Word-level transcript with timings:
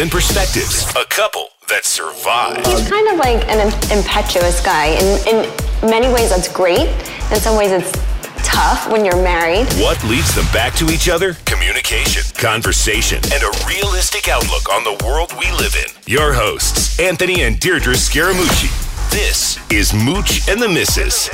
and 0.00 0.10
perspectives, 0.10 0.88
a 0.94 1.04
couple 1.06 1.48
that 1.68 1.84
survive. 1.84 2.64
He's 2.66 2.88
kind 2.88 3.08
of 3.08 3.16
like 3.18 3.42
an 3.48 3.66
impetuous 3.90 4.60
guy. 4.64 4.94
In, 4.94 5.18
in 5.26 5.90
many 5.90 6.12
ways, 6.12 6.30
that's 6.30 6.46
great. 6.46 6.88
In 7.32 7.40
some 7.40 7.56
ways, 7.56 7.72
it's 7.72 7.90
tough 8.44 8.88
when 8.90 9.04
you're 9.04 9.22
married. 9.22 9.66
What 9.74 10.02
leads 10.04 10.34
them 10.34 10.46
back 10.52 10.74
to 10.74 10.90
each 10.90 11.08
other? 11.08 11.34
Communication, 11.46 12.22
conversation, 12.36 13.18
and 13.32 13.42
a 13.42 13.50
realistic 13.66 14.28
outlook 14.28 14.68
on 14.72 14.84
the 14.84 15.04
world 15.04 15.32
we 15.38 15.50
live 15.52 15.74
in. 15.74 15.90
Your 16.06 16.32
hosts, 16.32 17.00
Anthony 17.00 17.42
and 17.42 17.56
Deidre 17.56 17.96
Scaramucci. 17.96 18.70
This 19.10 19.58
is 19.72 19.92
Mooch 19.92 20.48
and 20.48 20.60
the 20.60 20.68
Missus. 20.68 21.28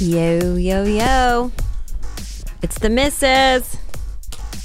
Yo, 0.00 0.54
yo, 0.54 0.84
yo. 0.84 1.52
It's 2.62 2.78
the 2.78 2.88
missus. 2.88 3.76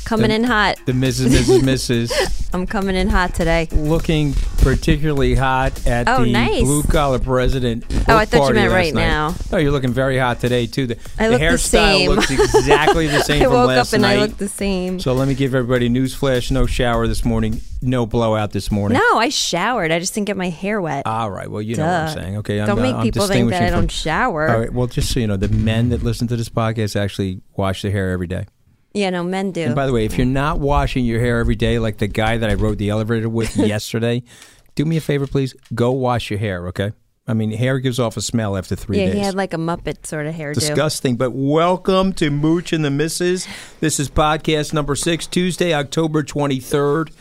Coming 0.06 0.32
in 0.32 0.44
hot. 0.44 0.78
The 0.86 0.92
Mrs. 0.92 1.28
Mrs. 1.30 1.59
Mrs. 1.62 2.50
I'm 2.54 2.68
coming 2.68 2.96
in 2.96 3.09
hot 3.09 3.34
today. 3.34 3.68
looking 3.72 4.34
particularly 4.60 5.34
hot 5.34 5.88
at 5.88 6.08
Oh, 6.08 6.23
the 6.23 6.32
nice. 6.32 6.62
blue 6.62 6.84
collar 6.84 7.18
president. 7.20 7.84
Oh, 8.08 8.16
I 8.18 8.26
thought 8.26 8.50
you 8.50 8.54
meant 8.54 8.72
right 8.72 8.94
night. 8.94 9.00
now. 9.02 9.34
Oh, 9.52 9.58
you're 9.58 9.72
looking 9.72 9.92
very 9.94 10.18
hot 10.20 10.40
today 10.40 10.68
too. 10.68 10.88
The, 10.88 10.98
I 11.18 11.26
the 11.26 11.32
look 11.32 11.40
the 11.40 11.45
hairstyle 11.48 11.58
same. 11.98 12.10
looks 12.12 12.30
exactly 12.30 13.08
the 13.08 13.22
same 13.23 13.42
I 13.42 13.45
from 13.45 13.54
woke 13.54 13.68
last 13.70 13.90
up 13.90 13.94
and 13.95 14.02
night. 14.04 14.18
I 14.18 14.20
looked 14.20 14.38
the 14.38 14.48
same. 14.50 15.00
so 15.00 15.14
let 15.14 15.28
me 15.28 15.34
give 15.34 15.56
everybody 15.56 15.90
news 15.90 16.14
flash. 16.14 16.52
No 16.52 16.66
shower 16.66 17.08
this 17.08 17.26
morning. 17.26 17.62
No 17.82 18.06
blowout 18.06 18.52
this 18.52 18.70
morning. 18.70 18.98
No, 19.00 19.17
I 19.17 19.30
showered. 19.30 19.92
I 19.92 20.00
just 20.00 20.14
didn't 20.14 20.28
get 20.28 20.38
my 20.38 20.50
hair 20.50 20.80
wet. 20.80 21.08
All 21.08 21.32
right. 21.32 21.50
Well, 21.50 21.62
you 21.62 21.76
know 21.76 21.86
what 21.86 21.92
I'm 21.94 22.14
saying. 22.14 22.38
Okay. 22.38 22.58
Don't 22.58 22.78
uh, 22.78 22.82
make 22.82 22.95
I'm 22.95 23.04
people 23.04 23.28
think 23.28 23.50
that 23.50 23.64
I 23.64 23.70
don't 23.72 23.84
from- 23.84 23.88
shower. 23.90 24.48
All 24.50 24.60
right. 24.60 24.72
Well, 24.72 24.88
just 24.88 25.12
so 25.12 25.20
you 25.20 25.28
know, 25.28 25.38
the 25.38 25.50
men 25.50 25.90
that 25.90 26.04
listen 26.04 26.28
to 26.28 26.36
this 26.36 26.50
podcast 26.50 26.95
actually 27.00 27.42
wash 27.56 27.82
their 27.82 27.92
hair 27.92 28.12
every 28.12 28.28
day. 28.28 28.45
Yeah, 28.94 29.09
no, 29.09 29.23
men 29.23 29.52
do. 29.52 29.61
And 29.61 29.75
by 29.75 29.87
the 29.87 29.93
way, 29.93 30.05
if 30.05 30.17
you're 30.17 30.27
not 30.27 30.59
washing 30.59 31.04
your 31.04 31.20
hair 31.20 31.39
every 31.39 31.55
day, 31.55 31.80
like 31.80 31.98
the 31.98 32.08
guy 32.08 32.37
that 32.37 32.49
I 32.49 32.54
rode 32.54 32.77
the 32.77 32.89
elevator 32.89 33.27
with 33.27 33.58
yesterday, 33.58 34.23
do 34.76 34.86
me 34.86 34.98
a 34.98 35.02
favor, 35.02 35.26
please. 35.26 35.55
Go 35.73 35.92
wash 35.92 36.30
your 36.30 36.39
hair, 36.39 36.67
okay? 36.67 36.92
I 37.26 37.33
mean, 37.33 37.52
hair 37.52 37.80
gives 37.80 37.99
off 37.99 38.17
a 38.17 38.21
smell 38.21 38.55
after 38.55 38.76
three 38.76 38.99
yeah, 38.99 39.05
days. 39.05 39.14
he 39.15 39.20
had 39.21 39.33
like 39.33 39.53
a 39.53 39.58
Muppet 39.58 40.05
sort 40.05 40.27
of 40.27 40.36
hairdo. 40.36 40.55
Disgusting. 40.55 41.15
But 41.15 41.32
welcome 41.32 42.14
to 42.14 42.30
Mooch 42.30 42.73
and 42.73 42.86
the 42.86 42.92
Misses. 42.92 43.48
This 43.80 43.99
is 43.99 44.09
podcast 44.09 44.73
number 44.73 44.95
six, 44.95 45.26
Tuesday, 45.26 45.73
October 45.73 46.21
23rd, 46.21 47.11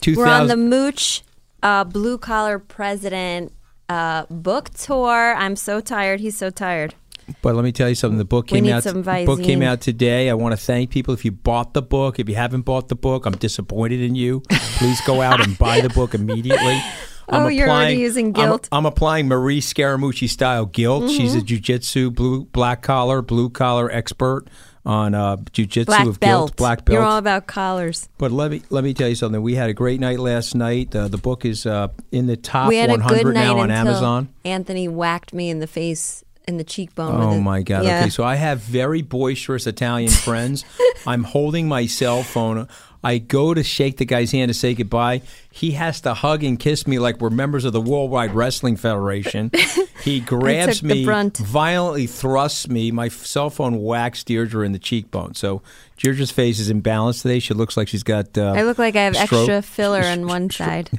2000. 0.00 0.16
We're 0.16 0.26
on 0.26 0.48
the 0.48 0.56
Mooch 0.56 1.22
uh, 1.62 1.84
Blue 1.84 2.18
Collar 2.18 2.58
President 2.58 3.52
uh, 3.88 4.26
book 4.28 4.70
tour. 4.70 5.34
I'm 5.36 5.56
so 5.56 5.80
tired. 5.80 6.20
He's 6.20 6.36
so 6.36 6.50
tired. 6.50 6.94
But 7.40 7.54
let 7.54 7.64
me 7.64 7.72
tell 7.72 7.88
you 7.88 7.94
something. 7.94 8.18
The 8.18 8.24
book 8.24 8.46
came 8.48 8.66
out. 8.68 8.82
the 8.84 9.22
book 9.26 9.42
came 9.42 9.62
out 9.62 9.80
today. 9.80 10.28
I 10.30 10.34
want 10.34 10.52
to 10.52 10.56
thank 10.56 10.90
people. 10.90 11.14
If 11.14 11.24
you 11.24 11.32
bought 11.32 11.72
the 11.74 11.82
book, 11.82 12.18
if 12.18 12.28
you 12.28 12.34
haven't 12.34 12.62
bought 12.62 12.88
the 12.88 12.94
book, 12.96 13.26
I'm 13.26 13.36
disappointed 13.36 14.00
in 14.00 14.14
you. 14.14 14.42
Please 14.78 15.00
go 15.06 15.20
out 15.22 15.40
and 15.46 15.56
buy 15.58 15.80
the 15.80 15.88
book 15.90 16.14
immediately. 16.14 16.80
I'm 17.28 17.44
Oh, 17.44 17.48
you're 17.48 17.68
already 17.70 17.94
using 17.96 18.26
I'm- 18.26 18.32
guilt? 18.48 18.68
I'm, 18.72 18.84
applying 18.84 19.28
Marie 19.28 19.60
Scaramucci 19.60 20.28
style 20.28 20.66
guilt. 20.66 21.08
She's 21.10 21.34
a 21.34 21.38
Mm-hmm. 21.38 21.46
jujitsu 21.54 22.14
blue 22.14 22.44
black 22.46 22.82
collar 22.82 23.22
blue 23.22 23.48
collar 23.48 23.90
expert 23.90 24.46
on 24.84 25.14
uh, 25.14 25.36
jujitsu 25.36 25.86
Black 25.86 26.06
of 26.08 26.18
belt. 26.18 26.48
guilt. 26.50 26.56
Black 26.56 26.84
belt. 26.84 26.94
You're 26.94 27.04
all 27.04 27.18
about 27.18 27.46
collars. 27.46 28.08
But 28.18 28.32
let 28.32 28.50
me 28.50 28.62
let 28.70 28.82
me 28.82 28.92
tell 28.92 29.08
you 29.08 29.14
something. 29.14 29.40
We 29.40 29.54
had 29.54 29.70
a 29.70 29.72
great 29.72 30.00
night 30.00 30.18
last 30.18 30.56
night. 30.56 30.94
Uh, 30.94 31.06
the 31.06 31.16
book 31.16 31.44
is 31.44 31.64
uh, 31.64 31.88
in 32.10 32.26
the 32.26 32.36
top 32.36 32.68
we 32.68 32.76
had 32.76 32.90
a 32.90 32.94
100 32.94 33.32
now 33.34 33.58
on 33.58 33.70
Amazon. 33.70 34.28
Anthony 34.44 34.88
whacked 34.88 35.32
me 35.32 35.48
in 35.48 35.60
the 35.60 35.68
face 35.68 36.24
in 36.48 36.56
the 36.56 36.64
cheekbone. 36.64 37.20
Oh 37.20 37.36
it. 37.36 37.40
my 37.40 37.62
god. 37.62 37.84
Yeah. 37.84 38.00
Okay, 38.00 38.10
so 38.10 38.24
I 38.24 38.34
have 38.34 38.60
very 38.60 39.02
boisterous 39.02 39.66
Italian 39.66 40.10
friends. 40.10 40.64
I'm 41.06 41.24
holding 41.24 41.68
my 41.68 41.86
cell 41.86 42.22
phone. 42.22 42.68
I 43.04 43.18
go 43.18 43.52
to 43.52 43.64
shake 43.64 43.96
the 43.96 44.04
guy's 44.04 44.30
hand 44.30 44.48
to 44.48 44.54
say 44.54 44.74
goodbye. 44.74 45.22
He 45.50 45.72
has 45.72 46.00
to 46.02 46.14
hug 46.14 46.44
and 46.44 46.58
kiss 46.58 46.86
me 46.86 47.00
like 47.00 47.20
we're 47.20 47.30
members 47.30 47.64
of 47.64 47.72
the 47.72 47.80
Worldwide 47.80 48.34
Wrestling 48.34 48.76
Federation. 48.76 49.50
He 50.02 50.18
grabs 50.18 50.82
me, 50.82 51.04
violently 51.04 52.08
thrusts 52.08 52.68
me. 52.68 52.90
My 52.90 53.06
cell 53.06 53.50
phone 53.50 53.80
whacks 53.82 54.24
Deidre 54.24 54.66
in 54.66 54.72
the 54.72 54.78
cheekbone. 54.80 55.34
So 55.34 55.62
Deidre's 55.96 56.32
face 56.32 56.58
is 56.58 56.72
imbalanced 56.72 57.22
today. 57.22 57.38
She 57.38 57.54
looks 57.54 57.76
like 57.76 57.86
she's 57.86 58.02
got. 58.02 58.36
Uh, 58.36 58.52
I 58.56 58.62
look 58.62 58.78
like 58.78 58.96
I 58.96 59.02
have 59.02 59.14
extra 59.14 59.62
filler 59.62 60.02
on 60.02 60.26
one 60.26 60.50
side. 60.50 60.90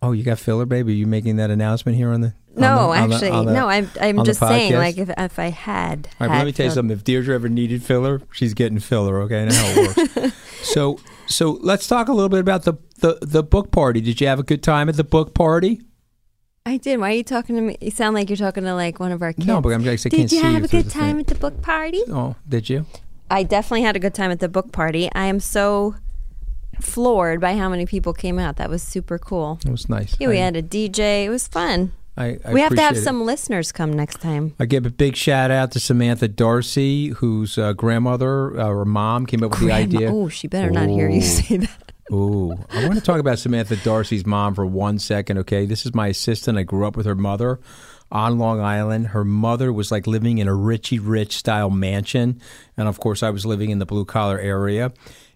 Oh, 0.00 0.12
you 0.12 0.22
got 0.22 0.38
filler, 0.38 0.64
baby. 0.64 0.92
Are 0.92 0.96
you 0.96 1.06
making 1.06 1.36
that 1.36 1.50
announcement 1.50 1.98
here 1.98 2.10
on 2.10 2.22
the? 2.22 2.34
No, 2.56 2.92
the- 2.92 3.00
on 3.00 3.08
the- 3.08 3.14
actually, 3.14 3.30
on 3.30 3.46
the- 3.46 3.52
no. 3.52 3.68
I'm 3.68 3.90
I'm 4.00 4.24
just 4.24 4.40
saying, 4.40 4.74
like 4.74 4.98
if 4.98 5.10
if 5.16 5.38
I 5.38 5.50
had. 5.50 6.08
All 6.20 6.26
right, 6.26 6.32
had 6.32 6.38
let 6.38 6.46
me 6.46 6.52
tell 6.52 6.66
you 6.66 6.70
filler- 6.70 6.74
something. 6.74 6.96
If 6.96 7.04
Deidre 7.04 7.28
ever 7.34 7.48
needed 7.48 7.82
filler, 7.82 8.22
she's 8.32 8.54
getting 8.54 8.78
filler. 8.78 9.20
Okay, 9.22 9.42
I 9.42 9.44
know 9.46 9.54
how 9.54 9.66
it 9.82 10.16
works. 10.16 10.36
so, 10.62 10.98
so 11.26 11.58
let's 11.62 11.86
talk 11.86 12.08
a 12.08 12.12
little 12.12 12.28
bit 12.28 12.40
about 12.40 12.64
the, 12.64 12.74
the 12.98 13.18
the 13.22 13.42
book 13.42 13.70
party. 13.70 14.00
Did 14.00 14.20
you 14.20 14.26
have 14.26 14.38
a 14.38 14.44
good 14.44 14.62
time 14.62 14.88
at 14.88 14.96
the 14.96 15.04
book 15.04 15.34
party? 15.34 15.82
I 16.66 16.78
did. 16.78 16.98
Why 16.98 17.10
are 17.10 17.14
you 17.14 17.24
talking 17.24 17.56
to 17.56 17.60
me? 17.62 17.76
You 17.80 17.90
sound 17.90 18.14
like 18.14 18.30
you're 18.30 18.38
talking 18.38 18.64
to 18.64 18.74
like 18.74 18.98
one 18.98 19.12
of 19.12 19.20
our 19.20 19.32
kids. 19.34 19.46
No, 19.46 19.60
but 19.60 19.70
I'm 19.74 19.84
just 19.84 20.06
I 20.06 20.08
Did 20.08 20.32
you 20.32 20.40
have 20.40 20.60
you 20.60 20.64
a 20.64 20.68
good 20.68 20.88
time 20.88 21.16
thing. 21.16 21.20
at 21.20 21.26
the 21.26 21.34
book 21.34 21.60
party? 21.60 22.00
Oh, 22.08 22.36
did 22.48 22.70
you? 22.70 22.86
I 23.30 23.42
definitely 23.42 23.82
had 23.82 23.96
a 23.96 23.98
good 23.98 24.14
time 24.14 24.30
at 24.30 24.40
the 24.40 24.48
book 24.48 24.72
party. 24.72 25.10
I 25.14 25.26
am 25.26 25.40
so 25.40 25.96
floored 26.80 27.40
by 27.40 27.56
how 27.56 27.68
many 27.68 27.84
people 27.86 28.12
came 28.12 28.38
out. 28.38 28.56
That 28.56 28.70
was 28.70 28.82
super 28.82 29.18
cool. 29.18 29.58
It 29.64 29.70
was 29.70 29.88
nice. 29.88 30.16
Yeah, 30.18 30.28
we 30.28 30.38
I, 30.38 30.44
had 30.44 30.56
a 30.56 30.62
DJ. 30.62 31.24
It 31.24 31.30
was 31.30 31.46
fun. 31.48 31.92
I, 32.16 32.38
I 32.44 32.52
we 32.52 32.60
have 32.60 32.74
to 32.74 32.80
have 32.80 32.96
it. 32.96 33.02
some 33.02 33.24
listeners 33.24 33.72
come 33.72 33.92
next 33.92 34.20
time. 34.20 34.54
I 34.60 34.66
give 34.66 34.86
a 34.86 34.90
big 34.90 35.16
shout 35.16 35.50
out 35.50 35.72
to 35.72 35.80
Samantha 35.80 36.28
Darcy, 36.28 37.08
whose 37.08 37.58
uh, 37.58 37.72
grandmother 37.72 38.58
uh, 38.58 38.68
or 38.68 38.84
mom 38.84 39.26
came 39.26 39.42
up 39.42 39.50
with 39.50 39.60
the 39.60 39.72
idea. 39.72 40.12
Oh, 40.12 40.28
she 40.28 40.46
better 40.46 40.70
not 40.70 40.88
hear 40.88 41.08
you 41.08 41.20
say 41.22 41.56
that. 41.58 41.92
Ooh, 42.12 42.52
I 42.70 42.86
want 42.86 42.94
to 42.96 43.00
talk 43.00 43.18
about 43.18 43.38
Samantha 43.38 43.76
Darcy's 43.76 44.26
mom 44.26 44.54
for 44.54 44.66
one 44.66 44.98
second, 44.98 45.38
okay? 45.38 45.64
This 45.64 45.86
is 45.86 45.94
my 45.94 46.08
assistant. 46.08 46.58
I 46.58 46.62
grew 46.62 46.86
up 46.86 46.96
with 46.96 47.06
her 47.06 47.14
mother 47.14 47.60
on 48.12 48.38
Long 48.38 48.60
Island. 48.60 49.08
Her 49.08 49.24
mother 49.24 49.72
was 49.72 49.90
like 49.90 50.06
living 50.06 50.38
in 50.38 50.46
a 50.46 50.54
Richie 50.54 50.98
Rich 50.98 51.34
style 51.36 51.70
mansion. 51.70 52.40
And 52.76 52.88
of 52.88 53.00
course, 53.00 53.22
I 53.22 53.30
was 53.30 53.46
living 53.46 53.70
in 53.70 53.78
the 53.78 53.86
blue 53.86 54.04
collar 54.04 54.38
area. 54.38 54.92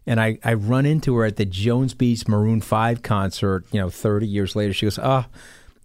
And 0.06 0.20
I, 0.20 0.38
I 0.44 0.54
run 0.54 0.86
into 0.86 1.16
her 1.16 1.24
at 1.24 1.36
the 1.36 1.44
Jones 1.44 1.94
Beach 1.94 2.28
Maroon 2.28 2.60
5 2.60 3.02
concert, 3.02 3.64
you 3.72 3.80
know, 3.80 3.90
30 3.90 4.26
years 4.26 4.54
later. 4.54 4.72
She 4.72 4.86
goes, 4.86 4.98
Oh, 5.02 5.24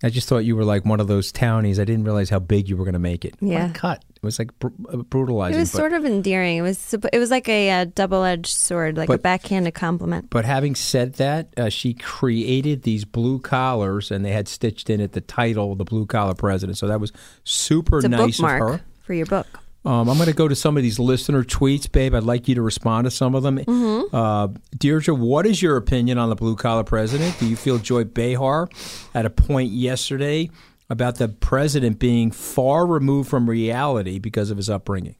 I 0.04 0.10
just 0.10 0.28
thought 0.28 0.40
you 0.40 0.56
were 0.56 0.66
like 0.66 0.84
one 0.86 1.00
of 1.00 1.08
those 1.08 1.32
townies. 1.32 1.80
I 1.80 1.86
didn't 1.86 2.04
realize 2.04 2.30
how 2.30 2.40
big 2.40 2.68
you 2.68 2.76
were 2.76 2.84
going 2.84 2.94
to 2.94 3.00
make 3.00 3.24
it. 3.24 3.36
What 3.40 3.50
a 3.50 3.54
Yeah. 3.54 3.72
cut. 3.74 4.04
It 4.16 4.22
was 4.24 4.38
like 4.38 4.58
br- 4.60 4.68
uh, 4.92 4.98
brutalizing. 4.98 5.56
It 5.58 5.60
was 5.62 5.72
but- 5.72 5.78
sort 5.78 5.94
of 5.94 6.06
endearing. 6.06 6.58
It 6.58 6.62
was 6.62 6.94
it 7.12 7.18
was 7.20 7.32
like 7.32 7.48
a 7.50 7.70
uh, 7.72 7.86
double 7.96 8.24
edged 8.24 8.48
sword, 8.54 8.98
like 8.98 9.10
a 9.10 9.14
But- 9.14 9.24
backhanded 9.24 9.74
compliment. 9.74 10.30
But 10.30 10.46
having 10.46 10.76
said 10.76 11.14
that, 11.16 11.48
uh, 11.58 11.70
she 11.70 11.94
created 11.94 12.84
these 12.84 13.06
blue 13.06 13.40
collars, 13.40 14.12
and 14.12 14.24
they 14.26 14.32
had 14.32 14.48
stitched 14.48 14.90
in 14.90 15.00
it 15.02 15.14
the 15.14 15.22
title, 15.22 15.76
"The 15.76 15.86
Blue 15.86 16.06
Collar 16.06 16.34
President." 16.36 16.78
So 16.78 16.88
that 16.88 17.00
was 17.00 17.12
super 17.44 17.98
It's 17.98 18.06
a 18.06 18.10
nice 18.10 18.38
bookmark 18.38 18.62
of 18.62 18.80
her. 18.80 18.86
for 19.04 19.14
your 19.14 19.26
book. 19.26 19.48
Um, 19.86 20.10
I'm 20.10 20.16
going 20.16 20.28
to 20.30 20.34
go 20.34 20.48
to 20.48 20.56
some 20.56 20.78
of 20.78 20.84
these 20.84 20.98
listener 20.98 21.44
tweets, 21.44 21.92
babe. 21.92 22.16
I'd 22.16 22.24
like 22.24 22.48
you 22.48 22.56
to 22.56 22.62
respond 22.62 23.06
to 23.06 23.12
some 23.12 23.36
of 23.36 23.44
them. 23.44 23.58
Mm-hmm. 23.58 24.16
Uh, 24.16 24.48
Deidre, 24.78 25.18
what 25.18 25.46
is 25.46 25.62
your 25.62 25.76
opinion 25.76 26.18
on 26.18 26.30
the 26.30 26.36
blue 26.36 26.56
collar 26.56 26.86
president? 26.86 27.38
Do 27.38 27.48
you 27.48 27.58
feel 27.58 27.80
Joy 27.80 28.06
Behar 28.06 28.70
at 29.14 29.26
a 29.26 29.30
point 29.30 29.72
yesterday 29.72 30.50
about 30.94 31.16
the 31.16 31.28
president 31.28 32.00
being 32.00 32.32
far 32.32 32.86
removed 32.86 33.30
from 33.30 33.50
reality 33.50 34.20
because 34.20 34.52
of 34.52 34.58
his 34.58 34.70
upbringing. 34.70 35.16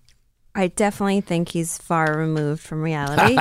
I 0.56 0.68
definitely 0.68 1.22
think 1.22 1.50
he's 1.50 1.80
far 1.80 2.16
removed 2.16 2.62
from 2.62 2.84
reality. 2.84 3.36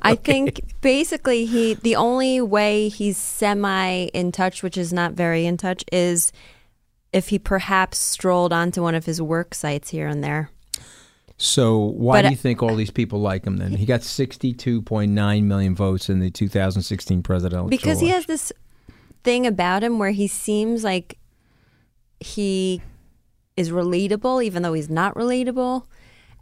I 0.00 0.14
think 0.14 0.62
basically 0.80 1.44
he 1.44 1.74
the 1.74 1.96
only 1.96 2.40
way 2.40 2.88
he's 2.88 3.18
semi 3.18 4.04
in 4.06 4.32
touch, 4.32 4.62
which 4.62 4.78
is 4.78 4.90
not 4.90 5.12
very 5.12 5.44
in 5.44 5.58
touch, 5.58 5.84
is 5.92 6.32
if 7.12 7.28
he 7.28 7.38
perhaps 7.38 7.98
strolled 7.98 8.52
onto 8.52 8.82
one 8.82 8.94
of 8.94 9.06
his 9.06 9.20
work 9.20 9.54
sites 9.54 9.90
here 9.90 10.06
and 10.06 10.22
there. 10.24 10.50
So 11.36 11.76
why 11.76 12.18
But, 12.18 12.28
do 12.28 12.30
you 12.30 12.36
think 12.36 12.62
all 12.62 12.76
these 12.76 12.90
people 12.90 13.20
like 13.20 13.44
him 13.44 13.56
then? 13.56 13.72
He 13.72 13.84
got 13.84 14.00
62.9 14.00 15.42
million 15.42 15.74
votes 15.74 16.08
in 16.08 16.20
the 16.20 16.30
2016 16.30 17.22
presidential 17.22 17.66
election. 17.66 17.70
Because 17.70 18.00
he 18.00 18.08
has 18.08 18.26
this 18.26 18.52
thing 19.24 19.46
about 19.46 19.82
him 19.82 19.98
where 19.98 20.10
he 20.10 20.26
seems 20.26 20.84
like 20.84 21.18
he 22.20 22.80
is 23.56 23.70
relatable 23.70 24.42
even 24.42 24.62
though 24.62 24.72
he's 24.72 24.88
not 24.88 25.14
relatable 25.14 25.84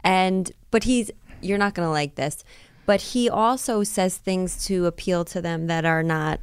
and 0.03 0.51
but 0.69 0.83
he's 0.83 1.11
you're 1.41 1.57
not 1.57 1.73
going 1.73 1.85
to 1.85 1.91
like 1.91 2.15
this 2.15 2.43
but 2.85 3.01
he 3.01 3.29
also 3.29 3.83
says 3.83 4.17
things 4.17 4.65
to 4.65 4.85
appeal 4.85 5.25
to 5.25 5.41
them 5.41 5.67
that 5.67 5.85
are 5.85 6.03
not 6.03 6.39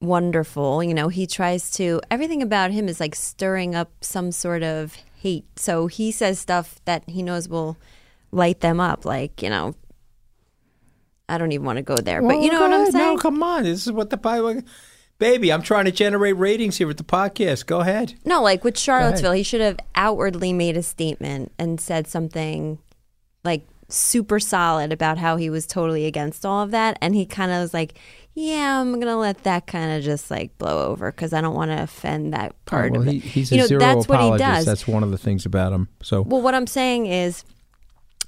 wonderful 0.00 0.82
you 0.82 0.94
know 0.94 1.08
he 1.08 1.26
tries 1.26 1.70
to 1.70 2.00
everything 2.10 2.42
about 2.42 2.70
him 2.70 2.88
is 2.88 3.00
like 3.00 3.14
stirring 3.14 3.74
up 3.74 3.92
some 4.00 4.32
sort 4.32 4.62
of 4.62 4.94
hate 5.16 5.44
so 5.56 5.86
he 5.88 6.10
says 6.10 6.38
stuff 6.38 6.80
that 6.86 7.06
he 7.06 7.22
knows 7.22 7.48
will 7.48 7.76
light 8.32 8.60
them 8.60 8.80
up 8.80 9.04
like 9.04 9.42
you 9.42 9.50
know 9.50 9.74
I 11.30 11.38
don't 11.38 11.52
even 11.52 11.64
want 11.64 11.76
to 11.76 11.82
go 11.82 11.96
there, 11.96 12.20
but 12.20 12.40
you 12.40 12.50
know 12.50 12.60
what 12.60 12.72
I'm 12.72 12.90
saying? 12.90 13.14
No, 13.14 13.16
come 13.16 13.40
on. 13.42 13.62
This 13.62 13.86
is 13.86 13.92
what 13.92 14.10
the 14.10 14.16
Bible. 14.16 14.62
Baby, 15.18 15.52
I'm 15.52 15.62
trying 15.62 15.84
to 15.84 15.92
generate 15.92 16.36
ratings 16.36 16.78
here 16.78 16.86
with 16.86 16.96
the 16.96 17.04
podcast. 17.04 17.66
Go 17.66 17.80
ahead. 17.80 18.14
No, 18.24 18.42
like 18.42 18.64
with 18.64 18.76
Charlottesville, 18.76 19.32
he 19.32 19.42
should 19.42 19.60
have 19.60 19.78
outwardly 19.94 20.52
made 20.52 20.76
a 20.76 20.82
statement 20.82 21.52
and 21.58 21.80
said 21.80 22.08
something 22.08 22.78
like 23.44 23.68
super 23.88 24.40
solid 24.40 24.92
about 24.92 25.18
how 25.18 25.36
he 25.36 25.50
was 25.50 25.66
totally 25.66 26.06
against 26.06 26.44
all 26.44 26.62
of 26.62 26.70
that. 26.72 26.98
And 27.00 27.14
he 27.14 27.26
kind 27.26 27.52
of 27.52 27.60
was 27.60 27.74
like, 27.74 27.94
yeah, 28.34 28.80
I'm 28.80 28.92
going 28.92 29.06
to 29.06 29.16
let 29.16 29.42
that 29.44 29.66
kind 29.66 29.92
of 29.92 30.04
just 30.04 30.30
like 30.30 30.56
blow 30.56 30.86
over 30.90 31.10
because 31.10 31.32
I 31.32 31.40
don't 31.40 31.54
want 31.54 31.70
to 31.70 31.82
offend 31.82 32.32
that 32.32 32.64
part 32.64 32.92
well, 32.92 33.02
of 33.02 33.08
he, 33.08 33.18
it. 33.18 33.22
he's 33.22 33.52
a 33.52 33.56
you 33.56 33.60
know, 33.62 33.66
zero 33.66 33.80
that's 33.80 34.08
what 34.08 34.20
he 34.20 34.38
does. 34.38 34.64
That's 34.64 34.86
one 34.86 35.02
of 35.02 35.10
the 35.10 35.18
things 35.18 35.44
about 35.44 35.72
him. 35.72 35.88
So 36.02 36.22
Well, 36.22 36.40
what 36.40 36.54
I'm 36.54 36.66
saying 36.66 37.06
is 37.06 37.44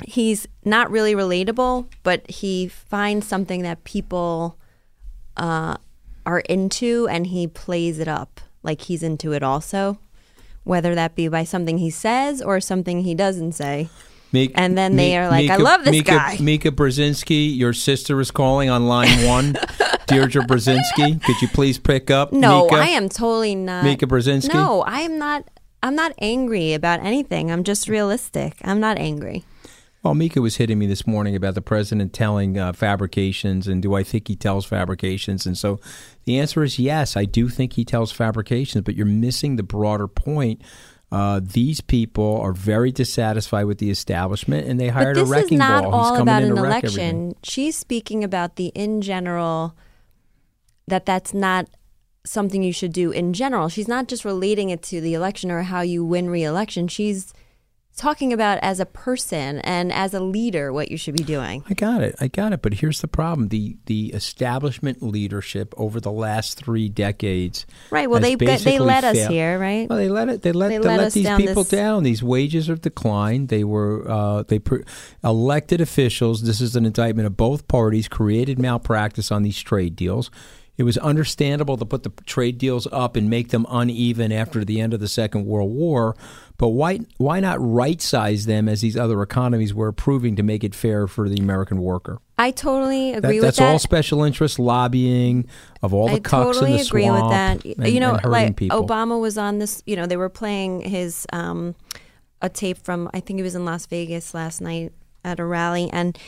he's 0.04 0.46
not 0.64 0.90
really 0.90 1.14
relatable, 1.14 1.86
but 2.02 2.28
he 2.30 2.68
finds 2.68 3.26
something 3.26 3.62
that 3.62 3.84
people 3.84 4.58
uh, 5.36 5.76
are 6.26 6.40
into 6.40 7.08
and 7.08 7.28
he 7.28 7.46
plays 7.46 7.98
it 7.98 8.08
up 8.08 8.40
like 8.62 8.82
he's 8.82 9.02
into 9.02 9.32
it 9.32 9.42
also, 9.42 9.98
whether 10.64 10.94
that 10.94 11.14
be 11.14 11.28
by 11.28 11.44
something 11.44 11.78
he 11.78 11.90
says 11.90 12.42
or 12.42 12.60
something 12.60 13.02
he 13.02 13.14
doesn't 13.14 13.52
say. 13.52 13.88
Mika, 14.32 14.58
And 14.58 14.78
then 14.78 14.96
they 14.96 15.16
are 15.18 15.28
like, 15.28 15.50
"I 15.50 15.56
love 15.56 15.84
this 15.84 15.90
Mika, 15.90 16.10
guy." 16.12 16.38
Mika 16.40 16.70
Brzezinski, 16.70 17.54
your 17.54 17.74
sister 17.74 18.18
is 18.18 18.30
calling 18.30 18.70
on 18.70 18.86
line 18.86 19.26
one. 19.26 19.56
Deidre 20.12 20.46
Brzezinski, 20.46 21.22
could 21.22 21.40
you 21.40 21.48
please 21.48 21.78
pick 21.78 22.10
up? 22.10 22.32
No, 22.32 22.64
Mika? 22.64 22.76
I 22.76 22.86
am 22.88 23.08
totally 23.08 23.54
not. 23.54 23.84
Mika 23.84 24.06
Brzezinski? 24.06 24.52
No, 24.52 24.82
I 24.82 25.00
am 25.00 25.18
not. 25.18 25.48
I'm 25.82 25.96
not 25.96 26.12
angry 26.18 26.74
about 26.74 27.00
anything. 27.00 27.50
I'm 27.50 27.64
just 27.64 27.88
realistic. 27.88 28.54
I'm 28.62 28.78
not 28.78 28.98
angry. 28.98 29.44
Well, 30.02 30.14
Mika 30.14 30.40
was 30.40 30.56
hitting 30.56 30.78
me 30.78 30.86
this 30.86 31.06
morning 31.06 31.36
about 31.36 31.54
the 31.54 31.62
president 31.62 32.12
telling 32.12 32.58
uh, 32.58 32.72
fabrications, 32.72 33.68
and 33.68 33.80
do 33.80 33.94
I 33.94 34.02
think 34.02 34.28
he 34.28 34.36
tells 34.36 34.64
fabrications? 34.64 35.46
And 35.46 35.56
so 35.56 35.80
the 36.24 36.38
answer 36.38 36.62
is 36.62 36.78
yes, 36.78 37.16
I 37.16 37.24
do 37.24 37.48
think 37.48 37.74
he 37.74 37.84
tells 37.84 38.10
fabrications, 38.10 38.84
but 38.84 38.96
you're 38.96 39.06
missing 39.06 39.56
the 39.56 39.62
broader 39.62 40.08
point. 40.08 40.60
Uh, 41.12 41.40
these 41.42 41.80
people 41.80 42.40
are 42.40 42.52
very 42.52 42.90
dissatisfied 42.90 43.66
with 43.66 43.78
the 43.78 43.90
establishment, 43.90 44.66
and 44.66 44.80
they 44.80 44.88
hired 44.88 45.14
but 45.14 45.20
this 45.20 45.30
a 45.30 45.32
wrecking 45.32 45.54
is 45.54 45.58
not 45.58 45.84
ball. 45.84 45.94
All 45.94 46.22
about 46.22 46.42
an 46.42 46.54
wreck 46.54 46.84
everything. 46.84 47.16
election. 47.16 47.36
She's 47.42 47.76
speaking 47.76 48.24
about 48.24 48.56
the 48.56 48.68
in 48.68 49.02
general 49.02 49.76
that 50.88 51.06
that's 51.06 51.32
not 51.34 51.68
something 52.24 52.62
you 52.62 52.72
should 52.72 52.92
do 52.92 53.10
in 53.10 53.32
general. 53.32 53.68
She's 53.68 53.88
not 53.88 54.08
just 54.08 54.24
relating 54.24 54.70
it 54.70 54.82
to 54.84 55.00
the 55.00 55.14
election 55.14 55.50
or 55.50 55.62
how 55.62 55.80
you 55.80 56.04
win 56.04 56.30
re-election. 56.30 56.86
She's 56.88 57.32
talking 57.96 58.32
about 58.32 58.58
as 58.62 58.80
a 58.80 58.86
person 58.86 59.58
and 59.58 59.92
as 59.92 60.14
a 60.14 60.20
leader 60.20 60.72
what 60.72 60.90
you 60.90 60.96
should 60.96 61.14
be 61.16 61.24
doing. 61.24 61.62
I 61.68 61.74
got 61.74 62.00
it. 62.02 62.14
I 62.20 62.28
got 62.28 62.52
it. 62.52 62.62
But 62.62 62.74
here's 62.74 63.00
the 63.00 63.08
problem: 63.08 63.48
the 63.48 63.76
the 63.86 64.12
establishment 64.14 65.02
leadership 65.02 65.74
over 65.76 66.00
the 66.00 66.12
last 66.12 66.56
three 66.56 66.88
decades. 66.88 67.66
Right. 67.90 68.08
Well, 68.08 68.20
they 68.20 68.34
they 68.36 68.46
basically 68.46 68.78
led 68.78 69.04
us 69.04 69.26
here, 69.26 69.58
right? 69.58 69.88
Well, 69.88 69.98
they 69.98 70.08
let 70.08 70.28
it. 70.28 70.42
They 70.42 70.52
let 70.52 70.68
They 70.68 70.78
they, 70.78 70.88
let 70.88 71.00
let, 71.00 71.12
these 71.12 71.24
down 71.24 71.38
people 71.40 71.64
this- 71.64 71.70
down. 71.70 72.02
These 72.02 72.22
wages 72.22 72.68
have 72.68 72.80
declined. 72.80 73.48
They 73.48 73.64
were 73.64 74.08
uh, 74.10 74.42
they 74.44 74.58
pr- 74.58 74.82
elected 75.22 75.80
officials. 75.80 76.42
This 76.42 76.60
is 76.60 76.76
an 76.76 76.86
indictment 76.86 77.26
of 77.26 77.36
both 77.36 77.68
parties. 77.68 78.08
Created 78.08 78.58
malpractice 78.58 79.30
on 79.30 79.42
these 79.42 79.60
trade 79.60 79.96
deals. 79.96 80.30
It 80.78 80.84
was 80.84 80.96
understandable 80.98 81.76
to 81.76 81.84
put 81.84 82.02
the 82.02 82.10
trade 82.24 82.56
deals 82.56 82.88
up 82.90 83.14
and 83.14 83.28
make 83.28 83.50
them 83.50 83.66
uneven 83.68 84.32
after 84.32 84.64
the 84.64 84.80
end 84.80 84.94
of 84.94 85.00
the 85.00 85.08
Second 85.08 85.44
World 85.44 85.70
War, 85.70 86.16
but 86.56 86.68
why 86.68 87.00
why 87.18 87.40
not 87.40 87.58
right 87.60 88.00
size 88.00 88.46
them 88.46 88.68
as 88.70 88.80
these 88.80 88.96
other 88.96 89.20
economies 89.22 89.74
were 89.74 89.92
proving 89.92 90.34
to 90.36 90.42
make 90.42 90.64
it 90.64 90.74
fair 90.74 91.06
for 91.06 91.28
the 91.28 91.36
American 91.36 91.78
worker? 91.82 92.20
I 92.38 92.52
totally 92.52 93.12
That- 93.12 93.18
agree 93.18 93.34
with 93.36 93.42
that's 93.44 93.58
that. 93.58 93.64
That's 93.64 93.72
all 93.72 93.78
special 93.78 94.22
interest 94.24 94.58
lobbying 94.58 95.46
of 95.82 95.92
all 95.92 96.08
the 96.08 96.14
I 96.14 96.20
cucks 96.20 96.30
totally 96.54 96.70
in 96.72 96.76
the 96.78 96.82
agree 96.84 97.04
swamp 97.04 97.22
with 97.22 97.30
that. 97.32 97.64
and- 97.78 97.92
you 97.92 98.00
know, 98.00 98.18
like 98.24 98.56
people. 98.56 98.82
Obama 98.86 99.20
was 99.20 99.36
on 99.36 99.58
this. 99.58 99.82
You 99.84 99.96
know, 99.96 100.06
they 100.06 100.16
were 100.16 100.30
playing 100.30 100.80
his 100.80 101.26
um, 101.34 101.74
a 102.40 102.48
tape 102.48 102.78
from 102.78 103.10
I 103.12 103.20
think 103.20 103.38
he 103.38 103.42
was 103.42 103.54
in 103.54 103.66
Las 103.66 103.84
Vegas 103.86 104.32
last 104.32 104.62
night 104.62 104.92
at 105.22 105.38
a 105.38 105.44
rally, 105.44 105.90
and 105.92 106.18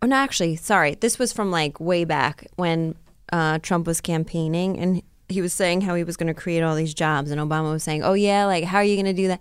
oh 0.00 0.06
no, 0.06 0.14
actually, 0.16 0.54
sorry, 0.54 0.94
this 0.94 1.18
was 1.18 1.32
from 1.32 1.50
like 1.50 1.80
way 1.80 2.04
back 2.04 2.46
when 2.56 2.94
uh, 3.32 3.58
Trump 3.58 3.86
was 3.86 4.00
campaigning, 4.00 4.78
and 4.78 5.02
he 5.28 5.42
was 5.42 5.52
saying 5.52 5.82
how 5.82 5.94
he 5.94 6.04
was 6.04 6.16
going 6.16 6.28
to 6.28 6.34
create 6.34 6.62
all 6.62 6.74
these 6.74 6.94
jobs, 6.94 7.30
and 7.30 7.40
Obama 7.40 7.72
was 7.72 7.82
saying, 7.82 8.02
"Oh 8.02 8.14
yeah, 8.14 8.44
like 8.46 8.64
how 8.64 8.78
are 8.78 8.84
you 8.84 8.96
going 8.96 9.06
to 9.06 9.12
do 9.12 9.28
that?" 9.28 9.40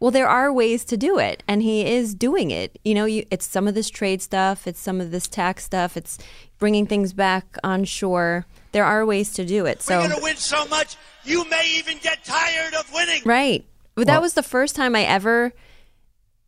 Well, 0.00 0.10
there 0.10 0.28
are 0.28 0.52
ways 0.52 0.84
to 0.86 0.96
do 0.96 1.18
it, 1.18 1.42
and 1.48 1.62
he 1.62 1.86
is 1.86 2.14
doing 2.14 2.50
it. 2.50 2.78
You 2.84 2.94
know, 2.94 3.04
you, 3.06 3.24
it's 3.30 3.46
some 3.46 3.66
of 3.66 3.74
this 3.74 3.88
trade 3.88 4.20
stuff, 4.20 4.66
it's 4.66 4.80
some 4.80 5.00
of 5.00 5.10
this 5.10 5.28
tax 5.28 5.64
stuff, 5.64 5.96
it's 5.96 6.18
bringing 6.58 6.86
things 6.86 7.12
back 7.12 7.56
on 7.64 7.84
shore. 7.84 8.44
There 8.72 8.84
are 8.84 9.06
ways 9.06 9.32
to 9.34 9.46
do 9.46 9.66
it. 9.66 9.80
So 9.80 10.00
We're 10.00 10.08
going 10.08 10.18
to 10.18 10.24
win 10.24 10.36
so 10.36 10.66
much, 10.66 10.96
you 11.24 11.48
may 11.48 11.64
even 11.76 11.98
get 11.98 12.24
tired 12.24 12.74
of 12.74 12.92
winning. 12.92 13.22
Right. 13.24 13.64
But 13.94 14.06
that 14.08 14.20
was 14.20 14.34
the 14.34 14.42
first 14.42 14.74
time 14.74 14.96
I 14.96 15.04
ever, 15.04 15.52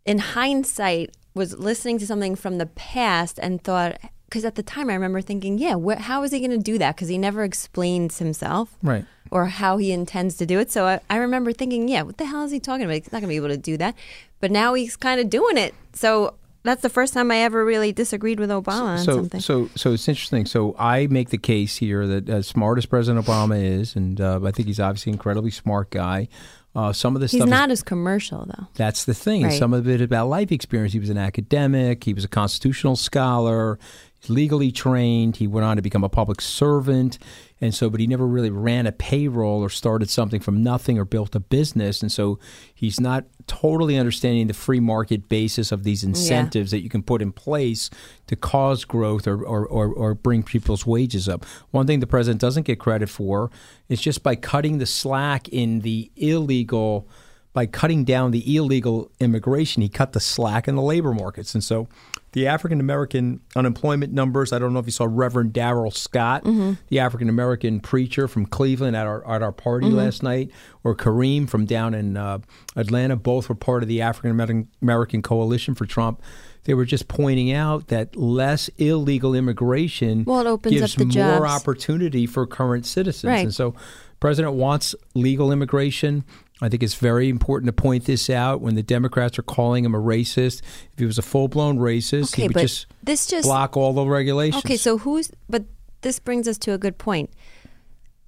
in 0.04 0.18
hindsight, 0.18 1.16
was 1.32 1.56
listening 1.56 1.98
to 2.00 2.06
something 2.06 2.34
from 2.34 2.58
the 2.58 2.66
past 2.66 3.38
and 3.40 3.62
thought, 3.62 3.98
because 4.28 4.44
at 4.44 4.56
the 4.56 4.62
time 4.62 4.90
I 4.90 4.94
remember 4.94 5.20
thinking, 5.20 5.58
yeah, 5.58 5.76
wh- 5.76 6.00
how 6.00 6.22
is 6.22 6.32
he 6.32 6.40
going 6.40 6.50
to 6.50 6.58
do 6.58 6.78
that? 6.78 6.96
Because 6.96 7.08
he 7.08 7.18
never 7.18 7.44
explains 7.44 8.18
himself. 8.18 8.76
Right. 8.82 9.04
Or 9.30 9.46
how 9.46 9.76
he 9.76 9.92
intends 9.92 10.36
to 10.36 10.46
do 10.46 10.58
it. 10.58 10.70
So 10.70 10.86
I, 10.86 11.00
I 11.10 11.16
remember 11.16 11.52
thinking, 11.52 11.88
yeah, 11.88 12.02
what 12.02 12.16
the 12.18 12.26
hell 12.26 12.44
is 12.44 12.52
he 12.52 12.60
talking 12.60 12.84
about? 12.84 12.94
He's 12.94 13.12
not 13.12 13.20
going 13.20 13.22
to 13.22 13.28
be 13.28 13.36
able 13.36 13.48
to 13.48 13.56
do 13.56 13.76
that. 13.78 13.94
But 14.40 14.50
now 14.50 14.74
he's 14.74 14.96
kind 14.96 15.20
of 15.20 15.30
doing 15.30 15.58
it. 15.58 15.74
So 15.94 16.34
that's 16.66 16.82
the 16.82 16.90
first 16.90 17.14
time 17.14 17.30
I 17.30 17.38
ever 17.38 17.64
really 17.64 17.92
disagreed 17.92 18.38
with 18.38 18.50
Obama 18.50 18.82
on 18.82 18.98
so, 18.98 19.16
something. 19.16 19.40
So, 19.40 19.70
so 19.74 19.92
it's 19.92 20.08
interesting. 20.08 20.46
So, 20.46 20.74
I 20.78 21.06
make 21.06 21.30
the 21.30 21.38
case 21.38 21.76
here 21.76 22.06
that 22.06 22.28
as 22.28 22.46
smart 22.46 22.78
as 22.78 22.86
President 22.86 23.24
Obama 23.24 23.62
is, 23.62 23.96
and 23.96 24.20
uh, 24.20 24.40
I 24.44 24.50
think 24.50 24.66
he's 24.66 24.80
obviously 24.80 25.10
an 25.10 25.14
incredibly 25.14 25.52
smart 25.52 25.90
guy. 25.90 26.28
Uh, 26.74 26.92
some 26.92 27.14
of 27.14 27.22
this 27.22 27.30
he's 27.30 27.40
stuff 27.40 27.46
is 27.46 27.50
not 27.50 27.70
as 27.70 27.82
commercial, 27.82 28.44
though. 28.44 28.66
That's 28.74 29.04
the 29.04 29.14
thing. 29.14 29.44
Right. 29.44 29.58
Some 29.58 29.72
of 29.72 29.88
it 29.88 30.02
about 30.02 30.28
life 30.28 30.52
experience. 30.52 30.92
He 30.92 30.98
was 30.98 31.08
an 31.08 31.16
academic. 31.16 32.04
He 32.04 32.12
was 32.12 32.24
a 32.24 32.28
constitutional 32.28 32.96
scholar. 32.96 33.78
He's 34.18 34.30
legally 34.30 34.72
trained. 34.72 35.36
He 35.36 35.46
went 35.46 35.64
on 35.64 35.76
to 35.76 35.82
become 35.82 36.04
a 36.04 36.08
public 36.08 36.40
servant, 36.40 37.18
and 37.60 37.74
so, 37.74 37.90
but 37.90 38.00
he 38.00 38.06
never 38.06 38.26
really 38.26 38.50
ran 38.50 38.86
a 38.86 38.92
payroll 38.92 39.62
or 39.62 39.68
started 39.68 40.10
something 40.10 40.40
from 40.40 40.62
nothing 40.62 40.98
or 40.98 41.04
built 41.04 41.34
a 41.34 41.40
business. 41.40 42.02
And 42.02 42.10
so, 42.10 42.38
he's 42.74 43.00
not 43.00 43.24
totally 43.46 43.96
understanding 43.96 44.46
the 44.46 44.54
free 44.54 44.80
market 44.80 45.28
basis 45.28 45.70
of 45.70 45.84
these 45.84 46.02
incentives 46.02 46.70
that 46.70 46.80
you 46.80 46.88
can 46.88 47.02
put 47.02 47.22
in 47.22 47.32
place 47.32 47.90
to 48.26 48.36
cause 48.36 48.84
growth 48.84 49.26
or, 49.26 49.42
or, 49.44 49.66
or, 49.66 49.92
or 49.92 50.14
bring 50.14 50.42
people's 50.42 50.84
wages 50.84 51.28
up. 51.28 51.44
One 51.70 51.86
thing 51.86 52.00
the 52.00 52.06
president 52.06 52.40
doesn't 52.40 52.64
get 52.64 52.80
credit 52.80 53.08
for 53.08 53.50
is 53.88 54.00
just 54.00 54.22
by 54.22 54.34
cutting 54.34 54.78
the 54.78 54.86
slack 54.86 55.48
in 55.48 55.80
the 55.80 56.10
illegal 56.16 57.08
by 57.56 57.64
cutting 57.64 58.04
down 58.04 58.32
the 58.32 58.54
illegal 58.54 59.10
immigration, 59.18 59.80
he 59.80 59.88
cut 59.88 60.12
the 60.12 60.20
slack 60.20 60.68
in 60.68 60.76
the 60.76 60.82
labor 60.82 61.14
markets. 61.14 61.54
And 61.54 61.64
so 61.64 61.88
the 62.32 62.46
African 62.46 62.80
American 62.80 63.40
unemployment 63.56 64.12
numbers, 64.12 64.52
I 64.52 64.58
don't 64.58 64.74
know 64.74 64.78
if 64.78 64.84
you 64.84 64.92
saw 64.92 65.06
Reverend 65.08 65.54
Darrell 65.54 65.90
Scott, 65.90 66.44
the 66.88 66.98
African 66.98 67.30
American 67.30 67.80
preacher 67.80 68.28
from 68.28 68.44
Cleveland 68.44 68.94
at 68.94 69.06
our, 69.06 69.26
at 69.26 69.40
our 69.42 69.52
party 69.52 69.86
last 69.88 70.22
night, 70.22 70.50
or 70.84 70.94
Kareem 70.94 71.48
from 71.48 71.64
down 71.64 71.94
in 71.94 72.18
uh, 72.18 72.40
Atlanta, 72.76 73.16
both 73.16 73.48
were 73.48 73.54
part 73.54 73.82
of 73.82 73.88
the 73.88 74.02
African 74.02 74.68
American 74.82 75.22
coalition 75.22 75.74
for 75.74 75.86
Trump. 75.86 76.20
They 76.64 76.74
were 76.74 76.84
just 76.84 77.08
pointing 77.08 77.52
out 77.52 77.88
that 77.88 78.16
less 78.16 78.68
illegal 78.76 79.34
immigration 79.34 80.24
Well, 80.24 80.40
it 80.40 80.46
opens 80.46 80.74
gives 80.78 80.98
more 80.98 81.08
jobs. 81.08 81.62
opportunity 81.62 82.26
for 82.26 82.46
current 82.46 82.84
citizens. 82.84 83.30
Right. 83.30 83.44
And 83.44 83.54
so 83.54 83.74
President 84.20 84.54
wants 84.54 84.94
legal 85.14 85.52
immigration. 85.52 86.24
I 86.62 86.70
think 86.70 86.82
it's 86.82 86.94
very 86.94 87.28
important 87.28 87.68
to 87.68 87.72
point 87.72 88.06
this 88.06 88.30
out 88.30 88.62
when 88.62 88.76
the 88.76 88.82
Democrats 88.82 89.38
are 89.38 89.42
calling 89.42 89.84
him 89.84 89.94
a 89.94 90.00
racist. 90.00 90.62
If 90.92 90.98
he 90.98 91.04
was 91.04 91.18
a 91.18 91.22
full 91.22 91.48
blown 91.48 91.78
racist, 91.78 92.32
Okay, 92.32 92.42
he 92.42 92.48
would 92.48 92.58
just 92.58 92.86
this 93.02 93.26
just 93.26 93.46
block 93.46 93.76
all 93.76 93.92
the 93.92 94.06
regulations. 94.06 94.64
Okay, 94.64 94.76
so 94.76 94.98
who's 94.98 95.30
but 95.48 95.64
this 96.00 96.18
brings 96.18 96.48
us 96.48 96.56
to 96.58 96.72
a 96.72 96.78
good 96.78 96.98
point. 96.98 97.30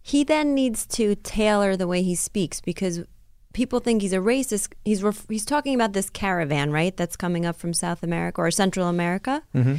He 0.03 0.25
then 0.25 0.55
needs 0.55 0.87
to 0.87 1.15
tailor 1.17 1.77
the 1.77 1.87
way 1.87 2.03
he 2.03 2.15
speaks 2.15 2.61
because 2.61 3.05
people 3.53 3.81
think 3.81 4.03
he's 4.03 4.13
a 4.13 4.19
racist. 4.19 4.73
He's 4.85 5.03
ref, 5.03 5.27
he's 5.29 5.45
talking 5.45 5.75
about 5.75 5.93
this 5.93 6.11
caravan, 6.11 6.71
right? 6.71 6.97
That's 6.97 7.17
coming 7.17 7.47
up 7.47 7.57
from 7.57 7.73
South 7.73 8.03
America 8.03 8.41
or 8.41 8.51
Central 8.51 8.89
America. 8.89 9.43
Mm-hmm. 9.55 9.77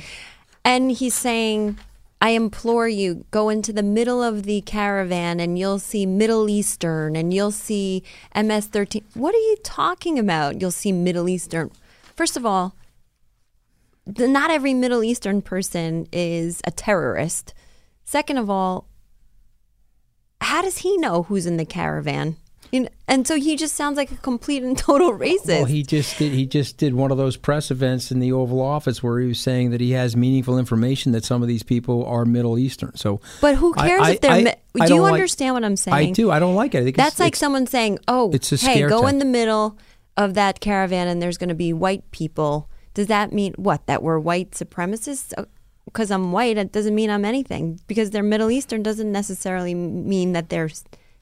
And 0.65 0.91
he's 0.91 1.15
saying, 1.15 1.79
I 2.21 2.31
implore 2.31 2.87
you, 2.87 3.25
go 3.31 3.47
into 3.47 3.71
the 3.71 3.83
middle 3.83 4.21
of 4.21 4.43
the 4.43 4.61
caravan 4.61 5.39
and 5.39 5.57
you'll 5.57 5.79
see 5.79 6.05
Middle 6.05 6.49
Eastern 6.49 7.15
and 7.15 7.33
you'll 7.33 7.51
see 7.51 8.03
MS 8.35 8.67
13. 8.67 9.05
What 9.13 9.33
are 9.33 9.37
you 9.37 9.55
talking 9.63 10.19
about? 10.19 10.59
You'll 10.59 10.71
see 10.71 10.91
Middle 10.91 11.29
Eastern. 11.29 11.71
First 12.15 12.35
of 12.35 12.45
all, 12.45 12.75
the, 14.05 14.27
not 14.27 14.51
every 14.51 14.73
Middle 14.73 15.03
Eastern 15.03 15.41
person 15.41 16.07
is 16.11 16.61
a 16.65 16.71
terrorist. 16.71 17.53
Second 18.03 18.37
of 18.37 18.49
all, 18.49 18.85
how 20.41 20.61
does 20.61 20.79
he 20.79 20.97
know 20.97 21.23
who's 21.23 21.45
in 21.45 21.57
the 21.57 21.65
caravan? 21.65 22.35
You 22.71 22.81
know, 22.81 22.89
and 23.07 23.25
so 23.27 23.35
he 23.35 23.55
just 23.55 23.75
sounds 23.75 23.97
like 23.97 24.11
a 24.11 24.15
complete 24.17 24.61
and 24.63 24.77
total 24.77 25.11
racist. 25.11 25.47
Well, 25.47 25.65
he 25.65 25.81
just 25.83 26.17
did. 26.19 26.31
He 26.33 26.45
just 26.45 26.77
did 26.77 26.93
one 26.93 27.11
of 27.11 27.17
those 27.17 27.35
press 27.37 27.71
events 27.71 28.11
in 28.11 28.19
the 28.19 28.31
Oval 28.31 28.61
Office 28.61 29.01
where 29.01 29.19
he 29.19 29.27
was 29.27 29.39
saying 29.39 29.71
that 29.71 29.81
he 29.81 29.91
has 29.91 30.15
meaningful 30.15 30.57
information 30.59 31.11
that 31.13 31.25
some 31.25 31.41
of 31.41 31.47
these 31.47 31.63
people 31.63 32.05
are 32.05 32.25
Middle 32.25 32.59
Eastern. 32.59 32.95
So, 32.95 33.21
but 33.41 33.55
who 33.55 33.73
cares 33.73 34.01
I- 34.03 34.11
if 34.11 34.21
they're? 34.21 34.31
I- 34.31 34.43
mi- 34.43 34.53
I 34.79 34.85
do 34.85 34.93
you 34.93 34.99
don't 34.99 35.01
like- 35.01 35.13
understand 35.13 35.55
what 35.55 35.65
I'm 35.65 35.75
saying? 35.75 35.95
I 35.95 36.11
do. 36.11 36.29
I 36.29 36.37
don't 36.39 36.55
like 36.55 36.75
it. 36.75 36.79
I 36.79 36.83
think 36.83 36.95
That's 36.95 37.13
it's, 37.15 37.19
like 37.19 37.27
it's- 37.29 37.39
someone 37.39 37.65
saying, 37.65 37.99
"Oh, 38.07 38.29
it's 38.31 38.51
a 38.51 38.57
hey, 38.57 38.87
go 38.87 39.07
in 39.07 39.17
the 39.19 39.25
middle 39.25 39.77
of 40.15 40.35
that 40.35 40.59
caravan, 40.59 41.07
and 41.07 41.21
there's 41.21 41.37
going 41.37 41.49
to 41.49 41.55
be 41.55 41.73
white 41.73 42.09
people." 42.11 42.69
Does 42.93 43.07
that 43.07 43.31
mean 43.33 43.53
what? 43.55 43.85
That 43.87 44.03
we're 44.03 44.19
white 44.19 44.51
supremacists? 44.51 45.33
Oh, 45.37 45.45
because 45.85 46.11
I'm 46.11 46.31
white, 46.31 46.57
it 46.57 46.71
doesn't 46.71 46.93
mean 46.93 47.09
I'm 47.09 47.25
anything. 47.25 47.79
Because 47.87 48.11
they're 48.11 48.21
Middle 48.21 48.51
Eastern 48.51 48.83
doesn't 48.83 49.11
necessarily 49.11 49.73
mean 49.73 50.33
that 50.33 50.49
they're 50.49 50.69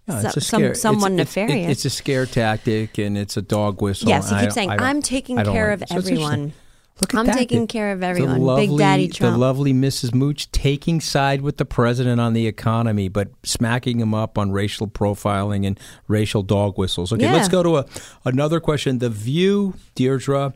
No, 0.08 0.22
so- 0.22 0.28
it's 0.28 0.38
a 0.38 0.42
some, 0.42 0.60
scare. 0.62 0.76
someone 0.76 1.20
it's, 1.20 1.36
it's- 1.36 1.52
it- 1.52 1.70
It's, 1.70 1.86
a 1.86 1.90
scare 1.90 2.26
tactic 2.26 2.98
and 2.98 3.18
it's 3.18 3.36
a 3.38 3.42
dog 3.42 3.82
whistle. 3.82 4.08
Yes, 4.10 4.30
he 4.30 4.38
keeps 4.40 4.54
saying, 4.54 4.70
"I'm 4.72 5.02
taking 5.02 5.38
care 5.38 5.72
like 5.72 5.82
of. 5.84 5.90
So 5.90 5.96
everyone. 5.98 6.54
Look 7.00 7.14
at 7.14 7.20
I'm 7.20 7.26
that. 7.28 7.36
taking 7.38 7.62
The- 7.62 7.68
care 7.68 7.92
of 7.92 8.02
everyone. 8.02 8.36
Big 8.38 8.42
lovely- 8.72 8.78
Daddy 8.78 9.08
Trump. 9.10 9.34
The 9.36 9.38
lovely 9.38 9.72
Mrs. 9.74 10.16
Mooch 10.16 10.52
taking 10.52 11.00
side 11.00 11.42
with 11.42 11.58
the 11.58 11.66
president 11.66 12.20
on 12.20 12.34
the 12.34 12.48
economy, 12.48 13.08
but 13.08 13.28
smacking 13.44 14.00
him 14.00 14.16
up 14.16 14.36
on 14.38 14.50
racial 14.52 14.88
profiling 14.88 15.68
and 15.68 15.80
racial 16.08 16.42
dog 16.42 16.76
whistles. 16.78 17.14
Okay, 17.14 17.24
Yeah. 17.26 17.34
let's 17.34 17.50
go 17.50 17.62
to 17.62 17.78
a, 17.78 17.86
another 18.26 18.60
question. 18.60 18.98
The 18.98 19.10
View, 19.12 19.76
Deidre, 19.96 20.54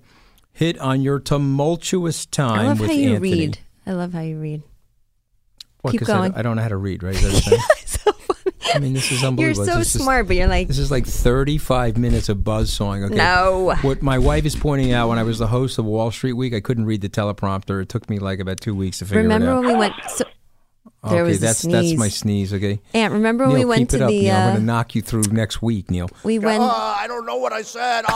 hit 0.52 0.80
on 0.80 1.02
your 1.02 1.20
tumultuous 1.20 2.26
time 2.26 2.60
I 2.60 2.68
love 2.70 2.80
with 2.80 2.90
how 2.90 2.96
you 2.96 3.10
Anthony. 3.16 3.32
read. 3.34 3.60
I 3.86 3.92
love 3.92 4.14
how 4.14 4.22
you 4.22 4.40
read. 4.40 4.64
What, 5.82 5.92
Keep 5.92 6.00
'cause 6.02 6.10
I- 6.10 6.18
going. 6.18 6.34
I, 6.36 6.42
don't 6.42 6.56
know 6.56 6.62
how 6.64 6.70
to 6.70 6.78
read, 6.78 7.04
right? 7.04 7.14
Is 7.14 7.22
that 7.22 7.34
what 7.34 7.46
you're 7.46 7.88
saying? 7.88 8.16
I 8.76 8.80
mean, 8.80 8.94
this 8.94 9.12
is 9.12 9.24
unbelievable. 9.24 9.42
You're 9.44 9.50
unbelievable. 9.52 9.74
so 9.74 9.80
This 9.80 9.96
is- 9.96 10.02
smart, 10.04 10.28
but 10.28 10.36
you're 10.36 10.48
like, 10.48 10.68
This 10.68 10.80
is 10.80 10.92
like 10.92 11.06
35 11.06 11.98
minutes 11.98 12.30
of 12.30 12.44
buzz 12.44 12.72
sawing. 12.72 13.04
Okay. 13.06 13.16
No. 13.16 13.76
What 13.82 14.02
my 14.02 14.18
wife 14.20 14.46
is 14.46 14.56
pointing 14.56 14.92
out 14.94 15.10
when 15.10 15.18
I 15.20 15.24
was 15.24 15.40
the 15.40 15.48
host 15.48 15.78
of 15.78 15.86
Wall 15.86 16.12
Street 16.12 16.34
Week, 16.34 16.54
I 16.54 16.60
couldn't 16.60 16.86
read 16.86 17.02
the 17.02 17.10
teleprompter. 17.10 17.82
It 17.82 17.90
took 17.90 18.10
me 18.10 18.20
like 18.20 18.40
about 18.40 18.60
two 18.62 18.76
weeks 18.76 19.00
to 19.00 19.06
figure 19.06 19.22
remember 19.24 19.48
it 19.48 19.50
out. 19.50 19.56
Remember 19.62 19.68
when 19.80 19.90
we 19.90 19.90
went? 20.00 20.10
So, 20.10 20.24
there 21.04 21.22
okay, 21.22 21.30
was 21.32 21.38
a 21.38 21.42
that's 21.42 21.62
that's 21.64 21.94
my 21.96 22.10
sneeze. 22.10 22.54
Okay. 22.54 22.80
Aunt, 22.94 23.14
remember 23.14 23.46
when 23.48 23.56
Neil, 23.56 23.68
we 23.68 23.70
went 23.70 23.80
keep 23.80 23.90
to 23.90 23.96
it 23.98 24.02
up, 24.04 24.10
the? 24.10 24.22
Neil. 24.22 24.36
I'm 24.36 24.42
Uh, 24.42 24.46
going 24.50 24.56
to 24.58 24.64
knock 24.66 24.94
you 24.96 25.02
through 25.02 25.24
next 25.32 25.60
week, 25.62 25.90
Neil. 25.90 26.08
we 26.24 26.38
went. 26.38 26.62
Uh, 26.62 26.68
I 26.68 27.08
don't 27.08 27.26
know 27.26 27.38
what 27.38 27.54
I 27.54 27.64
said. 27.64 28.04
Uh, 28.08 28.12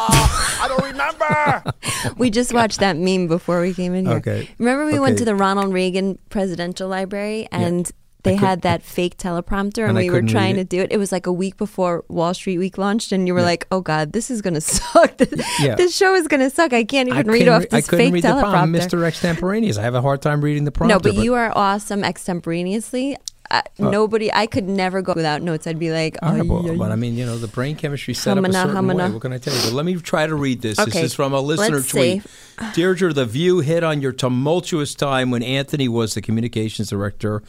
I 0.61 0.67
don't 0.67 0.83
remember. 0.91 1.73
we 2.19 2.29
just 2.29 2.53
watched 2.53 2.79
that 2.81 2.95
meme 2.95 3.27
before 3.27 3.59
we 3.61 3.73
came 3.73 3.95
in 3.95 4.05
here. 4.05 4.17
Okay. 4.17 4.49
Remember 4.59 4.85
we 4.85 4.99
went 4.99 5.17
to 5.17 5.25
the 5.25 5.33
Ronald 5.35 5.73
Reagan 5.73 6.19
Presidential 6.29 6.87
Library 6.87 7.47
and 7.51 7.91
they 8.25 8.35
had 8.35 8.63
that 8.63 8.83
fake 8.83 9.15
teleprompter 9.17 9.87
and, 9.87 9.89
And 9.89 9.97
we 9.97 10.09
were 10.09 10.21
trying 10.21 10.55
to 10.55 10.63
do 10.65 10.81
it. 10.81 10.91
It 10.91 10.97
was 10.97 11.11
like 11.13 11.25
a 11.27 11.31
week 11.33 11.55
before 11.55 12.03
Wall 12.09 12.33
Street 12.33 12.57
Week 12.57 12.77
launched 12.77 13.11
and 13.13 13.25
you 13.27 13.33
were 13.33 13.41
like, 13.41 13.65
"Oh 13.71 13.79
God, 13.79 14.11
this 14.11 14.29
is 14.29 14.41
gonna 14.41 14.59
suck. 14.75 15.15
This, 15.17 15.59
Yeah. 15.61 15.75
this 15.75 15.95
show 15.95 16.13
is 16.15 16.27
gonna 16.27 16.49
suck. 16.49 16.73
I 16.73 16.83
can't 16.83 17.09
I 17.11 17.19
even 17.19 17.27
read 17.31 17.39
couldn't 17.39 17.53
off 17.53 17.61
re- 17.61 17.67
I 17.71 17.75
this 17.77 17.87
couldn't 17.87 18.05
fake 18.07 18.13
read 18.15 18.23
the 18.23 18.29
prompt. 18.39 18.57
I'm 18.57 18.73
teleprompter." 18.73 18.89
Mr. 18.99 19.03
Extemporaneous. 19.05 19.77
I 19.77 19.83
have 19.83 19.95
a 19.95 20.01
hard 20.01 20.21
time 20.21 20.41
reading 20.41 20.65
the 20.65 20.71
prompter. 20.71 20.95
no, 20.95 20.99
but, 20.99 21.23
you 21.23 21.33
are 21.35 21.51
awesome 21.55 22.03
extemporaneously. 22.03 23.17
Uh, 23.51 23.61
nobody, 23.77 24.33
I 24.33 24.47
could 24.47 24.67
never 24.67 25.03
go 25.03 25.13
without 25.13 25.43
notes. 25.43 25.67
I'd 25.67 25.77
be 25.77 25.91
like, 25.91 26.17
All 26.23 26.31
right, 26.31 26.39
"Ay, 26.41 26.47
well, 26.47 26.67
ay, 26.67 26.75
but. 26.75 26.91
I 26.91 26.95
mean, 26.95 27.13
you 27.15 27.27
know, 27.27 27.37
the 27.37 27.47
brain 27.47 27.75
chemistry 27.75 28.15
set 28.15 28.39
up 28.39 28.43
a 28.43 28.47
Humana, 28.47 28.73
certain 28.73 28.87
way. 28.97 29.09
What 29.11 29.21
can 29.21 29.33
I 29.33 29.37
tell 29.37 29.53
you? 29.53 29.61
But 29.65 29.73
let 29.73 29.85
me 29.85 29.95
try 29.97 30.25
to 30.25 30.33
read 30.33 30.63
this. 30.63 30.79
Okay, 30.79 30.89
This 30.89 31.03
is 31.03 31.13
from 31.13 31.31
a 31.31 31.39
listener 31.39 31.75
let's 31.77 31.89
tweet. 31.89 32.23
see. 32.23 32.29
Deidre, 32.73 33.13
the 33.13 33.25
View 33.27 33.59
hit 33.59 33.83
on 33.83 34.01
your 34.01 34.13
tumultuous 34.13 34.95
time 34.95 35.29
when 35.29 35.43
Anthony 35.43 35.87
was 35.87 36.15
the 36.15 36.21
communications 36.23 36.89
director. 36.89 37.43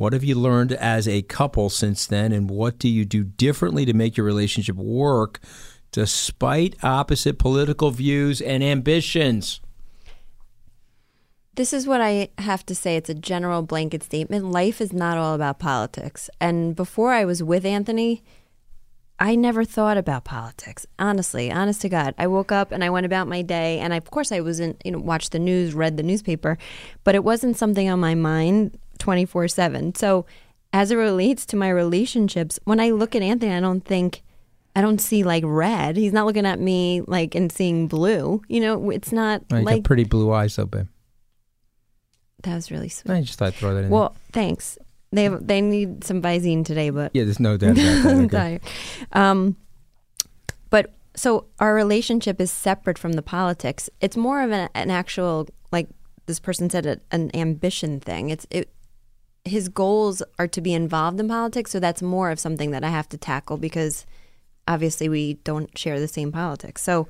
What 0.00 0.14
have 0.14 0.24
you 0.24 0.34
learned 0.34 0.72
as 0.72 1.06
a 1.06 1.20
couple 1.20 1.68
since 1.68 2.06
then, 2.06 2.32
and 2.32 2.48
what 2.48 2.78
do 2.78 2.88
you 2.88 3.04
do 3.04 3.22
differently 3.22 3.84
to 3.84 3.92
make 3.92 4.16
your 4.16 4.24
relationship 4.24 4.76
work 4.76 5.40
despite 5.92 6.82
opposite 6.82 7.38
political 7.38 7.90
views 7.90 8.40
and 8.40 8.64
ambitions? 8.64 9.60
This 11.54 11.74
is 11.74 11.86
what 11.86 12.00
I 12.00 12.30
have 12.38 12.64
to 12.64 12.74
say. 12.74 12.96
It's 12.96 13.10
a 13.10 13.14
general 13.14 13.60
blanket 13.60 14.02
statement. 14.02 14.46
Life 14.46 14.80
is 14.80 14.90
not 14.90 15.18
all 15.18 15.34
about 15.34 15.58
politics. 15.58 16.30
And 16.40 16.74
before 16.74 17.12
I 17.12 17.26
was 17.26 17.42
with 17.42 17.66
Anthony, 17.66 18.22
I 19.18 19.34
never 19.34 19.66
thought 19.66 19.98
about 19.98 20.24
politics. 20.24 20.86
Honestly, 20.98 21.52
honest 21.52 21.82
to 21.82 21.90
God. 21.90 22.14
I 22.16 22.26
woke 22.26 22.52
up 22.52 22.72
and 22.72 22.82
I 22.82 22.88
went 22.88 23.04
about 23.04 23.28
my 23.28 23.42
day 23.42 23.78
and 23.80 23.92
I, 23.92 23.98
of 23.98 24.10
course 24.10 24.32
I 24.32 24.40
wasn't, 24.40 24.80
you 24.82 24.92
know, 24.92 24.98
watched 24.98 25.32
the 25.32 25.38
news, 25.38 25.74
read 25.74 25.98
the 25.98 26.02
newspaper, 26.02 26.56
but 27.04 27.14
it 27.14 27.22
wasn't 27.22 27.58
something 27.58 27.90
on 27.90 28.00
my 28.00 28.14
mind 28.14 28.78
24/7. 29.00 29.96
So, 29.96 30.26
as 30.72 30.90
it 30.92 30.96
relates 30.96 31.44
to 31.46 31.56
my 31.56 31.68
relationships, 31.68 32.60
when 32.64 32.78
I 32.78 32.90
look 32.90 33.16
at 33.16 33.22
Anthony, 33.22 33.52
I 33.52 33.60
don't 33.60 33.84
think 33.84 34.22
I 34.76 34.80
don't 34.82 35.00
see 35.00 35.24
like 35.24 35.42
red. 35.44 35.96
He's 35.96 36.12
not 36.12 36.26
looking 36.26 36.46
at 36.46 36.60
me 36.60 37.00
like 37.06 37.34
and 37.34 37.50
seeing 37.50 37.88
blue. 37.88 38.40
You 38.48 38.60
know, 38.60 38.90
it's 38.90 39.10
not 39.12 39.42
Oh, 39.52 39.56
you 39.58 39.64
like 39.64 39.82
pretty 39.84 40.04
blue 40.04 40.32
eyes, 40.32 40.54
though, 40.54 40.66
babe. 40.66 40.86
that 42.44 42.54
was 42.54 42.70
really 42.70 42.88
sweet. 42.88 43.12
I 43.12 43.20
just 43.22 43.38
thought 43.38 43.48
I'd 43.48 43.54
throw 43.54 43.74
that 43.74 43.84
in. 43.84 43.90
Well, 43.90 44.14
thanks. 44.32 44.78
They 45.12 45.26
they 45.26 45.60
need 45.60 46.04
some 46.04 46.22
Visine 46.22 46.64
today, 46.64 46.90
but 46.90 47.10
yeah, 47.14 47.24
there's 47.24 47.40
no 47.40 47.56
doubt 47.56 47.72
about 47.72 48.02
that. 48.04 48.06
I'm 48.16 48.28
tired. 48.28 48.60
Um, 49.12 49.56
but 50.70 50.94
so 51.16 51.46
our 51.58 51.74
relationship 51.74 52.40
is 52.40 52.52
separate 52.52 52.96
from 52.96 53.14
the 53.14 53.22
politics. 53.22 53.90
It's 54.00 54.16
more 54.16 54.40
of 54.40 54.52
an, 54.52 54.68
an 54.76 54.90
actual, 54.92 55.48
like 55.72 55.88
this 56.26 56.38
person 56.38 56.70
said, 56.70 56.86
a, 56.86 57.00
an 57.10 57.34
ambition 57.34 57.98
thing. 57.98 58.30
It's 58.30 58.46
it. 58.50 58.70
His 59.44 59.68
goals 59.68 60.22
are 60.38 60.48
to 60.48 60.60
be 60.60 60.74
involved 60.74 61.18
in 61.18 61.28
politics, 61.28 61.70
so 61.70 61.80
that's 61.80 62.02
more 62.02 62.30
of 62.30 62.38
something 62.38 62.70
that 62.72 62.84
I 62.84 62.90
have 62.90 63.08
to 63.10 63.16
tackle 63.16 63.56
because 63.56 64.06
obviously 64.68 65.08
we 65.08 65.34
don't 65.34 65.76
share 65.76 65.98
the 65.98 66.08
same 66.08 66.30
politics. 66.30 66.82
So 66.82 67.08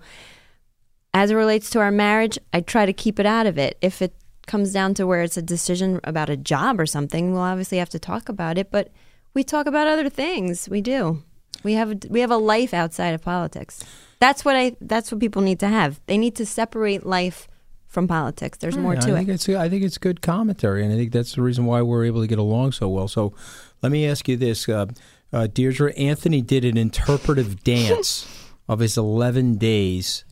as 1.12 1.30
it 1.30 1.34
relates 1.34 1.70
to 1.70 1.80
our 1.80 1.90
marriage, 1.90 2.38
I 2.52 2.60
try 2.60 2.86
to 2.86 2.92
keep 2.92 3.18
it 3.18 3.26
out 3.26 3.46
of 3.46 3.58
it. 3.58 3.76
If 3.80 4.00
it 4.00 4.14
comes 4.46 4.72
down 4.72 4.94
to 4.94 5.06
where 5.06 5.22
it's 5.22 5.36
a 5.36 5.42
decision 5.42 6.00
about 6.04 6.30
a 6.30 6.36
job 6.36 6.80
or 6.80 6.86
something, 6.86 7.32
we'll 7.32 7.42
obviously 7.42 7.78
have 7.78 7.90
to 7.90 7.98
talk 7.98 8.28
about 8.28 8.58
it. 8.58 8.70
But 8.70 8.90
we 9.34 9.44
talk 9.44 9.66
about 9.66 9.86
other 9.86 10.08
things. 10.08 10.68
We 10.68 10.80
do. 10.80 11.22
We 11.62 11.74
have 11.74 11.90
a, 11.90 11.98
we 12.08 12.20
have 12.20 12.30
a 12.30 12.36
life 12.36 12.72
outside 12.72 13.14
of 13.14 13.22
politics. 13.22 13.84
That's 14.18 14.44
what 14.44 14.56
I. 14.56 14.76
That's 14.80 15.12
what 15.12 15.20
people 15.20 15.42
need 15.42 15.60
to 15.60 15.68
have. 15.68 16.00
They 16.06 16.16
need 16.16 16.36
to 16.36 16.46
separate 16.46 17.04
life 17.04 17.48
from 17.90 18.08
politics. 18.08 18.56
There's 18.56 18.78
more 18.78 18.94
Yeah, 18.94 19.00
to 19.00 19.12
I 19.12 19.16
think 19.16 19.28
it. 19.28 19.32
it's 19.34 19.48
I 19.50 19.68
think 19.68 19.84
it's 19.84 19.98
good 19.98 20.22
commentary, 20.22 20.82
and 20.84 20.92
I 20.92 20.96
think 20.96 21.12
that's 21.12 21.34
the 21.34 21.42
reason 21.42 21.66
why 21.66 21.82
we're 21.82 22.04
able 22.06 22.22
to 22.22 22.26
get 22.26 22.38
along 22.38 22.72
so 22.72 22.88
well. 22.88 23.08
So, 23.08 23.34
let 23.82 23.92
me 23.92 24.06
ask 24.06 24.28
you 24.28 24.36
this, 24.38 24.68
uh, 24.68 24.86
uh, 25.32 25.48
Deidre. 25.52 25.92
Anthony 25.98 26.40
did 26.40 26.64
an 26.64 26.76
interpretive 26.78 27.62
dance 27.64 28.26
of 28.68 28.78
his 28.78 28.96
11 28.96 29.56
days 29.56 30.24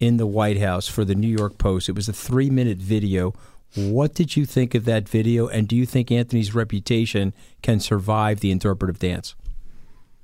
in 0.00 0.16
the 0.16 0.26
White 0.26 0.58
House 0.60 0.88
for 0.88 1.04
the 1.04 1.14
New 1.14 1.28
York 1.28 1.56
Post. 1.58 1.88
It 1.88 1.94
was 1.94 2.08
a 2.08 2.12
three 2.12 2.50
minute 2.50 2.78
video. 2.78 3.32
What 3.76 4.14
did 4.14 4.36
you 4.36 4.44
think 4.46 4.74
of 4.74 4.84
that 4.86 5.08
video, 5.08 5.46
and 5.46 5.68
do 5.68 5.76
you 5.76 5.86
think 5.86 6.10
Anthony's 6.10 6.54
reputation 6.56 7.32
can 7.62 7.78
survive 7.78 8.40
the 8.40 8.50
interpretive 8.50 8.98
dance? 8.98 9.36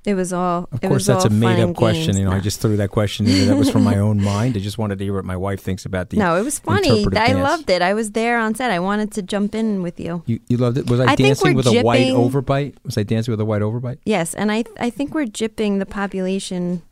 It 0.06 0.14
was 0.14 0.32
all. 0.32 0.68
Of 0.70 0.80
course, 0.80 1.04
that's 1.04 1.24
a 1.24 1.30
made 1.30 1.60
up 1.60 1.74
question. 1.74 2.12
games. 2.12 2.18
You 2.20 2.24
know, 2.26 2.30
I 2.30 2.38
just 2.38 2.60
threw 2.60 2.76
that 2.76 2.90
question 2.90 3.26
in. 3.26 3.48
That 3.48 3.56
was 3.56 3.68
from 3.68 3.82
my 3.82 3.98
own 3.98 4.22
mind. 4.34 4.56
I 4.56 4.60
just 4.60 4.78
wanted 4.78 4.98
to 5.00 5.04
hear 5.04 5.12
what 5.12 5.24
my 5.24 5.36
wife 5.36 5.60
thinks 5.60 5.84
about 5.84 6.10
the. 6.10 6.16
No, 6.16 6.36
it 6.36 6.44
was 6.44 6.60
funny. 6.60 7.04
I 7.04 7.08
dance. 7.08 7.38
loved 7.40 7.68
it. 7.70 7.82
I 7.82 7.92
was 7.92 8.12
there 8.12 8.38
on 8.38 8.54
set. 8.54 8.70
I 8.70 8.78
wanted 8.78 9.10
to 9.12 9.22
jump 9.22 9.52
in 9.52 9.82
with 9.82 9.98
you. 9.98 10.22
You, 10.26 10.38
you 10.48 10.58
loved 10.58 10.78
it. 10.78 10.88
Was 10.88 11.00
I, 11.00 11.12
I 11.12 11.14
dancing 11.16 11.54
with 11.54 11.66
a 11.66 11.82
white 11.82 12.06
overbite? 12.06 12.76
Was 12.84 12.96
I 12.96 13.02
dancing 13.02 13.32
with 13.32 13.40
a 13.40 13.44
white 13.44 13.62
overbite? 13.62 13.98
Yes, 14.04 14.32
and 14.32 14.52
I 14.52 14.64
I 14.78 14.90
think 14.90 15.12
we're 15.12 15.26
jipping 15.26 15.80
the 15.80 15.86
population 15.86 16.82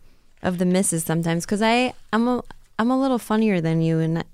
of 0.43 0.59
the 0.59 0.67
misses 0.67 1.05
sometimes 1.05 1.47
because 1.47 1.63
I 1.63 1.95
I'm 2.13 2.27
a 2.27 2.43
I'm 2.81 2.91
a 2.91 3.01
little 3.01 3.21
funnier 3.21 3.61
than 3.61 3.81
you, 3.81 4.01
and 4.01 4.25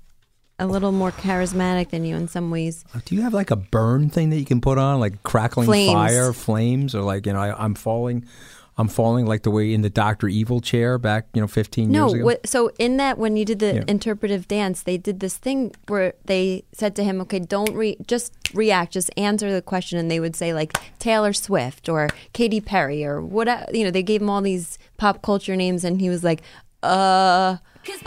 a 0.61 0.67
little 0.67 0.91
more 0.91 1.11
charismatic 1.11 1.89
than 1.89 2.05
you 2.05 2.15
in 2.15 2.27
some 2.27 2.51
ways. 2.51 2.85
Uh, 2.93 2.99
do 3.03 3.15
you 3.15 3.21
have 3.21 3.33
like 3.33 3.51
a 3.51 3.55
burn 3.55 4.09
thing 4.09 4.29
that 4.29 4.37
you 4.37 4.45
can 4.45 4.61
put 4.61 4.77
on, 4.77 4.99
like 4.99 5.23
crackling 5.23 5.65
Flames. 5.65 5.91
fire, 5.91 6.33
flames, 6.33 6.93
or 6.95 7.01
like 7.01 7.25
you 7.25 7.33
know, 7.33 7.39
I, 7.39 7.63
I'm 7.63 7.73
falling, 7.73 8.25
I'm 8.81 8.87
falling 8.87 9.27
like 9.27 9.43
the 9.43 9.51
way 9.51 9.73
in 9.73 9.81
the 9.83 9.89
Doctor 9.91 10.27
Evil 10.27 10.59
chair 10.59 10.97
back, 10.97 11.27
you 11.35 11.39
know, 11.41 11.47
15 11.47 11.91
No, 11.91 12.07
years 12.07 12.13
ago. 12.15 12.25
what, 12.25 12.47
so 12.47 12.71
in 12.79 12.97
that 12.97 13.17
when 13.19 13.37
you 13.37 13.45
did 13.45 13.59
the 13.59 13.75
Yeah. 13.75 13.83
interpretive 13.87 14.47
dance, 14.47 14.81
they 14.81 14.97
did 14.97 15.19
this 15.19 15.37
thing 15.37 15.71
where 15.87 16.13
they 16.25 16.63
said 16.73 16.95
to 16.95 17.03
him, 17.03 17.21
"Okay, 17.21 17.39
don't 17.39 17.73
re- 17.75 17.97
just 18.07 18.33
react, 18.55 18.93
just 18.93 19.11
answer 19.17 19.53
the 19.53 19.61
question," 19.61 19.99
and 19.99 20.09
they 20.09 20.19
would 20.19 20.35
say 20.35 20.51
like 20.53 20.75
Taylor 20.97 21.31
Swift 21.31 21.87
or 21.87 22.09
Katy 22.33 22.59
Perry 22.59 23.05
or 23.05 23.21
what 23.21 23.47
you 23.73 23.83
know. 23.85 23.91
They 23.91 24.03
gave 24.03 24.21
him 24.21 24.29
all 24.31 24.41
these 24.41 24.79
pop 24.97 25.21
culture 25.21 25.55
names, 25.55 25.83
and 25.83 26.01
he 26.01 26.09
was 26.09 26.23
like, 26.23 26.41
"Uh, 26.81 27.57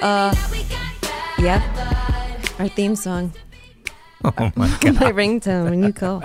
uh, 0.00 0.34
yep." 1.38 1.62
Our 2.58 2.68
theme 2.68 2.96
song. 2.96 3.32
Oh 4.24 4.50
my 4.56 4.68
god! 4.80 4.94
my 5.00 5.12
ringtone 5.12 5.68
when 5.70 5.82
you 5.84 5.92
call. 5.92 6.24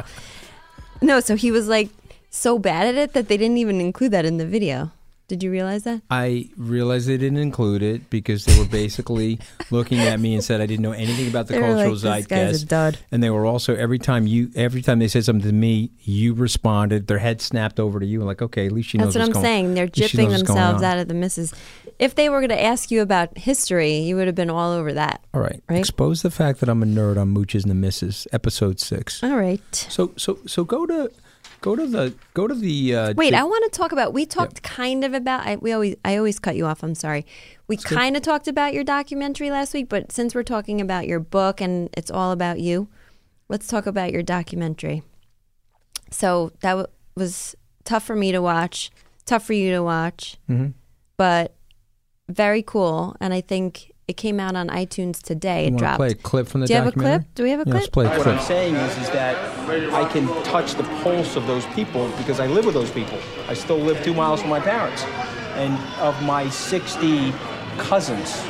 No, 1.01 1.19
so 1.19 1.35
he 1.35 1.51
was 1.51 1.67
like 1.67 1.89
so 2.29 2.59
bad 2.59 2.87
at 2.87 2.95
it 2.95 3.13
that 3.13 3.27
they 3.27 3.37
didn't 3.37 3.57
even 3.57 3.81
include 3.81 4.11
that 4.11 4.25
in 4.25 4.37
the 4.37 4.45
video. 4.45 4.91
Did 5.27 5.43
you 5.43 5.51
realize 5.51 5.83
that? 5.83 6.01
I 6.09 6.49
realized 6.57 7.07
they 7.07 7.15
didn't 7.17 7.37
include 7.37 7.83
it 7.83 8.09
because 8.09 8.45
they 8.45 8.57
were 8.57 8.65
basically 8.65 9.37
looking 9.69 9.99
at 9.99 10.19
me 10.19 10.33
and 10.33 10.43
said 10.43 10.59
I 10.59 10.65
didn't 10.65 10.81
know 10.81 10.91
anything 10.91 11.27
about 11.27 11.45
the 11.45 11.53
They 11.53 11.59
cultural 11.59 11.91
like, 11.93 12.27
"This 12.27 12.27
guy's 12.27 12.49
a 12.49 12.53
zeitgeist. 12.53 12.67
dud." 12.67 12.97
And 13.11 13.21
they 13.21 13.29
were 13.29 13.45
also 13.45 13.75
every 13.75 13.99
time 13.99 14.25
you 14.25 14.49
every 14.55 14.81
time 14.81 14.97
they 14.97 15.07
said 15.07 15.25
something 15.25 15.47
to 15.47 15.53
me, 15.53 15.91
you 16.01 16.33
responded. 16.33 17.05
Their 17.05 17.19
head 17.19 17.41
snapped 17.41 17.79
over 17.79 17.99
to 17.99 18.07
you, 18.07 18.21
and 18.21 18.27
like, 18.27 18.41
okay, 18.41 18.65
at 18.65 18.71
least 18.71 18.89
she 18.89 18.97
knows. 18.97 19.13
That's 19.13 19.17
what 19.17 19.25
I'm 19.27 19.33
going- 19.33 19.45
saying. 19.45 19.73
They're 19.75 19.87
jipping 19.87 20.17
knows 20.17 20.31
what's 20.31 20.41
going 20.43 20.55
themselves 20.57 20.81
out 20.81 20.97
of 20.97 21.07
the 21.07 21.13
misses. 21.13 21.53
If 21.99 22.15
they 22.15 22.29
were 22.29 22.39
going 22.39 22.49
to 22.49 22.63
ask 22.63 22.89
you 22.89 23.03
about 23.03 23.37
history, 23.37 23.97
you 23.97 24.15
would 24.15 24.25
have 24.25 24.35
been 24.35 24.49
all 24.49 24.71
over 24.71 24.93
that. 24.93 25.21
All 25.35 25.41
right. 25.41 25.61
Right? 25.69 25.77
Expose 25.77 26.23
the 26.23 26.31
fact 26.31 26.59
that 26.61 26.69
I'm 26.69 26.81
a 26.81 26.87
nerd 26.87 27.21
on 27.21 27.35
Mooches 27.35 27.61
and 27.61 27.69
the 27.69 27.75
Misses, 27.75 28.25
episode 28.33 28.79
six. 28.79 29.23
All 29.23 29.35
right. 29.37 29.61
So 29.75 30.11
so 30.17 30.39
so 30.47 30.63
go 30.63 30.87
to 30.87 31.11
go 31.61 31.75
to 31.75 31.85
the 31.87 32.13
go 32.33 32.47
to 32.47 32.53
the 32.53 32.95
uh, 32.95 33.13
Wait, 33.15 33.33
I 33.33 33.43
want 33.43 33.71
to 33.71 33.77
talk 33.77 33.91
about. 33.91 34.13
We 34.13 34.25
talked 34.25 34.63
kind 34.63 35.03
of 35.03 35.13
about. 35.13 35.45
I, 35.45 35.55
we 35.57 35.71
always. 35.73 35.95
I 36.05 36.17
always 36.17 36.39
cut 36.39 36.55
you 36.55 36.65
off. 36.65 36.83
I'm 36.83 36.95
sorry. 36.95 37.25
We 37.67 37.77
kind 37.77 38.15
of 38.17 38.23
talked 38.23 38.47
about 38.47 38.73
your 38.73 38.83
documentary 38.83 39.51
last 39.51 39.73
week, 39.73 39.89
but 39.89 40.11
since 40.11 40.33
we're 40.33 40.43
talking 40.43 40.81
about 40.81 41.07
your 41.07 41.19
book 41.19 41.61
and 41.61 41.89
it's 41.95 42.09
all 42.09 42.31
about 42.31 42.59
you, 42.59 42.87
let's 43.47 43.67
talk 43.67 43.85
about 43.85 44.11
your 44.11 44.23
documentary. 44.23 45.03
So 46.11 46.51
that 46.61 46.71
w- 46.71 46.87
was 47.15 47.55
tough 47.83 48.03
for 48.03 48.15
me 48.15 48.31
to 48.31 48.41
watch. 48.41 48.89
Tough 49.25 49.45
for 49.45 49.53
you 49.53 49.71
to 49.71 49.83
watch, 49.83 50.37
Mhm. 50.49 50.73
but 51.17 51.53
very 52.27 52.63
cool. 52.63 53.15
And 53.21 53.31
I 53.33 53.41
think 53.41 53.88
it 54.09 54.17
came 54.17 54.39
out 54.39 54.55
on 54.55 54.69
iTunes 54.69 55.21
today. 55.21 55.67
You 55.69 55.75
It 55.75 55.77
dropped. 55.77 55.97
play 55.97 56.09
a 56.09 56.15
clip 56.15 56.47
from 56.47 56.61
the 56.61 56.67
Do 56.67 56.73
you 56.73 56.79
have 56.79 56.87
a 56.87 56.91
clip? 56.91 57.21
Do 57.35 57.43
we 57.43 57.51
have 57.51 57.59
a 57.59 57.61
Yeah, 57.61 57.63
clip? 57.65 57.75
let's 57.75 57.89
play 57.89 58.05
a 58.05 58.09
What 58.09 58.21
clip. 58.21 58.35
I'm 58.39 58.41
saying 58.41 58.73
is, 58.75 58.97
is 58.97 59.09
that 59.11 59.35
I 59.93 60.03
can 60.09 60.25
touch 60.43 60.73
the 60.73 60.83
pulse 61.03 61.35
of 61.35 61.45
those 61.45 61.65
people 61.67 62.09
because 62.17 62.39
I 62.39 62.47
live 62.47 62.65
with 62.65 62.73
those 62.73 62.89
people. 62.89 63.19
I 63.47 63.53
still 63.53 63.77
live 63.77 64.03
two 64.03 64.15
miles 64.15 64.41
from 64.41 64.49
my 64.49 64.59
parents. 64.59 65.03
And 65.55 65.73
of 65.99 66.19
my 66.23 66.49
60 66.49 67.31
cousins, 67.79 68.43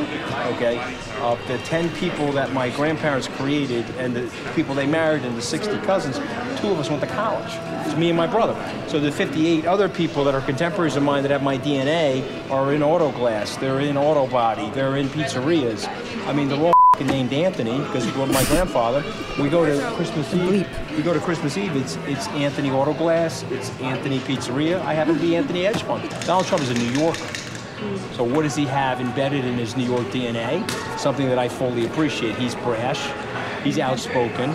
okay, 0.54 0.78
of 1.22 1.40
the 1.48 1.58
10 1.60 1.90
people 1.96 2.32
that 2.34 2.52
my 2.52 2.70
grandparents 2.70 3.28
created 3.28 3.86
and 3.98 4.16
the 4.16 4.30
people 4.56 4.76
they 4.76 4.88
married 4.88 5.24
and 5.24 5.38
the 5.38 5.42
60 5.42 5.78
cousins, 5.80 6.18
two 6.60 6.70
of 6.70 6.80
us 6.80 6.90
went 6.90 7.02
to 7.02 7.08
college. 7.08 7.52
It's 7.86 7.98
me 7.98 8.10
and 8.10 8.18
my 8.18 8.28
brother. 8.28 8.56
So 8.88 9.00
the 9.00 9.12
58 9.12 9.66
other 9.66 9.90
people 9.90 10.24
that 10.26 10.36
are 10.36 10.42
contemporaries 10.42 10.96
of 10.96 11.04
mine 11.04 11.24
that 11.24 11.32
have 11.32 11.44
my 11.44 11.58
DNA 11.58 12.50
are 12.52 12.74
in 12.74 12.84
auto 12.84 13.12
glass, 13.12 13.56
they're 13.58 13.80
in 13.80 13.98
auto 13.98 14.28
body, 14.28 14.70
they're 14.72 14.98
in 14.98 15.08
pizzerias. 15.08 15.88
I 16.28 16.34
mean, 16.34 16.50
they're 16.50 16.60
all 16.60 16.74
named 17.06 17.32
Anthony 17.32 17.78
because 17.78 18.06
my 18.16 18.44
grandfather. 18.46 19.04
We 19.40 19.50
go 19.50 19.66
to 19.66 19.96
Christmas 19.96 20.34
Eve. 20.34 20.68
We 20.96 21.02
go 21.02 21.14
to 21.14 21.20
Christmas 21.20 21.58
Eve. 21.58 21.76
It's 21.76 21.96
it's 22.08 22.28
Anthony 22.30 22.72
Auto 22.72 22.94
Glass. 22.94 23.44
It's 23.52 23.70
Anthony 23.80 24.20
Pizzeria. 24.20 24.82
I 24.82 24.94
happen 24.94 25.16
to 25.16 25.22
be 25.22 25.36
Anthony 25.36 25.66
Edge 25.66 25.82
Fund. 25.84 26.10
Donald 26.26 26.46
Trump 26.48 26.64
is 26.64 26.70
a 26.72 26.74
New 26.74 27.00
Yorker. 27.00 27.49
So 28.14 28.24
what 28.24 28.44
does 28.44 28.56
he 28.56 28.66
have 28.66 29.00
embedded 29.00 29.46
in 29.46 29.56
his 29.56 29.76
New 29.76 29.86
York 29.86 30.06
DNA? 30.08 30.70
Something 31.00 31.30
that 31.30 31.39
I 31.39 31.48
fully 31.48 31.86
appreciate. 31.86 32.36
He's 32.36 32.56
brash. 32.56 33.10
He's 33.63 33.80
outspoken. 33.80 34.54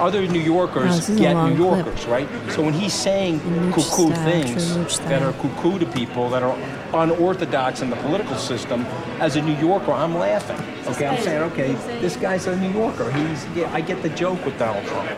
Other 0.00 0.26
New 0.26 0.40
Yorkers 0.40 1.08
get 1.10 1.34
New 1.34 1.56
clip. 1.56 1.84
Yorkers, 1.84 2.06
right? 2.06 2.28
So 2.50 2.62
when 2.62 2.74
he's 2.74 2.92
saying 2.92 3.38
cuckoo 3.70 4.10
things 4.24 4.98
that 5.00 5.22
are 5.22 5.32
cuckoo 5.34 5.78
to 5.78 5.86
people 5.86 6.28
that 6.30 6.42
are 6.42 6.58
unorthodox 6.92 7.80
in 7.80 7.90
the 7.90 7.96
political 7.96 8.36
system, 8.36 8.84
as 9.20 9.36
a 9.36 9.42
New 9.42 9.54
Yorker, 9.54 9.92
I'm 9.92 10.16
laughing. 10.16 10.60
Okay, 10.92 11.06
I'm 11.06 11.22
saying, 11.22 11.42
okay, 11.52 11.74
this 12.00 12.16
guy's 12.16 12.48
a 12.48 12.56
New 12.56 12.70
Yorker. 12.70 13.08
He's, 13.12 13.46
yeah, 13.54 13.72
I 13.72 13.80
get 13.80 14.02
the 14.02 14.08
joke 14.08 14.44
with 14.44 14.58
Donald 14.58 14.84
Trump. 14.86 15.10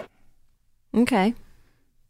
Okay. 0.95 1.35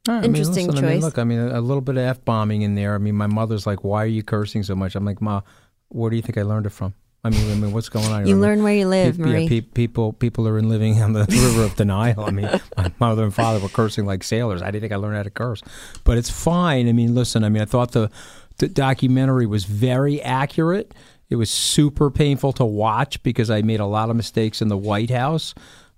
Right, 0.07 0.19
I 0.19 0.21
mean, 0.21 0.37
Interesting 0.37 0.67
listen, 0.67 0.85
I 0.85 0.89
mean, 0.89 0.97
choice. 0.97 1.03
look, 1.03 1.19
I 1.19 1.25
mean, 1.25 1.39
a, 1.39 1.61
little 1.61 1.81
bit 1.81 1.97
of 1.97 2.03
f 2.03 2.25
bombing 2.25 2.63
in 2.63 2.75
there. 2.75 2.95
I 2.95 2.99
mean, 2.99 3.17
my 3.17 3.27
mother's 3.27 3.67
like, 3.67 3.83
"Why 3.83 4.05
are 4.05 4.07
you 4.07 4.23
cursing 4.23 4.63
so 4.63 4.75
much?" 4.75 4.95
I'm 4.95 5.05
like, 5.05 5.21
"Ma, 5.21 5.41
where 5.89 6.11
do 6.11 6.17
you 6.17 6.23
think 6.23 6.39
I 6.39 6.43
learned 6.43 6.67
it 6.67 6.71
from?" 6.71 6.95
I 7.25 7.31
mean, 7.31 7.51
I 7.51 7.55
mean, 7.57 7.73
what's 7.73 7.89
going 7.89 8.07
on? 8.07 8.25
You 8.25 8.37
learn 8.37 8.63
where 8.63 8.73
you 8.73 8.87
live, 8.87 9.17
pe- 9.17 9.23
Marie. 9.23 9.43
Yeah, 9.43 9.49
pe- 9.49 9.61
people, 9.63 10.13
people 10.13 10.47
are 10.47 10.59
in 10.59 10.69
living 10.69 11.03
on 11.03 11.13
the 11.13 11.27
river 11.29 11.65
of 11.65 11.75
denial. 11.75 12.25
I 12.25 12.31
mean, 12.31 12.49
my 12.77 12.93
mother 13.01 13.25
and 13.25 13.35
father 13.35 13.59
were 13.59 13.69
cursing 13.69 14.07
like 14.07 14.23
sailors. 14.23 14.63
I 14.63 14.67
didn't 14.67 14.83
think 14.83 14.93
I 14.93 14.97
learned 14.97 15.17
how 15.17 15.25
to 15.25 15.31
curse, 15.31 15.61
but 16.05 16.19
it's 16.19 16.31
fine. 16.31 16.89
I 16.89 16.93
mean, 16.93 17.17
listen, 17.17 17.43
I 17.43 17.49
mean, 17.49 17.63
I 17.63 17.65
thought 17.65 17.91
the, 17.91 18.11
the 18.59 18.69
documentary 18.69 19.47
was 19.47 19.65
very 19.65 20.23
accurate. 20.23 20.95
It 21.29 21.35
was 21.35 21.51
super 21.51 22.13
painful 22.13 22.53
to 22.55 22.65
watch 22.65 23.21
because 23.25 23.51
I 23.51 23.61
made 23.63 23.81
a 23.81 23.87
lot 23.87 24.09
of 24.09 24.15
mistakes 24.15 24.63
in 24.63 24.69
the 24.69 24.77
White 24.77 25.11
House. 25.11 25.53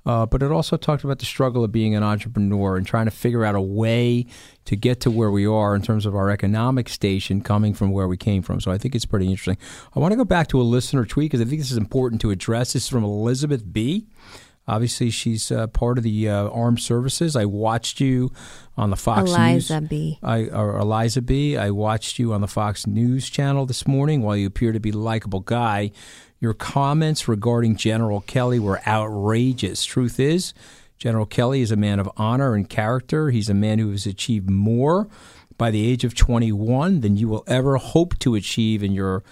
Uh, 0.09 0.25
but 0.25 0.43
it 0.43 0.51
also 0.51 0.79
talked 0.79 1.05
about 1.05 1.19
the 1.19 1.27
struggle 1.27 1.63
of 1.63 1.71
being 1.71 1.95
an 1.95 2.03
entrepreneur 2.03 2.79
and 2.79 2.87
trying 2.87 3.05
to 3.05 3.11
figure 3.11 3.45
out 3.45 3.55
a 3.55 3.61
way 3.61 4.25
to 4.65 4.75
get 4.75 5.01
to 5.01 5.11
where 5.11 5.31
we 5.31 5.47
are 5.47 5.75
in 5.75 5.83
terms 5.83 6.07
of 6.07 6.17
our 6.17 6.31
economic 6.31 6.89
station 6.89 7.43
coming 7.43 7.75
from 7.75 7.91
where 7.91 8.09
we 8.09 8.17
came 8.17 8.41
from. 8.41 8.59
So 8.59 8.73
I 8.73 8.79
think 8.79 8.95
it's 8.95 9.05
pretty 9.05 9.27
interesting. 9.27 9.59
I 9.95 10.01
want 10.01 10.13
to 10.13 10.17
go 10.17 10.25
back 10.25 10.49
to 10.49 10.61
a 10.61 10.65
listener 10.65 11.05
tweet 11.05 11.31
because 11.31 11.47
I 11.47 11.49
think 11.49 11.61
this 11.61 11.71
is 11.71 11.77
important 11.77 12.23
to 12.23 12.31
address. 12.31 12.73
This 12.73 12.85
is 12.85 12.89
from 12.89 13.05
Elizabeth 13.05 13.71
B. 13.71 14.07
Obviously, 14.67 15.11
she's 15.11 15.53
uh, 15.53 15.67
part 15.67 15.99
of 15.99 16.05
the 16.05 16.29
uh, 16.29 16.49
armed 16.49 16.81
services. 16.81 17.37
I 17.37 17.45
watched 17.45 18.01
you 18.01 18.33
on 18.79 18.89
the 18.89 18.97
Fox 18.97 19.31
Eliza 19.31 19.81
News. 19.81 19.91
B. 19.91 20.19
I, 20.23 20.45
or 20.45 20.79
Eliza 20.79 21.21
B. 21.21 21.59
I 21.59 21.71
watched 21.71 22.19
you 22.19 22.33
on 22.33 22.41
the 22.41 22.49
Fox 22.49 22.87
News 22.87 23.29
channel 23.29 23.67
this 23.67 23.87
morning. 23.87 24.23
While 24.23 24.37
you 24.37 24.47
appear 24.47 24.73
to 24.73 24.81
be 24.81 24.91
a 24.91 24.97
likable 24.97 25.41
guy, 25.41 25.91
your 26.41 26.55
comments 26.55 27.29
regarding 27.29 27.77
General 27.77 28.21
Kelly 28.23 28.59
were 28.59 28.81
outrageous. 28.87 29.85
Truth 29.85 30.21
is, 30.21 30.55
General 30.97 31.27
Kelly 31.27 31.61
is 31.61 31.71
a 31.71 31.77
man 31.77 31.99
of 31.99 32.11
honor 32.17 32.55
and 32.55 32.69
character. 32.69 33.31
He's 33.31 33.49
a 33.49 33.55
man 33.55 33.79
who 33.79 33.91
has 33.91 34.07
achieved 34.07 34.51
more 34.51 35.09
by 35.57 35.71
the 35.71 35.87
age 35.87 36.05
of 36.05 36.15
21 36.15 37.01
than 37.01 37.17
you 37.17 37.29
will 37.29 37.45
ever 37.47 37.77
hope 37.77 38.19
to 38.21 38.35
achieve 38.35 38.83
in 38.83 38.93
your 38.93 39.25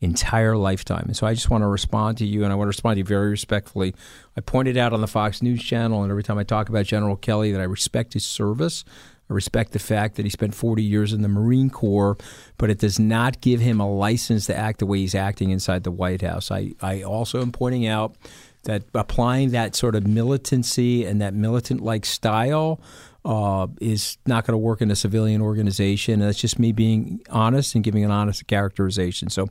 entire 0.00 0.56
lifetime. 0.56 1.04
And 1.06 1.16
so 1.16 1.26
I 1.26 1.34
just 1.34 1.50
want 1.50 1.62
to 1.62 1.68
respond 1.68 2.18
to 2.18 2.26
you, 2.26 2.44
and 2.44 2.52
I 2.52 2.56
want 2.56 2.66
to 2.66 2.70
respond 2.70 2.96
to 2.96 2.98
you 2.98 3.04
very 3.04 3.30
respectfully. 3.30 3.94
I 4.36 4.40
pointed 4.40 4.76
out 4.76 4.92
on 4.92 5.00
the 5.00 5.06
Fox 5.06 5.42
News 5.42 5.62
channel, 5.62 6.02
and 6.02 6.10
every 6.10 6.22
time 6.22 6.38
I 6.38 6.44
talk 6.44 6.68
about 6.68 6.86
General 6.86 7.16
Kelly, 7.16 7.52
that 7.52 7.60
I 7.60 7.64
respect 7.64 8.14
his 8.14 8.24
service. 8.24 8.84
I 9.30 9.32
respect 9.32 9.72
the 9.72 9.78
fact 9.78 10.16
that 10.16 10.24
he 10.24 10.30
spent 10.30 10.54
40 10.54 10.82
years 10.82 11.12
in 11.12 11.22
the 11.22 11.28
Marine 11.28 11.70
Corps, 11.70 12.16
but 12.58 12.70
it 12.70 12.78
does 12.78 12.98
not 12.98 13.40
give 13.40 13.60
him 13.60 13.80
a 13.80 13.90
license 13.90 14.46
to 14.46 14.56
act 14.56 14.80
the 14.80 14.86
way 14.86 14.98
he's 14.98 15.14
acting 15.14 15.50
inside 15.50 15.84
the 15.84 15.90
White 15.90 16.22
House. 16.22 16.50
I, 16.50 16.72
I 16.82 17.02
also 17.02 17.40
am 17.40 17.52
pointing 17.52 17.86
out 17.86 18.16
that 18.64 18.84
applying 18.94 19.50
that 19.50 19.74
sort 19.74 19.94
of 19.94 20.06
militancy 20.06 21.04
and 21.04 21.20
that 21.20 21.34
militant 21.34 21.80
like 21.80 22.04
style 22.04 22.80
uh, 23.24 23.66
is 23.80 24.18
not 24.26 24.46
going 24.46 24.52
to 24.52 24.58
work 24.58 24.82
in 24.82 24.90
a 24.90 24.96
civilian 24.96 25.40
organization. 25.40 26.14
And 26.14 26.22
that's 26.22 26.40
just 26.40 26.58
me 26.58 26.72
being 26.72 27.20
honest 27.30 27.74
and 27.74 27.82
giving 27.82 28.04
an 28.04 28.10
honest 28.10 28.46
characterization. 28.46 29.30
So 29.30 29.48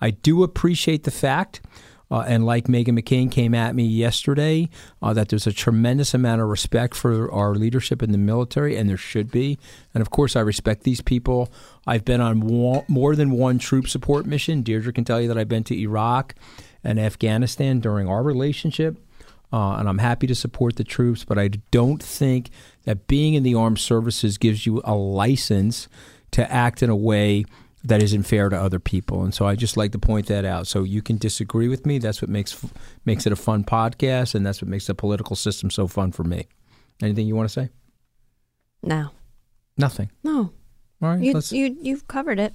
I 0.00 0.10
do 0.10 0.42
appreciate 0.42 1.04
the 1.04 1.10
fact. 1.10 1.60
Uh, 2.12 2.24
and 2.28 2.44
like 2.44 2.66
Meghan 2.66 2.88
McCain 2.88 3.32
came 3.32 3.54
at 3.54 3.74
me 3.74 3.84
yesterday, 3.84 4.68
uh, 5.00 5.14
that 5.14 5.30
there's 5.30 5.46
a 5.46 5.52
tremendous 5.52 6.12
amount 6.12 6.42
of 6.42 6.48
respect 6.48 6.94
for 6.94 7.32
our 7.32 7.54
leadership 7.54 8.02
in 8.02 8.12
the 8.12 8.18
military, 8.18 8.76
and 8.76 8.86
there 8.86 8.98
should 8.98 9.30
be. 9.30 9.58
And 9.94 10.02
of 10.02 10.10
course, 10.10 10.36
I 10.36 10.40
respect 10.40 10.82
these 10.82 11.00
people. 11.00 11.50
I've 11.86 12.04
been 12.04 12.20
on 12.20 12.40
wa- 12.40 12.84
more 12.86 13.16
than 13.16 13.30
one 13.30 13.58
troop 13.58 13.88
support 13.88 14.26
mission. 14.26 14.62
Deidre 14.62 14.94
can 14.94 15.06
tell 15.06 15.22
you 15.22 15.28
that 15.28 15.38
I've 15.38 15.48
been 15.48 15.64
to 15.64 15.80
Iraq 15.80 16.34
and 16.84 17.00
Afghanistan 17.00 17.80
during 17.80 18.06
our 18.06 18.22
relationship. 18.22 18.98
Uh, 19.50 19.76
and 19.76 19.88
I'm 19.88 19.98
happy 19.98 20.26
to 20.26 20.34
support 20.34 20.76
the 20.76 20.84
troops, 20.84 21.24
but 21.24 21.38
I 21.38 21.48
don't 21.70 22.02
think 22.02 22.50
that 22.84 23.06
being 23.06 23.32
in 23.32 23.42
the 23.42 23.54
armed 23.54 23.78
services 23.78 24.36
gives 24.36 24.66
you 24.66 24.82
a 24.84 24.94
license 24.94 25.88
to 26.32 26.50
act 26.52 26.82
in 26.82 26.90
a 26.90 26.96
way 26.96 27.46
that 27.84 28.02
isn't 28.02 28.22
fair 28.22 28.48
to 28.48 28.56
other 28.56 28.78
people. 28.78 29.22
And 29.22 29.34
so 29.34 29.46
I 29.46 29.56
just 29.56 29.76
like 29.76 29.92
to 29.92 29.98
point 29.98 30.26
that 30.26 30.44
out. 30.44 30.66
So 30.66 30.84
you 30.84 31.02
can 31.02 31.18
disagree 31.18 31.68
with 31.68 31.84
me. 31.84 31.98
That's 31.98 32.22
what 32.22 32.28
makes 32.28 32.64
makes 33.04 33.26
it 33.26 33.32
a 33.32 33.36
fun 33.36 33.64
podcast, 33.64 34.34
and 34.34 34.46
that's 34.46 34.62
what 34.62 34.68
makes 34.68 34.86
the 34.86 34.94
political 34.94 35.36
system 35.36 35.70
so 35.70 35.86
fun 35.86 36.12
for 36.12 36.24
me. 36.24 36.46
Anything 37.02 37.26
you 37.26 37.34
want 37.34 37.48
to 37.48 37.52
say? 37.52 37.70
No. 38.82 39.10
Nothing. 39.76 40.10
No. 40.22 40.52
All 41.02 41.08
right. 41.08 41.20
You, 41.20 41.40
you, 41.50 41.76
you've 41.80 42.06
covered 42.06 42.38
it. 42.38 42.54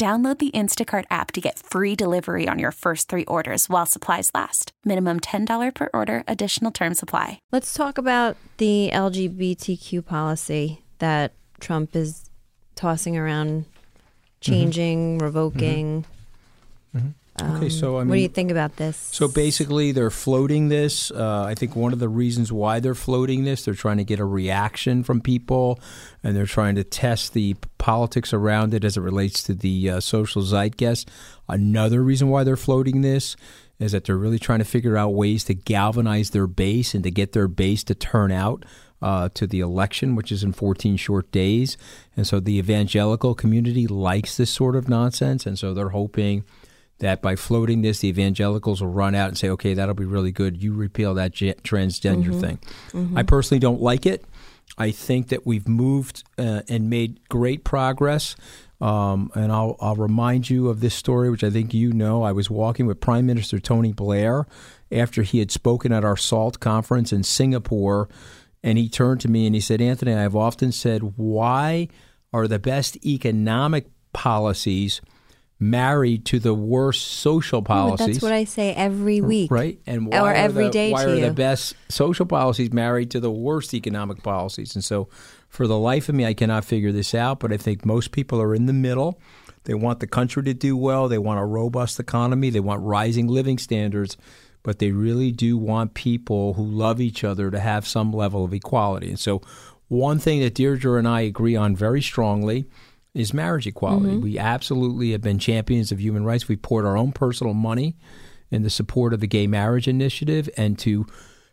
Download 0.00 0.38
the 0.38 0.50
Instacart 0.52 1.04
app 1.10 1.30
to 1.32 1.42
get 1.42 1.58
free 1.58 1.94
delivery 1.94 2.48
on 2.48 2.58
your 2.58 2.72
first 2.72 3.10
three 3.10 3.26
orders 3.26 3.68
while 3.68 3.84
supplies 3.84 4.30
last. 4.32 4.72
Minimum 4.82 5.20
$10 5.20 5.74
per 5.74 5.90
order, 5.92 6.24
additional 6.26 6.70
term 6.70 6.94
supply. 6.94 7.38
Let's 7.52 7.74
talk 7.74 7.98
about 7.98 8.38
the 8.56 8.88
LGBTQ 8.94 10.06
policy 10.06 10.80
that 11.00 11.34
Trump 11.60 11.94
is 11.94 12.30
tossing 12.76 13.18
around, 13.18 13.64
mm-hmm. 13.64 14.40
changing, 14.40 15.18
revoking. 15.18 16.06
Mm-hmm. 16.96 16.98
Mm-hmm. 16.98 17.08
Okay, 17.42 17.68
so 17.68 17.96
I 17.96 18.00
mean, 18.00 18.08
what 18.08 18.14
do 18.16 18.20
you 18.20 18.28
think 18.28 18.50
about 18.50 18.76
this? 18.76 18.96
So 18.96 19.28
basically, 19.28 19.92
they're 19.92 20.10
floating 20.10 20.68
this. 20.68 21.10
Uh, 21.10 21.44
I 21.44 21.54
think 21.54 21.76
one 21.76 21.92
of 21.92 21.98
the 21.98 22.08
reasons 22.08 22.52
why 22.52 22.80
they're 22.80 22.94
floating 22.94 23.44
this, 23.44 23.64
they're 23.64 23.74
trying 23.74 23.98
to 23.98 24.04
get 24.04 24.20
a 24.20 24.24
reaction 24.24 25.02
from 25.02 25.20
people, 25.20 25.80
and 26.22 26.36
they're 26.36 26.46
trying 26.46 26.74
to 26.76 26.84
test 26.84 27.32
the 27.32 27.56
politics 27.78 28.32
around 28.32 28.74
it 28.74 28.84
as 28.84 28.96
it 28.96 29.00
relates 29.00 29.42
to 29.44 29.54
the 29.54 29.90
uh, 29.90 30.00
social 30.00 30.42
zeitgeist. 30.42 31.08
Another 31.48 32.02
reason 32.02 32.28
why 32.28 32.44
they're 32.44 32.56
floating 32.56 33.00
this 33.00 33.36
is 33.78 33.92
that 33.92 34.04
they're 34.04 34.16
really 34.16 34.38
trying 34.38 34.58
to 34.58 34.64
figure 34.64 34.96
out 34.96 35.14
ways 35.14 35.44
to 35.44 35.54
galvanize 35.54 36.30
their 36.30 36.46
base 36.46 36.94
and 36.94 37.02
to 37.04 37.10
get 37.10 37.32
their 37.32 37.48
base 37.48 37.82
to 37.84 37.94
turn 37.94 38.32
out. 38.32 38.64
Uh, 39.02 39.30
to 39.32 39.46
the 39.46 39.60
election, 39.60 40.14
which 40.14 40.30
is 40.30 40.44
in 40.44 40.52
14 40.52 40.98
short 40.98 41.32
days. 41.32 41.78
And 42.18 42.26
so 42.26 42.38
the 42.38 42.58
evangelical 42.58 43.34
community 43.34 43.86
likes 43.86 44.36
this 44.36 44.50
sort 44.50 44.76
of 44.76 44.90
nonsense. 44.90 45.46
And 45.46 45.58
so 45.58 45.72
they're 45.72 45.88
hoping 45.88 46.44
that 47.00 47.20
by 47.20 47.36
floating 47.36 47.82
this, 47.82 48.00
the 48.00 48.08
evangelicals 48.08 48.80
will 48.80 48.90
run 48.90 49.14
out 49.14 49.28
and 49.28 49.36
say, 49.36 49.48
okay, 49.50 49.74
that'll 49.74 49.94
be 49.94 50.04
really 50.04 50.32
good. 50.32 50.62
You 50.62 50.72
repeal 50.74 51.14
that 51.14 51.32
ge- 51.32 51.56
transgender 51.62 52.38
thing. 52.40 52.58
I 53.16 53.22
personally 53.22 53.58
don't 53.58 53.80
like 53.80 54.06
it. 54.06 54.24
I 54.78 54.92
think 54.92 55.28
that 55.28 55.44
we've 55.46 55.68
moved 55.68 56.22
uh, 56.38 56.62
and 56.68 56.88
made 56.88 57.28
great 57.28 57.64
progress. 57.64 58.36
Um, 58.80 59.30
and 59.34 59.52
I'll, 59.52 59.76
I'll 59.80 59.96
remind 59.96 60.48
you 60.48 60.68
of 60.68 60.80
this 60.80 60.94
story, 60.94 61.28
which 61.28 61.44
I 61.44 61.50
think 61.50 61.74
you 61.74 61.92
know. 61.92 62.22
I 62.22 62.32
was 62.32 62.48
walking 62.48 62.86
with 62.86 63.00
Prime 63.00 63.26
Minister 63.26 63.58
Tony 63.58 63.92
Blair 63.92 64.46
after 64.90 65.22
he 65.22 65.38
had 65.38 65.50
spoken 65.50 65.92
at 65.92 66.04
our 66.04 66.16
SALT 66.16 66.60
conference 66.60 67.12
in 67.12 67.22
Singapore. 67.22 68.08
And 68.62 68.78
he 68.78 68.88
turned 68.88 69.20
to 69.22 69.28
me 69.28 69.46
and 69.46 69.54
he 69.54 69.60
said, 69.60 69.80
Anthony, 69.80 70.14
I've 70.14 70.36
often 70.36 70.72
said, 70.72 71.14
why 71.16 71.88
are 72.32 72.46
the 72.46 72.58
best 72.58 73.04
economic 73.04 73.86
policies 74.12 75.00
married 75.60 76.24
to 76.24 76.38
the 76.38 76.54
worst 76.54 77.06
social 77.06 77.58
Oh, 77.58 77.62
policies? 77.62 78.06
that's 78.06 78.22
what 78.22 78.32
I 78.32 78.44
say 78.44 78.72
every 78.72 79.20
week. 79.20 79.50
Right. 79.50 79.78
And 79.86 80.06
why 80.06 80.18
Or 80.18 80.28
are 80.28 80.34
every 80.34 80.64
the, 80.64 80.70
day 80.70 80.92
why 80.92 81.04
are 81.04 81.14
you. 81.14 81.20
the 81.20 81.32
best 81.32 81.74
social 81.90 82.24
policies 82.26 82.72
married 82.72 83.10
to 83.12 83.20
the 83.20 83.30
worst 83.30 83.74
economic 83.74 84.22
policies? 84.22 84.74
And 84.74 84.82
so 84.82 85.08
for 85.48 85.66
the 85.66 85.78
life 85.78 86.08
of 86.08 86.14
me, 86.14 86.24
I 86.24 86.32
cannot 86.34 86.64
figure 86.64 86.92
this 86.92 87.14
out, 87.14 87.40
but 87.40 87.52
I 87.52 87.58
think 87.58 87.84
most 87.84 88.10
people 88.10 88.40
are 88.40 88.54
in 88.54 88.66
the 88.66 88.72
middle. 88.72 89.20
They 89.64 89.74
want 89.74 90.00
the 90.00 90.06
country 90.06 90.42
to 90.44 90.54
do 90.54 90.76
well. 90.76 91.06
They 91.08 91.18
want 91.18 91.38
a 91.40 91.44
robust 91.44 92.00
economy. 92.00 92.48
They 92.48 92.60
want 92.60 92.82
rising 92.82 93.28
living 93.28 93.58
standards, 93.58 94.16
but 94.62 94.78
they 94.78 94.90
really 94.92 95.30
do 95.30 95.58
want 95.58 95.92
people 95.92 96.54
who 96.54 96.64
love 96.64 97.00
each 97.00 97.22
other 97.22 97.50
to 97.50 97.60
have 97.60 97.86
some 97.86 98.10
level 98.12 98.44
of 98.44 98.54
equality. 98.54 99.08
And 99.10 99.18
so, 99.20 99.42
one 99.88 100.18
thing 100.18 100.40
that 100.40 100.54
Deidre 100.54 100.98
and 100.98 101.06
I 101.06 101.22
agree 101.22 101.56
on 101.56 101.76
very 101.76 102.00
strongly 102.00 102.64
is 103.14 103.34
marriage 103.34 103.66
equality. 103.66 104.14
Mm-hmm. 104.14 104.22
We 104.22 104.38
absolutely 104.38 105.12
have 105.12 105.20
been 105.20 105.38
champions 105.38 105.90
of 105.92 106.00
human 106.00 106.24
rights. 106.24 106.48
We 106.48 106.56
poured 106.56 106.84
our 106.84 106.96
own 106.96 107.12
personal 107.12 107.54
money 107.54 107.96
in 108.50 108.62
the 108.62 108.70
support 108.70 109.12
of 109.12 109.20
the 109.20 109.26
gay 109.26 109.46
marriage 109.46 109.88
initiative 109.88 110.48
and 110.56 110.78
to 110.80 111.06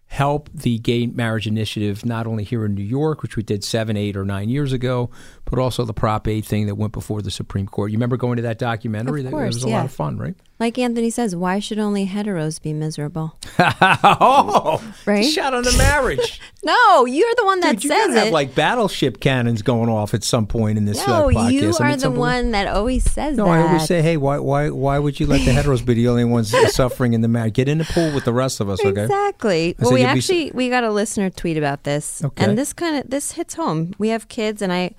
help 0.09 0.49
the 0.53 0.79
gay 0.79 1.05
marriage 1.05 1.47
initiative 1.47 2.05
not 2.05 2.25
only 2.27 2.43
here 2.43 2.65
in 2.65 2.73
New 2.73 2.83
York, 2.83 3.21
which 3.21 3.35
we 3.35 3.43
did 3.43 3.63
seven, 3.63 3.97
eight, 3.97 4.15
or 4.15 4.23
nine 4.23 4.47
years 4.49 4.71
ago, 4.71 5.09
but 5.45 5.59
also 5.59 5.83
the 5.85 5.93
Prop 5.93 6.27
8 6.27 6.43
thing 6.45 6.65
that 6.67 6.75
went 6.75 6.93
before 6.93 7.21
the 7.21 7.31
Supreme 7.31 7.67
Court. 7.67 7.91
You 7.91 7.97
remember 7.97 8.15
going 8.17 8.37
to 8.37 8.41
that 8.43 8.57
documentary? 8.57 9.19
Of 9.21 9.25
That- 9.25 9.31
course, 9.31 9.55
it 9.55 9.57
was 9.57 9.63
a 9.65 9.69
yeah. 9.69 9.75
lot 9.77 9.85
of 9.85 9.91
fun, 9.91 10.17
right? 10.17 10.35
Like 10.59 10.79
Anthony 10.79 11.11
says, 11.11 11.35
why 11.35 11.59
should 11.59 11.77
only 11.77 12.07
heteros 12.07 12.59
be 12.59 12.73
miserable? 12.73 13.35
oh, 13.59 14.81
Right? 15.05 15.23
shot 15.23 15.53
on 15.53 15.63
the 15.63 15.73
marriage. 15.77 16.41
No, 16.63 17.05
you're 17.05 17.33
the 17.37 17.45
one 17.45 17.61
that 17.61 17.75
Dude, 17.75 17.85
you 17.85 17.89
says 17.91 18.07
gotta 18.07 18.19
have 18.25 18.33
like 18.33 18.53
battleship 18.53 19.21
cannons 19.21 19.61
going 19.61 19.89
off 19.89 20.13
at 20.13 20.21
some 20.21 20.47
point 20.47 20.77
in 20.77 20.83
this 20.83 20.97
no, 21.07 21.13
uh, 21.13 21.31
podcast. 21.31 21.51
you 21.53 21.73
I 21.79 21.83
are 21.83 21.89
mean, 21.91 21.99
the 21.99 22.11
one 22.11 22.51
that 22.51 22.67
always 22.67 23.09
says 23.09 23.37
No, 23.37 23.45
that. 23.45 23.51
I 23.51 23.61
always 23.67 23.85
say, 23.85 24.01
hey, 24.01 24.17
why, 24.17 24.39
why, 24.39 24.69
why 24.71 24.99
would 24.99 25.17
you 25.17 25.27
let 25.27 25.45
the 25.45 25.51
heteros 25.57 25.85
be 25.85 25.93
the 25.93 26.09
only 26.09 26.25
ones 26.25 26.53
suffering 26.73 27.13
in 27.13 27.21
the 27.21 27.29
marriage? 27.29 27.53
Get 27.53 27.69
in 27.69 27.77
the 27.77 27.85
pool 27.85 28.13
with 28.13 28.25
the 28.25 28.33
rest 28.33 28.59
of 28.59 28.67
us, 28.69 28.83
okay? 28.83 29.03
Exactly. 29.03 29.75
I 29.79 29.83
Well, 29.83 29.96
we 30.01 30.05
actually 30.05 30.51
we 30.53 30.69
got 30.69 30.83
a 30.83 30.91
listener 30.91 31.29
tweet 31.29 31.57
about 31.57 31.83
this, 31.83 32.23
Okay. 32.23 32.43
and 32.43 32.57
this 32.57 32.73
kind 32.73 32.97
of 32.97 33.09
this 33.09 33.33
hits 33.33 33.55
home. 33.55 33.93
We 33.97 34.09
have 34.09 34.27
kids, 34.27 34.61
and 34.61 34.71
I 34.71 34.91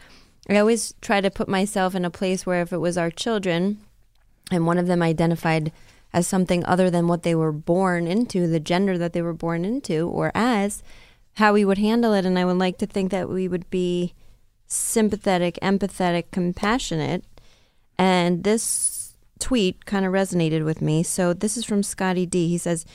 I 0.49 0.57
always 0.59 0.95
try 1.01 1.21
to 1.21 1.31
put 1.31 1.49
myself 1.49 1.95
in 1.95 2.05
a 2.05 2.11
place 2.11 2.47
where 2.47 2.63
if 2.63 2.73
it 2.73 2.79
was 2.79 2.97
our 2.97 3.11
children, 3.11 3.79
and 4.51 4.67
one 4.67 4.79
of 4.79 4.87
them 4.87 5.03
identified 5.03 5.73
as 6.13 6.27
something 6.27 6.65
other 6.65 6.91
than 6.91 7.07
what 7.07 7.23
they 7.23 7.35
were 7.35 7.53
born 7.53 8.07
into, 8.07 8.47
the 8.47 8.61
gender 8.61 8.97
that 8.97 9.13
they 9.13 9.21
were 9.23 9.35
born 9.35 9.65
into, 9.65 10.09
or 10.09 10.33
as, 10.35 10.83
how 11.35 11.53
we 11.53 11.65
would 11.67 11.79
handle 11.79 12.15
it. 12.15 12.25
And 12.25 12.39
I 12.39 12.47
would 12.47 12.57
like 12.57 12.79
to 12.79 12.87
think 12.87 13.11
that 13.11 13.29
we 13.29 13.47
would 13.47 13.69
be 13.69 14.15
sympathetic, 14.67 15.59
empathetic, 15.63 16.25
compassionate. 16.31 17.25
And 17.99 18.45
this 18.45 19.13
tweet 19.39 19.85
kind 19.85 20.07
of 20.07 20.13
resonated 20.13 20.65
with 20.65 20.81
me. 20.81 21.03
So 21.03 21.33
this 21.35 21.57
is 21.57 21.65
from 21.65 21.83
Scotty 21.83 22.27
D. 22.27 22.49
He 22.49 22.59
says, 22.59 22.87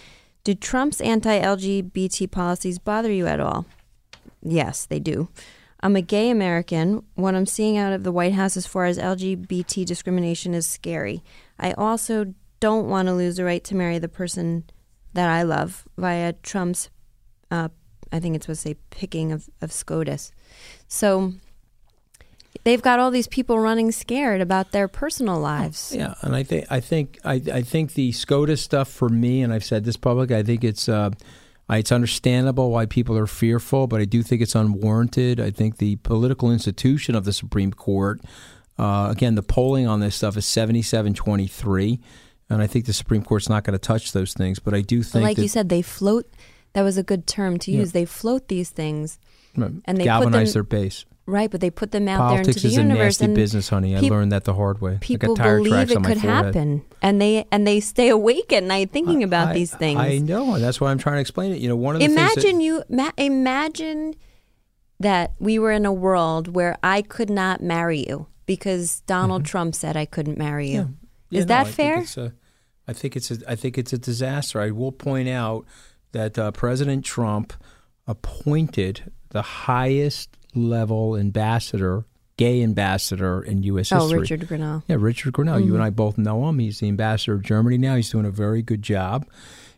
"Did 0.44 0.62
Trump's 0.62 1.02
anti-LGBT 1.02 2.30
policies 2.32 2.80
bother 2.80 3.12
you 3.12 3.28
at 3.28 3.40
all?" 3.40 3.66
Yes, 4.42 4.86
they 4.86 5.00
do. 5.00 5.30
I'm 5.80 5.96
a 5.96 6.02
gay 6.02 6.30
American. 6.30 7.04
What 7.16 7.36
I'm 7.36 7.46
seeing 7.46 7.78
out 7.78 7.94
of 7.94 8.04
the 8.04 8.12
White 8.12 8.34
House 8.34 8.56
as 8.56 8.66
far 8.66 8.86
as 8.86 8.98
LGBT 8.98 9.86
discrimination 9.86 10.54
is 10.54 10.66
scary. 10.66 11.24
I 11.60 11.74
also 11.74 12.34
don't 12.60 12.88
want 12.88 13.10
to 13.10 13.14
lose 13.14 13.36
the 13.36 13.44
right 13.44 13.64
to 13.66 13.76
marry 13.76 14.00
the 14.00 14.08
person 14.08 14.64
that 15.14 15.30
I 15.30 15.44
love 15.44 15.86
via 15.98 16.34
Trump's, 16.34 16.90
uh, 17.52 17.68
I 18.12 18.20
think 18.20 18.36
it's 18.36 18.46
supposed 18.46 18.64
to 18.64 18.70
say 18.70 18.76
picking 18.90 19.34
of, 19.34 19.50
of 19.62 19.72
SCOTUS. 19.72 20.32
So 20.88 21.34
they've 22.63 22.82
got 22.82 22.99
all 22.99 23.12
these 23.12 23.28
people 23.28 23.60
running 23.60 23.91
scared 23.91 24.41
about 24.41 24.71
their 24.71 24.88
personal 24.88 25.39
lives. 25.39 25.93
Yeah, 25.95 26.15
and 26.21 26.36
I 26.36 26.43
think 26.43 26.65
I 26.69 26.80
think 26.80 27.19
I, 27.23 27.41
I 27.52 27.62
think 27.62 27.93
the 27.93 28.12
SCOTUS 28.12 28.62
stuff 28.62 28.89
for 28.89 29.10
me, 29.10 29.41
and 29.41 29.54
I've 29.54 29.63
said 29.65 29.84
this 29.84 29.97
public. 29.97 30.32
I 30.32 30.43
think 30.43 30.63
it's 30.63 30.88
uh, 30.89 31.12
it's 31.69 31.91
understandable 31.91 32.71
why 32.71 32.86
people 32.86 33.17
are 33.17 33.28
fearful, 33.28 33.88
but 33.88 34.02
I 34.02 34.06
do 34.06 34.21
think 34.23 34.41
it's 34.41 34.56
unwarranted. 34.56 35.39
I 35.39 35.52
think 35.52 35.78
the 35.78 35.95
political 35.97 36.52
institution 36.52 37.15
of 37.15 37.26
the 37.26 37.34
Supreme 37.34 37.71
Court, 37.73 38.21
uh, 38.78 39.08
again, 39.12 39.36
the 39.36 39.43
polling 39.43 39.88
on 39.88 39.99
this 39.99 40.15
stuff 40.15 40.38
is 40.38 40.45
seventy-seven 40.45 41.13
twenty-three, 41.13 41.99
and 42.49 42.62
I 42.62 42.67
think 42.67 42.86
the 42.86 42.93
Supreme 42.93 43.23
Court's 43.23 43.49
not 43.49 43.63
going 43.63 43.73
to 43.73 43.80
touch 43.80 44.12
those 44.12 44.34
things. 44.34 44.60
But 44.60 44.73
I 44.73 44.82
do 44.82 44.99
But 44.99 45.08
think 45.08 45.23
like 45.23 45.36
that, 45.38 45.41
you 45.41 45.47
said, 45.47 45.69
they 45.69 45.82
float. 45.82 46.32
That 46.73 46.82
was 46.82 46.97
a 46.97 47.04
good 47.04 47.28
term 47.28 47.60
to 47.60 47.71
use. 47.71 47.91
They 47.91 48.06
float 48.06 48.47
these 48.47 48.71
things, 48.71 49.19
and 49.56 49.84
they 49.86 49.93
put 49.93 50.04
galvanize 50.04 50.54
them- 50.54 50.65
their 50.69 50.80
base. 50.82 51.06
Right? 51.26 51.50
But 51.50 51.62
they 51.62 51.70
put 51.70 51.92
them 51.92 52.08
out 52.08 52.18
Politics 52.20 52.46
there 52.46 52.52
into 52.54 52.68
is 52.68 52.76
the 52.76 52.80
a 52.82 52.84
universe, 52.84 53.06
nasty 53.20 53.26
and 53.26 53.36
business, 53.36 53.70
honey. 53.70 53.96
I 53.96 54.00
learned 54.02 54.32
that 54.32 54.44
the 54.44 54.54
hard 54.54 54.82
way. 54.82 54.98
People 55.02 55.40
I 55.40 55.44
believe 55.56 55.92
it 55.92 56.04
could 56.04 56.18
happen, 56.18 56.84
and 57.02 57.22
they 57.22 57.46
and 57.52 57.66
they 57.68 57.80
stay 57.80 58.10
awake 58.10 58.52
at 58.54 58.64
night 58.64 58.92
thinking 58.92 59.24
about 59.24 59.50
I- 59.50 59.54
these 59.54 59.74
things. 59.74 60.00
I 60.00 60.18
know, 60.20 60.56
and 60.56 60.64
that's 60.64 60.80
why 60.82 60.92
I'm 60.92 60.98
trying 60.98 61.16
to 61.16 61.22
explain 61.22 61.52
it. 61.54 61.60
You 61.60 61.70
know, 61.70 61.76
one 61.76 61.96
of 61.96 62.00
the 62.00 62.06
imagine 62.06 62.42
things 62.42 62.58
that, 62.58 62.64
you 62.64 62.84
ma- 62.90 63.12
imagine 63.18 64.16
that 65.00 65.34
we 65.40 65.60
were 65.60 65.72
in 65.72 65.86
a 65.86 65.94
world 65.94 66.48
where 66.56 66.78
I 66.84 67.02
could 67.02 67.30
not 67.30 67.62
marry 67.62 68.06
you 68.08 68.28
because 68.46 69.02
Donald 69.02 69.46
Trump 69.46 69.76
said 69.76 69.98
I 69.98 70.06
couldn't 70.06 70.38
marry 70.38 70.70
you. 70.70 70.82
Mm-hmm. 70.82 70.92
Yeah, 71.30 71.40
Is 71.40 71.46
no, 71.46 71.48
that 71.50 71.60
I 71.62 71.64
think 71.64 71.76
fair? 71.76 71.98
it's 72.00 72.18
a- 72.18 72.34
I 72.86 72.92
think 72.94 73.16
it's 73.16 73.32
a, 73.32 73.38
I 73.48 73.56
think 73.56 73.78
it's 73.78 73.94
a 73.94 73.98
disaster. 73.98 74.60
I 74.60 74.72
will 74.72 74.92
point 74.92 75.30
out 75.30 75.66
that 76.12 76.38
uh, 76.38 76.52
President 76.52 77.06
Trump 77.06 77.54
appointed 78.08 79.10
the 79.30 79.42
highest 79.42 80.38
level 80.56 81.16
ambassador, 81.16 82.06
gay 82.38 82.63
ambassador 82.63 83.42
in 83.42 83.63
U.S. 83.63 83.92
Oh, 83.92 84.02
history. 84.02 84.20
Richard 84.20 84.42
Grenell. 84.42 84.84
Yeah, 84.88 84.98
Richard 85.00 85.34
Grenell. 85.34 85.60
You 85.60 85.68
mm-hmm. 85.68 85.76
and 85.76 85.84
I 85.84 85.89
both 85.89 86.18
know 86.18 86.48
him. 86.48 86.60
He's 86.60 86.80
the 86.80 86.88
ambassador 86.88 87.34
of 87.34 87.44
Germany 87.44 87.78
now. 87.78 87.96
He's 87.96 88.10
doing 88.10 88.26
a 88.26 88.32
very 88.32 88.62
good 88.62 88.82
job. 88.82 89.26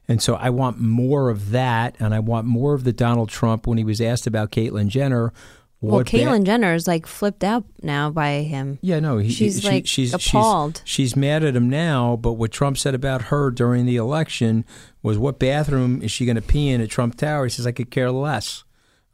And 0.07 0.21
so 0.21 0.35
I 0.35 0.49
want 0.51 0.79
more 0.79 1.29
of 1.29 1.51
that, 1.51 1.95
and 1.99 2.13
I 2.13 2.19
want 2.19 2.45
more 2.45 2.73
of 2.73 2.83
the 2.83 2.93
Donald 2.93 3.29
Trump 3.29 3.65
when 3.65 3.77
he 3.77 3.83
was 3.83 3.99
asked 3.99 4.27
about 4.27 4.51
Caitlyn 4.51 4.88
Jenner. 4.88 5.33
Well, 5.81 5.97
What 5.97 6.11
ba- 6.11 6.17
Caitlyn 6.17 6.45
Jenner 6.45 6.73
is 6.73 6.88
like 6.88 7.05
flipped 7.05 7.43
out 7.43 7.65
now 7.81 8.09
by 8.09 8.41
him. 8.41 8.79
Yeah, 8.81 8.99
no, 8.99 9.17
he, 9.17 9.29
She's, 9.29 9.61
she- 9.61 9.67
like, 9.67 9.88
she's 9.88 10.13
appalled. 10.13 10.81
She's, 10.85 11.11
she's 11.11 11.15
mad 11.15 11.43
at 11.43 11.55
him 11.55 11.69
now. 11.69 12.15
But 12.15 12.33
what 12.33 12.51
Trump 12.51 12.77
said 12.77 12.95
about 12.95 13.23
her 13.23 13.49
during 13.51 13.85
the 13.85 13.95
election 13.95 14.63
was, 15.01 15.17
"What 15.17 15.39
bathroom 15.39 16.01
is 16.01 16.11
she 16.11 16.25
going 16.25 16.38
to 16.38 16.41
pee 16.41 16.69
in 16.69 16.81
at 16.81 16.89
Trump 16.89 17.15
Tower?" 17.17 17.45
He 17.45 17.49
says, 17.49 17.65
"I 17.67 17.71
could 17.71 17.89
care 17.89 18.11
less. 18.11 18.63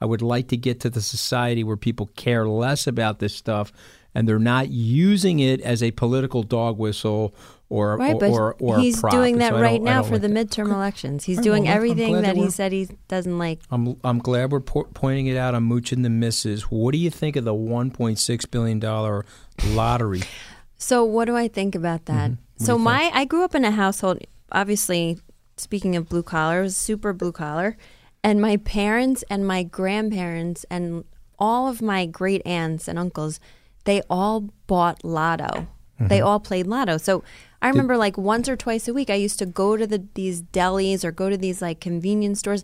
I 0.02 0.06
would 0.06 0.22
like 0.22 0.48
to 0.50 0.58
get 0.58 0.80
to 0.82 0.90
the 0.90 1.02
society 1.02 1.64
where 1.64 1.78
people 1.78 2.10
care 2.16 2.48
less 2.48 2.88
about 2.88 3.20
this 3.20 3.36
stuff, 3.36 3.72
and 4.14 4.28
they're 4.28 4.40
not 4.40 4.70
using 4.70 5.40
it 5.40 5.62
as 5.62 5.82
a 5.84 5.92
political 5.92 6.44
dog 6.44 6.78
whistle 6.78 7.36
or 7.70 7.96
Right, 7.96 8.16
or, 8.16 8.20
but 8.20 8.30
or, 8.32 8.56
or 8.60 8.78
a 8.78 8.82
he's 8.82 9.00
prop. 9.00 9.14
doing 9.14 9.38
that 9.38 9.52
so 9.52 9.62
right 9.62 9.82
now 9.82 10.04
for 10.04 10.14
like 10.14 10.24
the 10.24 10.28
that. 10.28 10.50
midterm 10.50 10.74
elections. 10.74 11.24
He's 11.24 11.38
right, 11.38 11.44
doing 11.44 11.64
well, 11.64 11.74
everything 11.74 12.14
that 12.16 12.22
that 12.24 12.36
he 12.36 12.50
said 12.50 12.74
he 12.74 12.90
doesn't 13.08 13.38
like. 13.38 13.62
I'm 13.70 13.96
I'm 14.04 14.20
glad 14.20 14.52
we're 14.52 14.60
po- 14.60 14.90
pointing 14.94 15.28
it 15.28 15.38
out 15.38 15.56
I'm 15.56 15.70
mooching 15.70 16.02
the 16.02 16.10
Misses. 16.10 16.64
What 16.64 16.92
do 16.92 16.98
you 16.98 17.10
think 17.10 17.38
of 17.38 17.46
the 17.46 17.54
1.6 17.54 18.52
billion 18.52 18.80
dollar 18.80 19.26
lottery? 19.68 20.24
So 20.78 21.06
what 21.06 21.26
do 21.26 21.38
I 21.38 21.48
think 21.48 21.76
about 21.76 22.06
that? 22.06 22.32
Mm-hmm. 22.32 22.66
So 22.66 22.78
my 22.78 23.10
I 23.14 23.24
grew 23.26 23.44
up 23.44 23.56
in 23.56 23.64
a 23.64 23.72
household 23.72 24.20
obviously 24.52 25.20
speaking 25.58 25.96
of 25.96 26.10
blue 26.10 26.24
collar, 26.24 26.60
it 26.60 26.64
was 26.64 26.78
super 26.78 27.14
blue 27.14 27.32
collar. 27.32 27.78
And 28.23 28.39
my 28.41 28.57
parents 28.57 29.23
and 29.29 29.45
my 29.47 29.63
grandparents 29.63 30.65
and 30.69 31.03
all 31.39 31.67
of 31.67 31.81
my 31.81 32.05
great 32.05 32.41
aunts 32.45 32.88
and 32.88 32.99
uncles, 32.99 33.39
they 33.86 34.01
all 34.10 34.49
bought 34.67 35.03
lotto. 35.03 35.67
They 35.99 36.17
Mm-hmm. 36.17 36.27
all 36.27 36.39
played 36.39 36.65
lotto. 36.67 36.97
So 36.97 37.23
I 37.62 37.67
remember 37.69 37.95
like 37.95 38.17
once 38.17 38.49
or 38.49 38.55
twice 38.55 38.88
a 38.88 38.93
week 38.93 39.10
I 39.12 39.15
used 39.15 39.38
to 39.39 39.45
go 39.45 39.77
to 39.77 39.86
the 39.86 40.03
these 40.15 40.41
delis 40.41 41.03
or 41.03 41.12
go 41.12 41.29
to 41.29 41.38
these 41.38 41.62
like 41.62 41.79
convenience 41.79 42.39
stores 42.39 42.63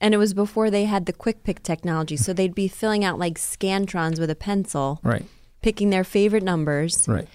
and 0.00 0.14
it 0.14 0.18
was 0.18 0.34
before 0.34 0.70
they 0.70 0.84
had 0.84 1.06
the 1.06 1.12
quick 1.12 1.42
pick 1.42 1.62
technology. 1.64 2.16
So 2.16 2.32
they'd 2.32 2.54
be 2.54 2.68
filling 2.68 3.04
out 3.04 3.18
like 3.18 3.38
scantrons 3.38 4.20
with 4.20 4.30
a 4.30 4.36
pencil 4.36 5.00
Right, 5.02 5.24
picking 5.62 5.90
their 5.90 6.04
favorite 6.04 6.44
numbers. 6.44 7.08
right. 7.08 7.26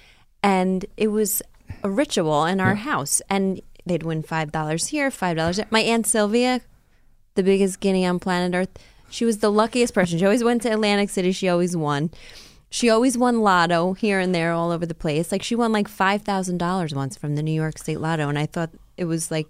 And 0.43 0.85
it 0.95 1.07
was 1.09 1.41
a 1.83 1.89
ritual 1.89 2.45
in 2.45 2.59
our 2.61 2.75
house. 2.75 3.21
And 3.29 3.61
they'd 3.85 4.03
win 4.03 4.23
$5 4.23 4.87
here, 4.87 5.09
$5 5.09 5.55
there. 5.55 5.65
My 5.69 5.81
Aunt 5.81 6.05
Sylvia, 6.07 6.61
the 7.35 7.43
biggest 7.43 7.79
guinea 7.79 8.05
on 8.05 8.19
planet 8.19 8.55
Earth, 8.55 8.83
she 9.09 9.25
was 9.25 9.39
the 9.39 9.51
luckiest 9.51 9.93
person. 9.93 10.19
She 10.19 10.25
always 10.25 10.43
went 10.43 10.61
to 10.63 10.71
Atlantic 10.71 11.09
City. 11.09 11.31
She 11.31 11.49
always 11.49 11.75
won. 11.75 12.11
She 12.69 12.89
always 12.89 13.17
won 13.17 13.41
lotto 13.41 13.93
here 13.93 14.19
and 14.19 14.33
there 14.33 14.53
all 14.53 14.71
over 14.71 14.85
the 14.85 14.95
place. 14.95 15.31
Like 15.31 15.43
she 15.43 15.55
won 15.55 15.73
like 15.73 15.89
$5,000 15.89 16.95
once 16.95 17.17
from 17.17 17.35
the 17.35 17.43
New 17.43 17.51
York 17.51 17.77
State 17.77 17.99
Lotto. 17.99 18.29
And 18.29 18.39
I 18.39 18.45
thought 18.45 18.69
it 18.95 19.05
was 19.05 19.29
like 19.29 19.47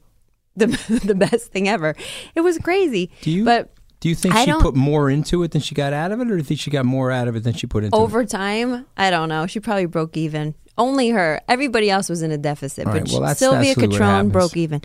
the, 0.55 0.65
the 1.05 1.13
best 1.13 1.51
thing 1.51 1.69
ever. 1.69 1.95
It 2.33 2.41
was 2.41 2.57
crazy. 2.57 3.11
Do 3.21 3.29
you 3.29 3.45
But 3.45 3.71
do 3.99 4.09
you 4.09 4.15
think 4.15 4.33
I 4.33 4.45
she 4.45 4.53
put 4.53 4.75
more 4.75 5.11
into 5.11 5.43
it 5.43 5.51
than 5.51 5.61
she 5.61 5.75
got 5.75 5.93
out 5.93 6.11
of 6.11 6.19
it, 6.19 6.23
or 6.23 6.31
do 6.31 6.37
you 6.37 6.43
think 6.43 6.59
she 6.59 6.71
got 6.71 6.85
more 6.85 7.11
out 7.11 7.27
of 7.27 7.35
it 7.35 7.43
than 7.43 7.53
she 7.53 7.67
put 7.67 7.83
into 7.83 7.95
over 7.95 8.21
it? 8.21 8.29
time, 8.29 8.87
I 8.97 9.11
don't 9.11 9.29
know. 9.29 9.45
She 9.45 9.59
probably 9.59 9.85
broke 9.85 10.17
even. 10.17 10.55
Only 10.75 11.09
her. 11.09 11.39
Everybody 11.47 11.91
else 11.91 12.09
was 12.09 12.23
in 12.23 12.31
a 12.31 12.37
deficit. 12.37 12.87
All 12.87 12.93
but 12.93 13.07
well, 13.09 13.21
that's- 13.21 13.37
Sylvia 13.37 13.75
that's 13.75 13.87
Catron 13.89 14.29
broke 14.29 14.57
even. 14.57 14.81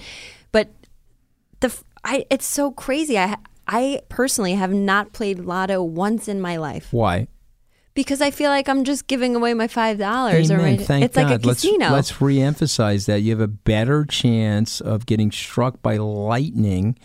But 2.07 2.13
the 2.13 2.17
f- 2.19 2.23
I 2.23 2.27
it's 2.31 2.47
so 2.47 2.71
crazy. 2.71 3.19
I 3.19 3.37
I 3.67 4.01
personally 4.09 4.55
have 4.55 4.73
not 4.73 5.13
played 5.13 5.41
lotto 5.41 5.83
once 5.83 6.29
in 6.29 6.41
my 6.41 6.57
life 6.57 6.89
Why? 6.93 7.27
because 7.95 8.21
I 8.21 8.31
feel 8.31 8.51
like 8.51 8.69
I'm 8.69 8.85
just 8.85 9.07
giving 9.09 9.35
away 9.35 9.55
my 9.55 9.69
five 9.69 9.99
dollars. 9.99 10.51
Or 10.51 10.59
my, 10.59 10.77
Thank 10.77 11.05
it's 11.05 11.17
God. 11.17 11.31
like 11.31 11.43
a 11.43 11.47
let's, 11.47 11.63
casino. 11.63 11.91
Let's 11.91 12.13
reemphasize 12.13 13.07
that 13.07 13.23
you 13.23 13.31
have 13.33 13.41
a 13.41 13.49
better 13.49 14.05
chance 14.05 14.81
of 14.81 15.07
getting 15.07 15.33
struck 15.33 15.83
by 15.83 15.97
lightning, 15.97 16.97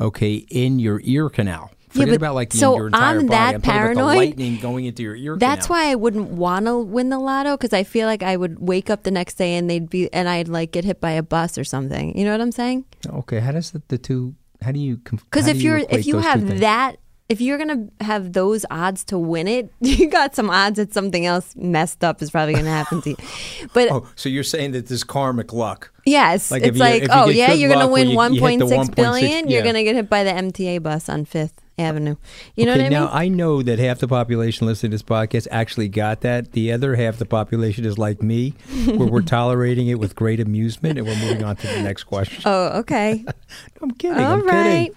okay, 0.00 0.34
in 0.50 0.78
your 0.78 1.00
ear 1.04 1.28
canal. 1.30 1.70
Yeah, 1.94 2.04
but- 2.04 2.14
about 2.16 2.34
like 2.34 2.52
so 2.52 2.76
your 2.76 2.86
entire 2.88 3.20
I'm 3.20 3.26
body. 3.26 3.28
that 3.28 3.54
I'm 3.54 3.62
talking 3.62 3.80
about 3.80 3.88
the 3.88 3.94
paranoid. 3.94 4.16
lightning 4.16 4.60
going 4.60 4.84
into 4.86 5.02
your 5.02 5.16
ear 5.16 5.36
canal. 5.36 5.38
That's 5.38 5.66
canal. 5.68 5.82
why 5.84 5.90
I 5.90 5.94
wouldn't 5.94 6.30
want 6.30 6.66
to 6.66 6.78
win 6.80 7.08
the 7.10 7.18
lotto 7.18 7.56
because 7.56 7.72
I 7.72 7.84
feel 7.84 8.06
like 8.06 8.22
I 8.22 8.36
would 8.36 8.58
wake 8.58 8.90
up 8.90 9.04
the 9.04 9.10
next 9.10 9.34
day 9.34 9.54
and 9.54 9.70
they'd 9.70 9.88
be 9.88 10.12
and 10.12 10.28
I'd 10.28 10.48
like 10.48 10.72
get 10.72 10.84
hit 10.84 11.00
by 11.00 11.12
a 11.12 11.22
bus 11.22 11.56
or 11.56 11.64
something. 11.64 12.16
You 12.18 12.24
know 12.24 12.32
what 12.32 12.40
I'm 12.40 12.52
saying? 12.52 12.84
Okay, 13.06 13.40
how 13.40 13.52
does 13.52 13.70
the, 13.70 13.82
the 13.88 13.98
two? 13.98 14.34
How 14.62 14.72
do 14.72 14.78
you? 14.80 14.96
Because 14.96 15.20
Because 15.24 15.46
if 15.48 15.62
you're 15.62 15.78
if 15.78 16.06
you 16.06 16.18
have 16.18 16.60
that 16.60 16.96
if 17.28 17.42
you're 17.42 17.58
gonna 17.58 17.88
have 18.00 18.32
those 18.32 18.64
odds 18.70 19.04
to 19.04 19.18
win 19.18 19.46
it, 19.46 19.70
you 19.80 20.08
got 20.08 20.34
some 20.34 20.48
odds 20.48 20.76
that 20.76 20.94
something 20.94 21.26
else 21.26 21.54
messed 21.56 22.02
up 22.02 22.22
is 22.22 22.30
probably 22.30 22.54
gonna 22.54 22.70
happen 22.70 23.02
to 23.02 23.10
you. 23.10 23.16
But 23.74 23.90
Oh, 23.92 24.06
so 24.14 24.28
you're 24.30 24.42
saying 24.44 24.72
that 24.72 24.86
this 24.86 25.04
karmic 25.04 25.52
luck? 25.52 25.92
yes, 26.06 26.50
like 26.50 26.62
if 26.62 26.68
it's 26.70 26.76
you- 26.78 26.82
like 26.82 27.02
if 27.02 27.08
you 27.08 27.14
oh 27.14 27.28
yeah, 27.28 27.52
you're 27.52 27.70
gonna 27.70 27.86
win 27.86 28.08
you- 28.10 28.16
one 28.16 28.32
you 28.32 28.40
hit 28.40 28.58
the 28.58 28.64
point 28.66 28.86
six 28.86 28.88
1.6 28.88 28.94
billion. 28.96 29.48
You're 29.48 29.62
gonna 29.62 29.84
get 29.84 29.94
hit 29.94 30.08
by 30.08 30.24
the 30.24 30.30
MTA 30.32 30.82
bus 30.82 31.08
on 31.10 31.24
Fifth 31.26 31.60
Avenue. 31.78 32.16
You 32.56 32.66
know 32.66 32.72
okay, 32.72 32.80
what 32.82 32.86
I 32.86 32.88
mean? 32.90 32.98
now 32.98 33.10
I 33.12 33.28
know 33.28 33.62
that 33.62 33.78
half 33.78 33.98
the 34.00 34.08
population 34.08 34.66
listening 34.66 34.90
to 34.90 34.94
this 34.96 35.02
podcast 35.02 35.46
actually 35.50 35.88
got 35.88 36.22
that. 36.22 36.52
The 36.52 36.72
other 36.72 36.96
half 36.96 37.18
the 37.18 37.26
population 37.26 37.84
is 37.84 37.96
like 37.98 38.20
me, 38.22 38.50
where 38.86 39.06
we're 39.08 39.22
tolerating 39.38 39.86
it 39.88 39.98
with 39.98 40.16
great 40.16 40.40
amusement, 40.40 40.98
and 40.98 41.06
we're 41.06 41.16
moving 41.16 41.44
on 41.44 41.56
to 41.56 41.66
the 41.66 41.82
next 41.82 42.04
question. 42.04 42.42
oh, 42.46 42.78
okay. 42.80 43.24
I'm 43.80 43.92
kidding. 43.92 44.18
All 44.24 44.32
I'm 44.32 44.46
right. 44.46 44.86
kidding. 44.88 44.94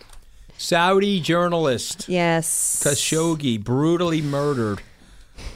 Saudi 0.58 1.20
journalist 1.20 2.08
Yes. 2.08 2.84
Khashoggi 2.84 3.64
brutally 3.64 4.22
murdered. 4.22 4.82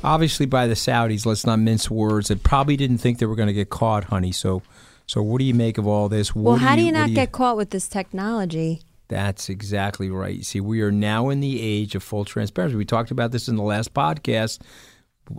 Obviously 0.03 0.45
by 0.47 0.65
the 0.67 0.73
Saudis. 0.73 1.25
Let's 1.25 1.45
not 1.45 1.59
mince 1.59 1.89
words. 1.91 2.27
They 2.29 2.35
probably 2.35 2.75
didn't 2.75 2.97
think 2.99 3.19
they 3.19 3.25
were 3.27 3.35
going 3.35 3.47
to 3.47 3.53
get 3.53 3.69
caught, 3.69 4.05
honey. 4.05 4.31
So, 4.31 4.63
so 5.05 5.21
what 5.21 5.37
do 5.39 5.45
you 5.45 5.53
make 5.53 5.77
of 5.77 5.85
all 5.85 6.09
this? 6.09 6.33
What 6.33 6.43
Well, 6.43 6.55
how 6.55 6.75
do 6.75 6.81
you 6.81 6.91
what 6.91 6.99
not 7.07 7.09
get 7.11 7.31
caught 7.31 7.55
with 7.57 7.69
this 7.69 7.87
technology? 7.87 8.81
That's 9.07 9.49
exactly 9.49 10.09
right. 10.09 10.43
See, 10.43 10.59
we 10.59 10.81
are 10.81 10.91
now 10.91 11.29
in 11.29 11.39
the 11.39 11.61
age 11.61 11.95
of 11.95 12.03
full 12.03 12.25
transparency. 12.25 12.75
We 12.75 12.85
talked 12.85 13.11
about 13.11 13.31
this 13.31 13.47
in 13.47 13.55
the 13.55 13.63
last 13.63 13.93
podcast. 13.93 14.61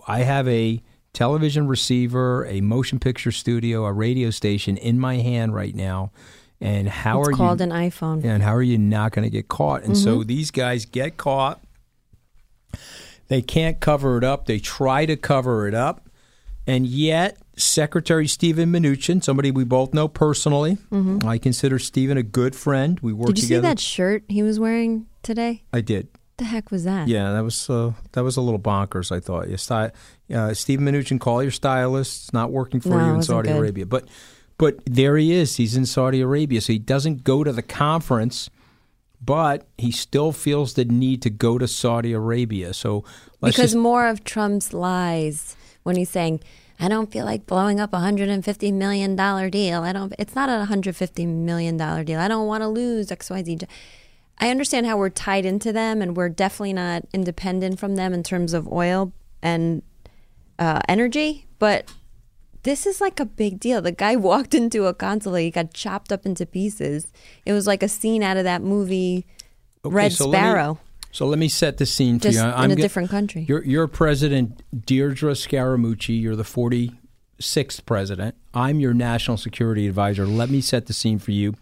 I 0.07 0.21
have 0.21 0.47
a 0.49 0.83
television 1.13 1.67
receiver, 1.67 2.47
a 2.47 2.61
motion 2.61 2.99
picture 2.99 3.33
studio, 3.33 3.85
a 3.85 3.93
radio 3.93 4.31
station 4.31 4.77
in 4.77 5.01
my 5.01 5.17
hand 5.17 5.55
right 5.55 5.75
now. 5.75 6.13
And 6.61 6.89
how 6.89 7.21
it's 7.21 7.31
are 7.31 7.33
called 7.33 7.61
you? 7.61 7.65
an 7.65 7.71
iPhone. 7.71 8.25
and 8.25 8.43
how 8.43 8.55
are 8.55 8.63
you 8.63 8.79
not 8.79 9.13
going 9.13 9.25
to 9.25 9.31
get 9.31 9.49
caught? 9.49 9.83
And 9.83 9.97
so 9.97 10.19
mm-hmm. 10.19 10.27
these 10.27 10.51
guys 10.51 10.87
get 10.87 11.17
caught. 11.17 11.63
They 13.29 13.43
can't 13.43 13.81
cover 13.81 14.17
it 14.17 14.25
up. 14.25 14.47
They 14.47 14.59
try 14.59 15.05
to 15.07 15.17
cover 15.17 15.67
it 15.67 15.75
up. 15.75 16.06
And 16.67 16.87
yet, 16.87 17.39
Secretary 17.57 18.27
Stephen 18.27 18.73
Mnuchin, 18.73 19.23
somebody 19.23 19.51
we 19.51 19.65
both 19.65 19.95
know 19.95 20.09
personally, 20.09 20.79
I 21.25 21.39
consider 21.39 21.79
Stephen 21.79 22.17
a 22.19 22.23
good 22.23 22.57
friend. 22.57 22.99
We 23.01 23.13
work 23.13 23.29
Did 23.29 23.39
you 23.39 23.45
see 23.49 23.59
that 23.59 23.79
shirt 23.79 24.25
he 24.29 24.43
was 24.43 24.59
wearing 24.59 25.07
today? 25.23 25.63
I 25.73 25.81
did. 25.81 26.09
the 26.39 26.45
heck 26.45 26.71
was 26.71 26.85
that? 26.85 27.09
Yeah, 27.09 27.33
that 27.33 27.45
was 27.45 27.71
uh, 27.71 27.93
that 28.13 28.25
was 28.25 28.37
a 28.37 28.41
little 28.41 28.59
bonkers. 28.61 29.11
I 29.15 29.21
thought. 29.21 29.49
You 29.49 29.57
sty- 29.57 29.93
uh, 30.35 30.53
Stephen 30.55 30.85
Mnuchin, 30.87 31.21
call 31.21 31.41
your 31.43 31.53
stylist. 31.53 32.25
It's 32.25 32.33
not 32.33 32.51
working 32.51 32.81
for 32.81 32.91
No, 32.91 33.07
you 33.07 33.15
in 33.15 33.23
Saudi 33.23 33.49
good. 33.49 33.59
Arabia. 33.59 33.87
But 33.87 34.09
but 34.59 34.81
there 34.87 35.17
he 35.17 35.33
is. 35.33 35.57
He's 35.57 35.77
in 35.77 35.87
Saudi 35.87 36.21
Arabia, 36.21 36.61
so 36.61 36.73
he 36.73 36.79
doesn't 36.79 37.23
go 37.25 37.45
to 37.45 37.53
the 37.53 37.63
conference, 37.63 38.51
but 39.25 39.67
he 39.79 39.93
still 39.93 40.33
feels 40.33 40.75
the 40.75 40.85
need 40.85 41.23
to 41.23 41.31
go 41.31 41.59
to 41.59 41.69
Saudi 41.69 42.13
Arabia. 42.13 42.75
So 42.75 43.05
let's 43.41 43.57
because 43.57 43.73
just 43.73 43.77
more 43.83 44.07
of 44.07 44.25
Trump's 44.25 44.73
lies 44.73 45.57
when 45.87 45.97
he's 45.97 46.11
saying, 46.11 46.41
"I 46.81 46.89
don't 46.89 47.13
feel 47.13 47.25
like 47.25 47.47
blowing 47.47 47.79
up 47.79 47.95
a 47.95 48.01
hundred 48.01 48.29
and 48.29 48.45
fifty 48.45 48.73
million 48.73 49.15
dollar 49.15 49.49
deal. 49.49 49.83
I 49.83 49.93
don't. 49.93 50.13
It's 50.19 50.35
not 50.35 50.49
a 50.49 50.65
hundred 50.67 50.97
fifty 50.97 51.25
million 51.25 51.77
dollar 51.77 52.03
deal. 52.03 52.19
I 52.19 52.29
don't 52.29 52.47
want 52.47 52.63
to 52.63 52.69
lose 52.69 53.11
X 53.11 53.31
Y 53.31 53.43
Z." 53.45 53.59
I 54.39 54.51
understand 54.51 54.85
how 54.85 54.99
we're 54.99 55.09
tied 55.09 55.47
into 55.47 55.73
them, 55.73 56.03
and 56.03 56.15
we're 56.17 56.29
definitely 56.29 56.75
not 56.75 57.05
independent 57.15 57.79
from 57.79 57.97
them 57.97 58.13
in 58.13 58.23
terms 58.23 58.53
of 58.53 58.71
oil 58.71 59.13
and 59.43 59.83
uh, 60.59 60.81
energy, 60.89 61.47
but. 61.59 61.93
This 62.63 62.85
is 62.85 63.01
like 63.01 63.21
a 63.21 63.25
big 63.25 63.61
deal. 63.61 63.81
The 63.81 63.93
guy 63.93 64.17
walked 64.31 64.53
into 64.53 64.87
a 64.87 64.93
consulate, 64.93 65.45
he 65.45 65.51
got 65.53 65.73
chopped 65.73 66.11
up 66.11 66.27
into 66.27 66.45
pieces. 66.45 67.07
It 67.45 67.53
was 67.53 67.65
like 67.65 67.81
a 67.81 67.89
scene 67.89 68.25
out 68.25 68.37
of 68.37 68.43
that 68.43 68.61
movie, 68.61 69.25
Okay, 69.85 69.95
Red 69.95 70.13
so 70.13 70.33
Sparrow. 70.33 70.81
So 71.17 71.27
let 71.27 71.39
me 71.39 71.49
set 71.49 71.79
the 71.79 71.87
scene 71.87 72.19
for 72.19 72.25
Just 72.25 72.37
you. 72.37 72.45
I'm 72.45 72.71
a 72.71 72.77
go- 72.77 72.83
different 72.83 73.09
country. 73.09 73.47
You're, 73.49 73.65
you're 73.65 73.89
President 73.89 74.63
Deidre 74.77 75.33
Scaramucci. 75.33 76.21
You're 76.21 76.37
the 76.37 76.43
46th 76.43 77.87
president. 77.87 78.35
I'm 78.53 78.81
your 78.81 78.93
national 78.93 79.39
security 79.39 79.89
advisor. 79.89 80.27
Let 80.27 80.51
me 80.51 80.61
set 80.61 80.85
the 80.85 80.93
scene 80.93 81.19
for 81.19 81.31
you. 81.31 81.55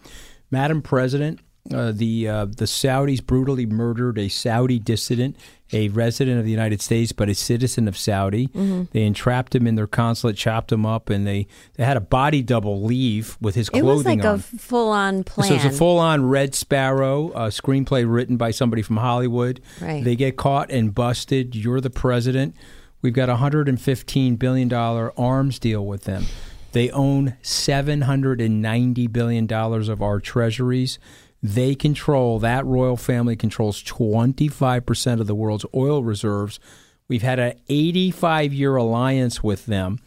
Madam 0.50 0.82
President, 0.82 1.38
uh, 1.72 1.92
the 1.92 2.28
uh, 2.28 2.44
the 2.44 2.66
Saudis 2.66 3.24
brutally 3.24 3.64
murdered 3.64 4.18
a 4.18 4.28
Saudi 4.28 4.78
dissident, 4.78 5.36
a 5.72 5.88
resident 5.88 6.38
of 6.38 6.44
the 6.44 6.50
United 6.50 6.82
States, 6.82 7.12
but 7.12 7.30
a 7.30 7.34
citizen 7.34 7.88
of 7.88 7.96
Saudi. 7.96 8.48
Mm-hmm. 8.48 8.84
They 8.92 9.02
entrapped 9.04 9.54
him 9.54 9.66
in 9.66 9.74
their 9.74 9.86
consulate, 9.86 10.36
chopped 10.36 10.70
him 10.70 10.84
up, 10.84 11.08
and 11.08 11.26
they, 11.26 11.46
they 11.74 11.84
had 11.84 11.96
a 11.96 12.02
body 12.02 12.42
double 12.42 12.82
leave 12.82 13.38
with 13.40 13.54
his 13.54 13.70
clothing. 13.70 13.88
It 13.88 13.92
was 13.94 14.04
like 14.04 14.24
on. 14.24 14.34
a 14.34 14.38
full 14.38 14.90
on 14.90 15.24
plan. 15.24 15.48
So 15.48 15.54
it's 15.54 15.64
a 15.64 15.70
full 15.70 15.98
on 15.98 16.28
Red 16.28 16.54
Sparrow, 16.54 17.30
a 17.30 17.48
screenplay 17.48 18.04
written 18.06 18.36
by 18.36 18.50
somebody 18.50 18.82
from 18.82 18.98
Hollywood. 18.98 19.62
Right. 19.80 20.04
They 20.04 20.16
get 20.16 20.36
caught 20.36 20.70
and 20.70 20.94
busted. 20.94 21.56
You're 21.56 21.80
the 21.80 21.90
president. 21.90 22.56
We've 23.00 23.14
got 23.14 23.28
a 23.30 23.36
$115 23.36 24.38
billion 24.38 24.72
arms 24.72 25.58
deal 25.58 25.84
with 25.84 26.04
them. 26.04 26.26
They 26.72 26.90
own 26.90 27.36
$790 27.42 29.12
billion 29.12 29.52
of 29.52 30.02
our 30.02 30.20
treasuries. 30.20 30.98
They 31.44 31.74
control 31.74 32.38
that 32.38 32.64
royal 32.64 32.96
family 32.96 33.36
controls 33.36 33.84
25% 33.84 35.20
of 35.20 35.26
the 35.26 35.34
world's 35.34 35.66
oil 35.74 36.02
reserves. 36.02 36.58
We've 37.06 37.20
had 37.20 37.38
an 37.38 37.60
85 37.68 38.54
year 38.54 38.76
alliance 38.76 39.42
with 39.42 39.66
them 39.66 39.98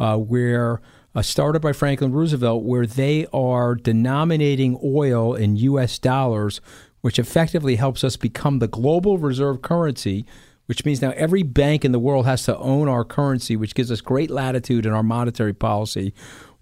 uh, 0.00 0.16
where 0.16 0.80
uh, 1.14 1.20
started 1.20 1.60
by 1.60 1.74
Franklin 1.74 2.12
Roosevelt, 2.12 2.64
where 2.64 2.86
they 2.86 3.26
are 3.34 3.74
denominating 3.74 4.80
oil 4.82 5.34
in 5.34 5.56
U.S. 5.56 5.98
dollars, 5.98 6.62
which 7.02 7.18
effectively 7.18 7.76
helps 7.76 8.02
us 8.02 8.16
become 8.16 8.58
the 8.58 8.66
global 8.66 9.18
reserve 9.18 9.60
currency. 9.60 10.24
Which 10.64 10.84
means 10.84 11.00
now 11.00 11.12
every 11.16 11.42
bank 11.42 11.82
in 11.84 11.92
the 11.92 11.98
world 11.98 12.26
has 12.26 12.44
to 12.44 12.56
own 12.58 12.88
our 12.88 13.02
currency, 13.04 13.56
which 13.56 13.74
gives 13.74 13.90
us 13.90 14.02
great 14.02 14.30
latitude 14.30 14.84
in 14.84 14.92
our 14.92 15.02
monetary 15.02 15.54
policy. 15.54 16.12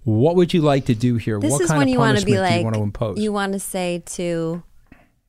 What 0.06 0.36
would 0.36 0.54
you 0.54 0.62
like 0.62 0.84
to 0.84 0.94
do 0.94 1.16
here? 1.16 1.40
This 1.40 1.50
what 1.50 1.62
is 1.62 1.66
kind 1.68 1.78
when 1.78 1.88
of 1.88 1.92
you 1.92 1.98
want 1.98 2.16
to 2.16 2.24
be 2.24 2.38
like 2.38 2.58
you 2.58 2.64
want 2.64 2.76
to 2.76 2.82
impose? 2.82 3.18
you 3.18 3.32
want 3.32 3.54
to 3.54 3.58
say 3.58 4.04
to 4.06 4.62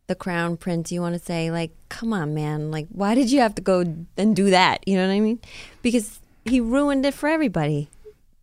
the 0.05 0.13
crown 0.13 0.55
prince, 0.55 0.91
you 0.91 1.01
want 1.01 1.15
to 1.15 1.19
say 1.19 1.49
like, 1.49 1.71
"Come 1.89 2.13
on, 2.13 2.35
man! 2.35 2.69
Like, 2.69 2.85
why 2.91 3.15
did 3.15 3.31
you 3.31 3.39
have 3.39 3.55
to 3.55 3.63
go 3.63 3.79
and 4.17 4.35
do 4.35 4.51
that?" 4.51 4.87
You 4.87 4.97
know 4.97 5.07
what 5.07 5.13
I 5.15 5.19
mean? 5.19 5.39
Because 5.81 6.19
he 6.45 6.61
ruined 6.61 7.07
it 7.07 7.15
for 7.15 7.27
everybody. 7.27 7.89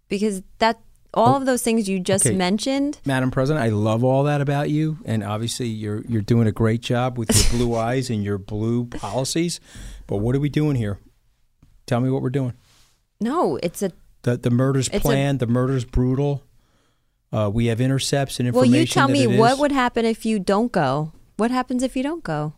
Because 0.08 0.42
that 0.58 0.80
all 1.14 1.34
oh, 1.34 1.36
of 1.36 1.46
those 1.46 1.62
things 1.62 1.88
you 1.88 2.00
just 2.00 2.26
Okay. 2.26 2.34
mentioned. 2.34 2.98
Madam 3.04 3.30
President, 3.30 3.64
I 3.64 3.68
love 3.68 4.02
all 4.02 4.24
that 4.24 4.40
about 4.40 4.70
you, 4.70 4.98
and 5.04 5.22
obviously 5.22 5.68
you're 5.68 6.02
you're 6.08 6.20
doing 6.20 6.48
a 6.48 6.52
great 6.52 6.80
job 6.80 7.16
with 7.16 7.30
your 7.32 7.58
blue 7.60 7.76
eyes 7.78 8.10
and 8.10 8.24
your 8.24 8.38
blue 8.38 8.86
policies. 8.86 9.60
But 10.08 10.16
what 10.16 10.34
are 10.34 10.40
we 10.40 10.48
doing 10.48 10.74
here? 10.74 10.98
Tell 11.86 12.00
me 12.00 12.10
what 12.10 12.22
we're 12.22 12.30
doing. 12.30 12.54
No, 13.20 13.56
it's 13.62 13.82
a 13.82 13.92
The 14.24 14.36
the 14.36 14.50
murder's 14.50 14.88
It's 14.88 14.96
a- 14.96 15.00
planned. 15.00 15.38
the 15.38 15.46
murder's 15.46 15.84
brutal. 15.84 16.42
Uh, 17.32 17.50
we 17.52 17.66
have 17.66 17.80
intercepts 17.80 18.38
and 18.38 18.46
information. 18.48 18.72
well. 18.72 18.80
You 18.80 18.86
tell 18.86 19.08
me 19.08 19.38
what 19.38 19.58
would 19.58 19.72
happen 19.72 20.04
if 20.04 20.24
you 20.26 20.38
don't 20.38 20.70
go. 20.70 21.12
What 21.36 21.50
happens 21.50 21.82
if 21.82 21.96
you 21.96 22.02
don't 22.02 22.22
go? 22.22 22.54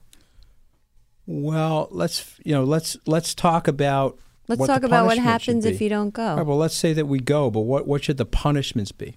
Well, 1.27 1.89
let's 1.91 2.39
you 2.45 2.53
know 2.53 2.65
let's 2.65 2.97
let's 3.07 3.35
talk 3.35 3.69
about. 3.69 4.19
Let's 4.49 4.65
talk 4.67 4.85
about 4.85 5.07
what 5.07 5.19
happens 5.19 5.65
if 5.65 5.81
you 5.81 5.89
don't 5.89 6.11
go. 6.15 6.37
Right, 6.37 6.47
well, 6.47 6.57
let's 6.57 6.77
say 6.77 6.93
that 6.93 7.07
we 7.07 7.19
go, 7.19 7.51
but 7.51 7.63
what 7.63 7.87
what 7.87 8.05
should 8.05 8.17
the 8.17 8.25
punishments 8.27 8.93
be? 8.93 9.17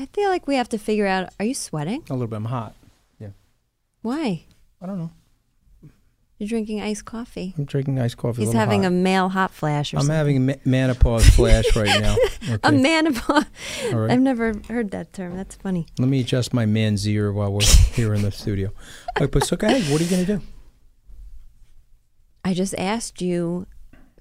I 0.00 0.06
feel 0.06 0.30
like 0.30 0.48
we 0.48 0.56
have 0.56 0.68
to 0.70 0.78
figure 0.78 1.06
out. 1.06 1.32
Are 1.38 1.44
you 1.44 1.54
sweating? 1.54 2.02
A 2.10 2.12
little 2.14 2.26
bit. 2.26 2.36
I'm 2.36 2.46
hot. 2.46 2.74
Yeah, 3.20 3.28
Why? 4.02 4.46
I 4.82 4.86
don't 4.86 4.98
know. 4.98 5.10
You're 6.40 6.48
drinking 6.48 6.80
iced 6.80 7.04
coffee. 7.04 7.52
I'm 7.58 7.66
drinking 7.66 8.00
iced 8.00 8.16
coffee. 8.16 8.46
He's 8.46 8.54
a 8.54 8.56
having 8.56 8.84
hot. 8.84 8.88
a 8.88 8.90
male 8.92 9.28
hot 9.28 9.50
flash 9.50 9.92
or 9.92 9.98
I'm 9.98 10.04
something. 10.04 10.16
having 10.16 10.36
a 10.38 10.40
ma- 10.40 10.52
menopause 10.64 11.28
flash 11.28 11.76
right 11.76 12.00
now. 12.00 12.16
a 12.48 12.54
Okay. 12.54 12.76
manipul. 12.82 13.44
All 13.92 13.98
right. 13.98 14.10
I've 14.10 14.20
never 14.22 14.54
heard 14.68 14.90
that 14.92 15.12
term. 15.12 15.36
That's 15.36 15.54
funny. 15.56 15.86
Let 15.98 16.08
me 16.08 16.20
adjust 16.20 16.54
my 16.54 16.64
man's 16.64 17.06
ear 17.06 17.30
while 17.30 17.52
we're 17.52 17.60
here 17.92 18.14
in 18.14 18.22
the 18.22 18.32
studio. 18.32 18.70
Wait, 19.20 19.30
but 19.30 19.44
so 19.44 19.54
go 19.54 19.66
ahead. 19.66 19.82
What 19.92 20.00
are 20.00 20.04
you 20.04 20.08
going 20.10 20.24
to 20.24 20.36
do? 20.38 20.42
I 22.42 22.54
just 22.54 22.74
asked 22.78 23.20
you 23.20 23.66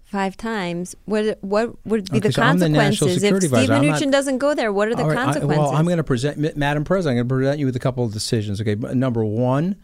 five 0.03 0.35
times 0.35 0.95
what 1.05 1.37
what 1.41 1.73
would 1.85 2.11
be 2.11 2.17
Okay, 2.17 2.27
the 2.29 2.33
so 2.33 2.41
I'm 2.41 2.57
the 2.59 2.65
consequences 2.69 3.23
if. 3.23 3.37
Steve 3.37 3.51
Mnuchin 3.69 4.11
doesn't 4.11 4.39
go 4.39 4.53
there? 4.53 4.73
What 4.73 4.89
are 4.89 4.95
the 4.95 5.05
right, 5.05 5.17
I- 5.17 5.23
consequences? 5.23 5.57
well, 5.57 5.71
I'm 5.71 5.85
going 5.85 5.97
to 5.97 6.03
present, 6.03 6.57
Madam 6.57 6.83
President, 6.83 7.11
I'm 7.19 7.27
going 7.27 7.29
to 7.29 7.45
present 7.45 7.59
you 7.59 7.65
with 7.65 7.75
a 7.77 7.79
couple 7.79 8.03
of 8.03 8.11
decisions. 8.11 8.59
Okay, 8.59 8.75
But 8.75 8.97
number 8.97 9.23
one, 9.23 9.77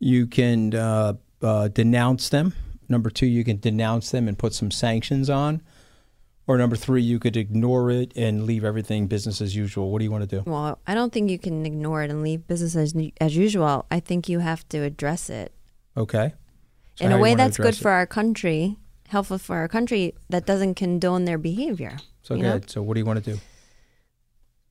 you 0.00 0.26
can 0.26 0.74
uh, 0.74 1.14
uh, 1.42 1.68
denounce 1.68 2.28
them. 2.28 2.54
Number 2.88 3.10
two, 3.10 3.26
you 3.26 3.44
can 3.44 3.58
denounce 3.58 4.10
them 4.10 4.28
and 4.28 4.38
put 4.38 4.54
some 4.54 4.70
sanctions 4.70 5.30
on. 5.30 5.62
Or 6.46 6.58
number 6.58 6.76
three, 6.76 7.02
you 7.02 7.18
could 7.20 7.36
ignore 7.36 7.90
it 7.90 8.12
and 8.16 8.44
leave 8.44 8.64
everything 8.64 9.06
business 9.06 9.40
as 9.40 9.54
usual. 9.54 9.90
What 9.90 10.00
do 10.00 10.04
you 10.04 10.10
want 10.10 10.28
to 10.28 10.36
do? 10.36 10.50
well, 10.50 10.78
I 10.86 10.94
don't 10.94 11.12
think 11.12 11.30
you 11.30 11.38
can 11.38 11.64
ignore 11.64 12.02
it 12.02 12.10
and 12.10 12.22
leave 12.22 12.46
business 12.46 12.74
as, 12.74 12.94
as 13.20 13.36
usual. 13.36 13.86
I 13.90 14.00
think 14.00 14.28
you 14.28 14.40
have 14.40 14.68
to 14.70 14.78
address 14.78 15.30
it 15.30 15.52
Okay. 15.96 16.34
So 16.96 17.06
in 17.06 17.12
a 17.12 17.18
way 17.18 17.34
that's 17.34 17.56
good 17.56 17.74
it? 17.74 17.76
for 17.76 17.90
our 17.90 18.06
country, 18.06 18.76
helpful 19.08 19.38
for 19.38 19.56
our 19.56 19.68
country 19.68 20.14
that 20.28 20.46
doesn't 20.46 20.74
condone 20.74 21.24
their 21.24 21.38
behavior. 21.38 21.98
So 22.22 22.34
you 22.34 22.42
go 22.42 22.54
know? 22.54 22.60
So 22.66 22.82
what 22.82 22.94
do 22.94 23.00
you 23.00 23.06
want 23.06 23.24
to 23.24 23.34
do? 23.34 23.40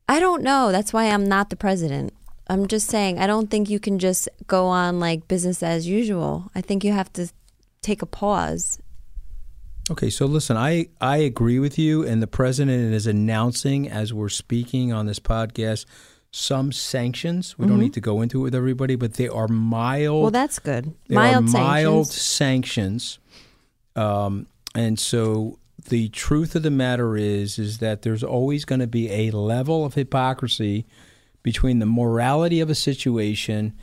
I 0.08 0.20
don't 0.20 0.44
know. 0.44 0.72
That's 0.72 0.94
why 0.94 1.06
I'm 1.06 1.28
not 1.28 1.50
the 1.50 1.56
president. 1.56 2.14
I'm 2.52 2.68
just 2.68 2.88
saying 2.88 3.18
I 3.18 3.28
don't 3.28 3.50
think 3.50 3.70
you 3.70 3.80
can 3.80 3.98
just 3.98 4.28
go 4.46 4.68
on 4.68 5.00
like 5.00 5.30
business 5.30 5.64
as 5.64 5.88
usual. 5.88 6.52
I 6.54 6.60
think 6.60 6.84
you 6.84 6.92
have 6.92 7.12
to 7.14 7.32
take 7.82 8.02
a 8.02 8.06
pause. 8.06 8.78
Okay, 9.90 10.10
so 10.10 10.26
listen, 10.26 10.58
I, 10.58 10.88
I 11.00 11.18
agree 11.18 11.60
with 11.60 11.80
you, 11.80 12.06
and 12.06 12.22
the 12.22 12.28
president 12.28 12.94
is 12.94 13.08
announcing 13.08 13.90
as 13.90 14.14
we're 14.14 14.30
speaking 14.30 14.92
on 14.92 15.06
this 15.06 15.20
podcast 15.20 15.86
some 16.32 16.72
sanctions. 16.72 17.58
We 17.58 17.68
don't 17.68 17.80
need 17.80 17.94
to 17.94 18.02
go 18.02 18.22
into 18.22 18.40
it 18.40 18.44
with 18.44 18.56
everybody, 18.56 18.96
but 18.96 19.14
they 19.16 19.28
are 19.28 19.48
mild. 19.48 20.16
Mm-hmm. 20.16 20.22
Well, 20.22 20.32
that's 20.32 20.60
good. 20.60 20.94
they 21.08 21.16
Mild 21.16 21.36
are 21.36 21.42
mild 21.48 22.08
sanctions. 22.08 22.22
sanctions. 22.22 23.20
Um, 23.98 24.48
and 24.76 24.98
so 25.00 25.58
the 25.90 26.08
truth 26.10 26.56
of 26.56 26.64
the 26.64 26.72
matter 26.72 27.18
is, 27.18 27.60
is 27.60 27.80
that 27.80 28.04
there's 28.04 28.24
always 28.24 28.64
going 28.66 28.80
to 28.80 28.88
be 28.88 29.10
a 29.10 29.32
level 29.32 29.84
of 29.84 29.96
hypocrisy 29.96 30.86
between 31.44 31.80
the 31.80 31.86
morality 31.86 32.60
of 32.60 32.70
a 32.70 32.76
situation 32.76 33.74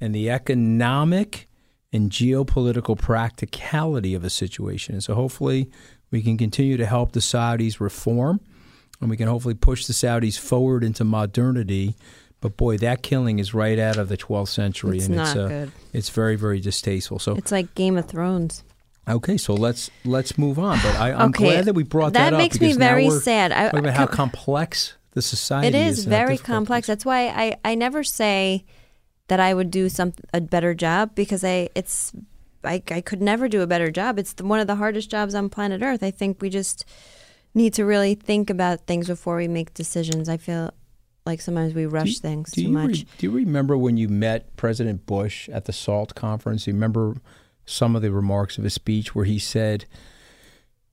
and 0.00 0.14
the 0.14 0.28
economic 0.30 1.48
and 1.92 2.10
geopolitical 2.10 2.98
practicality 2.98 4.14
of 4.14 4.24
a 4.24 4.30
situation. 4.30 4.94
And 4.94 5.04
so 5.04 5.14
hopefully 5.14 5.70
we 6.10 6.22
can 6.22 6.36
continue 6.36 6.76
to 6.76 6.86
help 6.86 7.12
the 7.12 7.20
Saudis 7.20 7.80
reform 7.80 8.40
and 9.00 9.10
we 9.10 9.16
can 9.16 9.28
hopefully 9.28 9.54
push 9.54 9.86
the 9.86 9.92
Saudis 9.92 10.38
forward 10.38 10.82
into 10.82 11.04
modernity. 11.04 11.94
But 12.40 12.56
boy, 12.56 12.78
that 12.78 13.02
killing 13.02 13.38
is 13.38 13.54
right 13.54 13.78
out 13.78 13.96
of 13.96 14.08
the 14.08 14.16
12th 14.16 14.48
century, 14.48 14.98
It's 14.98 15.06
and 15.06 15.14
it's 15.20 15.34
uh, 15.36 15.48
good. 15.48 15.72
it's 15.92 16.10
very 16.10 16.36
very 16.36 16.60
distasteful. 16.60 17.18
So 17.18 17.34
It's 17.36 17.52
like 17.52 17.74
Game 17.74 17.96
of 17.96 18.06
Thrones. 18.06 18.64
okay, 19.08 19.36
so 19.36 19.54
let's 19.54 19.90
let's 20.04 20.36
move 20.36 20.58
on. 20.58 20.78
But 20.82 20.96
I, 20.96 21.12
I'm 21.12 21.28
Okay, 21.30 21.44
glad 21.44 21.64
that 21.66 21.74
we 21.74 21.84
brought 21.84 22.12
that, 22.14 22.30
that 22.30 22.32
up. 22.34 22.38
makes 22.38 22.60
me 22.60 22.72
very 22.74 23.08
sad. 23.10 23.50
I- 23.52 23.66
about 23.78 23.94
how 23.94 24.06
complex 24.06 24.94
the 25.14 25.22
society 25.22 25.68
It 25.68 25.74
is 25.74 26.04
and 26.04 26.12
how 26.12 26.22
uh, 26.22 26.26
very 26.26 26.38
complex. 26.38 26.84
is. 26.84 26.88
That's 26.88 27.04
why 27.04 27.28
I, 27.28 27.56
I 27.64 27.74
never 27.74 28.04
say 28.04 28.64
that 29.28 29.40
I 29.40 29.54
would 29.54 29.70
do 29.70 29.88
some 29.88 30.12
a 30.32 30.40
better 30.40 30.74
job 30.74 31.14
because 31.14 31.42
I 31.44 31.70
it's 31.74 32.12
I, 32.62 32.82
I 32.90 33.00
could 33.00 33.20
never 33.22 33.48
do 33.48 33.60
a 33.62 33.66
better 33.66 33.90
job. 33.90 34.18
It's 34.18 34.32
the, 34.34 34.44
one 34.44 34.60
of 34.60 34.66
the 34.66 34.76
hardest 34.76 35.10
jobs 35.10 35.34
on 35.34 35.48
planet 35.50 35.82
Earth. 35.82 36.02
I 36.02 36.10
think 36.10 36.40
we 36.40 36.50
just 36.50 36.84
need 37.54 37.74
to 37.74 37.84
really 37.84 38.14
think 38.14 38.50
about 38.50 38.86
things 38.86 39.06
before 39.06 39.36
we 39.36 39.48
make 39.48 39.72
decisions. 39.74 40.28
I 40.28 40.36
feel 40.36 40.70
like 41.26 41.40
sometimes 41.40 41.72
we 41.74 41.86
rush 41.86 42.18
things 42.18 42.50
Do 42.52 42.62
too 42.62 42.66
you 42.68 42.72
much. 42.72 42.86
re- 42.88 43.06
do 43.18 43.26
you 43.26 43.30
remember 43.32 43.76
when 43.78 43.96
you 43.96 44.08
met 44.08 44.54
President 44.56 45.06
Bush 45.06 45.48
at 45.50 45.64
the 45.66 45.72
SALT 45.72 46.14
conference? 46.14 46.64
Do 46.64 46.70
you 46.70 46.74
remember 46.74 47.16
some 47.64 47.96
of 47.96 48.02
the 48.02 48.10
remarks 48.12 48.58
of 48.58 48.64
his 48.64 48.74
speech 48.74 49.14
where 49.14 49.24
he 49.24 49.38
said 49.38 49.86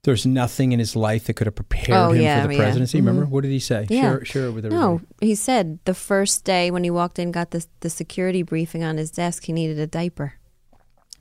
there's 0.04 0.26
nothing 0.26 0.72
in 0.72 0.80
his 0.80 0.96
life 0.96 1.26
that 1.26 1.34
could 1.36 1.46
have 1.48 1.56
prepared 1.56 1.98
Oh, 1.98 2.12
him 2.12 2.22
yeah, 2.24 2.42
for 2.42 2.48
the 2.48 2.56
yeah. 2.56 2.60
presidency. 2.62 2.98
Remember? 3.00 3.26
Mhm. 3.26 3.30
What 3.30 3.42
did 3.44 3.52
he 3.52 3.60
say? 3.60 3.86
Yeah. 3.90 4.02
Share, 4.02 4.26
share 4.26 4.46
it 4.46 4.52
with 4.52 4.66
everybody. 4.66 4.94
No, 4.94 5.02
he 5.22 5.36
said 5.36 5.78
the 5.86 5.94
first 5.94 6.44
day 6.44 6.72
when 6.72 6.84
he 6.84 6.90
walked 6.90 7.20
in, 7.20 7.32
got 7.32 7.52
the 7.52 7.66
the 7.82 7.90
security 7.90 8.42
briefing 8.42 8.84
on 8.84 8.98
his 8.98 9.12
desk, 9.12 9.44
he 9.46 9.54
needed 9.54 9.78
a 9.78 9.86
diaper, 9.88 10.34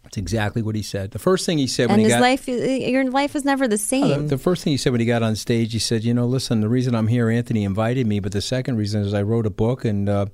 That's 0.02 0.16
exactly 0.16 0.62
what 0.62 0.74
he 0.74 0.82
said. 0.82 1.10
The 1.10 1.18
first 1.18 1.44
thing 1.44 1.58
he 1.58 1.66
said 1.66 1.90
when 1.90 1.98
he 1.98 2.04
his 2.04 2.14
got 2.14 2.22
life, 2.22 2.48
your 2.48 3.04
life 3.10 3.36
is 3.36 3.44
never 3.44 3.68
the 3.68 3.74
Oh, 3.74 3.76
same. 3.76 4.22
the, 4.22 4.36
the 4.36 4.38
first 4.38 4.64
thing 4.64 4.70
he 4.72 4.76
said 4.78 4.92
when 4.92 5.00
he 5.00 5.06
got 5.06 5.22
on 5.22 5.36
stage, 5.36 5.72
he 5.74 5.78
said, 5.78 6.02
"You 6.02 6.14
know, 6.14 6.24
listen, 6.26 6.60
the 6.62 6.68
reason 6.68 6.94
I'm 6.94 7.08
here, 7.08 7.28
Anthony 7.28 7.64
invited 7.64 8.06
me, 8.06 8.18
but 8.18 8.32
the 8.32 8.40
second 8.40 8.76
reason 8.78 9.02
is 9.02 9.12
I 9.12 9.20
wrote 9.22 9.44
a 9.46 9.50
book, 9.50 9.84
and 9.84 10.08
uh, 10.08 10.26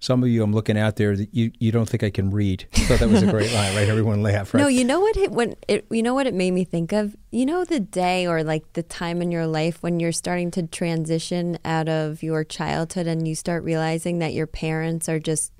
some 0.00 0.22
of 0.22 0.28
you 0.28 0.42
I'm 0.42 0.52
looking 0.52 0.76
out 0.78 0.96
there 0.96 1.16
that 1.16 1.28
you 1.32 1.52
you 1.58 1.70
don't 1.70 1.88
think 1.88 2.02
I 2.02 2.10
can 2.10 2.30
read." 2.30 2.66
I 2.74 2.80
thought 2.80 3.00
that 3.00 3.08
was 3.08 3.22
a 3.22 3.30
great 3.30 3.52
line, 3.54 3.74
right? 3.76 3.88
Everyone 3.88 4.22
laughed, 4.22 4.54
right? 4.54 4.60
No, 4.60 4.68
you 4.68 4.84
know 4.84 5.00
what? 5.00 5.16
It, 5.16 5.30
when 5.30 5.54
it, 5.68 5.86
you 5.90 6.02
know 6.02 6.14
what 6.14 6.26
it 6.26 6.34
made 6.34 6.52
me 6.52 6.64
think 6.64 6.92
of. 6.92 7.14
You 7.30 7.46
know 7.46 7.64
the 7.64 7.80
day 7.80 8.26
or 8.26 8.42
like 8.42 8.72
the 8.72 8.82
time 8.82 9.22
in 9.22 9.30
your 9.30 9.46
life 9.46 9.82
when 9.82 10.00
you're 10.00 10.12
starting 10.12 10.50
to 10.52 10.66
transition 10.66 11.58
out 11.64 11.88
of 11.88 12.22
your 12.22 12.42
childhood 12.44 13.06
and 13.06 13.28
you 13.28 13.34
start 13.34 13.62
realizing 13.62 14.18
that 14.18 14.32
your 14.32 14.46
parents 14.46 15.08
are 15.08 15.20
just 15.20 15.52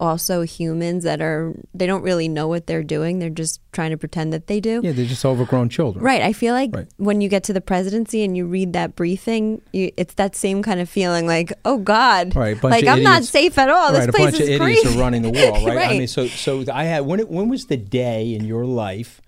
also 0.00 0.42
humans 0.42 1.04
that 1.04 1.20
are 1.20 1.54
they 1.74 1.86
don't 1.86 2.02
really 2.02 2.28
know 2.28 2.46
what 2.48 2.66
they're 2.66 2.82
doing. 2.82 3.18
They're 3.18 3.28
just 3.30 3.60
trying 3.72 3.90
to 3.90 3.96
pretend 3.96 4.32
that 4.32 4.46
they 4.46 4.60
do. 4.60 4.80
yeah, 4.82 4.92
they're 4.92 5.04
just 5.06 5.24
overgrown 5.24 5.68
children, 5.68 6.04
Right. 6.04 6.22
I 6.22 6.32
feel 6.32 6.54
like 6.54 6.70
Right. 6.74 6.86
when 6.96 7.20
you 7.20 7.28
get 7.28 7.44
to 7.44 7.52
the 7.52 7.60
presidency 7.60 8.22
and 8.24 8.36
you 8.36 8.46
read 8.46 8.72
that 8.72 8.96
briefing, 8.96 9.60
you, 9.72 9.90
it's 9.96 10.14
that 10.14 10.34
same 10.36 10.62
kind 10.62 10.80
of 10.80 10.88
feeling 10.88 11.26
like, 11.26 11.52
oh 11.64 11.78
God, 11.78 12.34
Right, 12.36 12.62
like 12.62 12.86
I'm 12.86 13.02
not 13.02 13.24
safe 13.24 13.58
at 13.58 13.68
all. 13.70 13.90
This 13.92 14.00
right, 14.00 14.08
a 14.08 14.12
place 14.12 14.24
bunch 14.32 14.34
is 14.40 14.48
of 14.48 14.54
idiots 14.54 14.82
crazy. 14.82 14.98
are 14.98 15.00
running 15.00 15.22
the 15.22 15.30
world, 15.30 15.64
right? 15.66 15.90
I 15.90 15.98
mean, 15.98 16.08
so 16.08 16.26
so 16.26 16.64
I 16.72 16.84
had 16.84 17.06
when 17.06 17.20
it, 17.20 17.28
when 17.28 17.48
was 17.48 17.66
the 17.66 17.76
day 17.76 18.34
in 18.34 18.44
your 18.44 18.64
life 18.64 19.20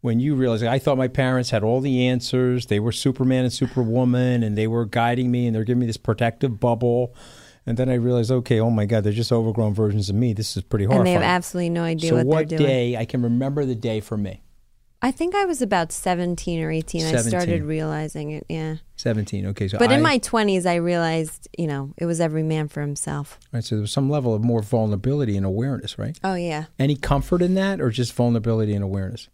when 0.00 0.20
you 0.20 0.36
realized 0.36 0.62
I 0.62 0.78
thought 0.78 0.96
my 0.96 1.08
parents 1.08 1.50
had 1.50 1.64
all 1.64 1.80
the 1.80 2.06
answers, 2.06 2.66
they 2.66 2.78
were 2.78 2.92
Superman 2.92 3.42
and 3.42 3.52
Superwoman, 3.52 4.44
and 4.44 4.56
they 4.56 4.68
were 4.68 4.84
guiding 4.84 5.28
me, 5.32 5.46
and 5.46 5.56
they're 5.56 5.64
giving 5.64 5.80
me 5.80 5.86
this 5.86 5.96
protective 5.96 6.60
bubble, 6.60 7.12
and 7.68 7.76
then 7.76 7.90
I 7.90 7.94
realized, 7.94 8.30
okay, 8.30 8.60
oh 8.60 8.70
my 8.70 8.86
God, 8.86 9.04
they're 9.04 9.12
just 9.12 9.30
overgrown 9.30 9.74
versions 9.74 10.08
of 10.08 10.16
me. 10.16 10.32
This 10.32 10.56
is 10.56 10.62
pretty 10.62 10.86
and 10.86 10.94
horrifying. 10.94 11.18
they 11.18 11.22
have 11.22 11.36
absolutely 11.36 11.70
no 11.70 11.82
idea 11.82 12.10
so 12.10 12.16
what, 12.16 12.26
what 12.26 12.48
they're 12.48 12.58
doing. 12.58 12.68
day? 12.68 12.96
I 12.96 13.04
can 13.04 13.22
remember 13.22 13.64
the 13.64 13.74
day 13.74 14.00
for 14.00 14.16
me. 14.16 14.42
I 15.00 15.12
think 15.12 15.34
I 15.34 15.44
was 15.44 15.62
about 15.62 15.92
17 15.92 16.60
or 16.60 16.72
18. 16.72 17.04
I 17.04 17.16
started 17.20 17.62
realizing 17.62 18.32
it. 18.32 18.46
Yeah. 18.48 18.76
17. 18.96 19.46
Okay, 19.48 19.68
so 19.68 19.78
But 19.78 19.92
in 19.92 20.02
my 20.02 20.18
20s, 20.18 20.66
I 20.66 20.76
realized, 20.76 21.46
you 21.56 21.68
know, 21.68 21.94
it 21.98 22.06
was 22.06 22.20
every 22.20 22.42
man 22.42 22.66
for 22.68 22.80
himself. 22.80 23.38
right, 23.52 23.62
so 23.62 23.76
there 23.76 23.82
was 23.82 23.92
some 23.92 24.10
level 24.10 24.34
of 24.34 24.42
more 24.42 24.62
vulnerability 24.62 25.36
and 25.36 25.46
awareness, 25.46 25.98
right? 25.98 26.18
Oh, 26.24 26.34
yeah. 26.34 26.64
Any 26.78 26.96
comfort 26.96 27.42
in 27.42 27.54
that, 27.54 27.80
or 27.80 27.90
just 27.90 28.12
vulnerability 28.12 28.74
and 28.74 28.82
awareness? 28.82 29.28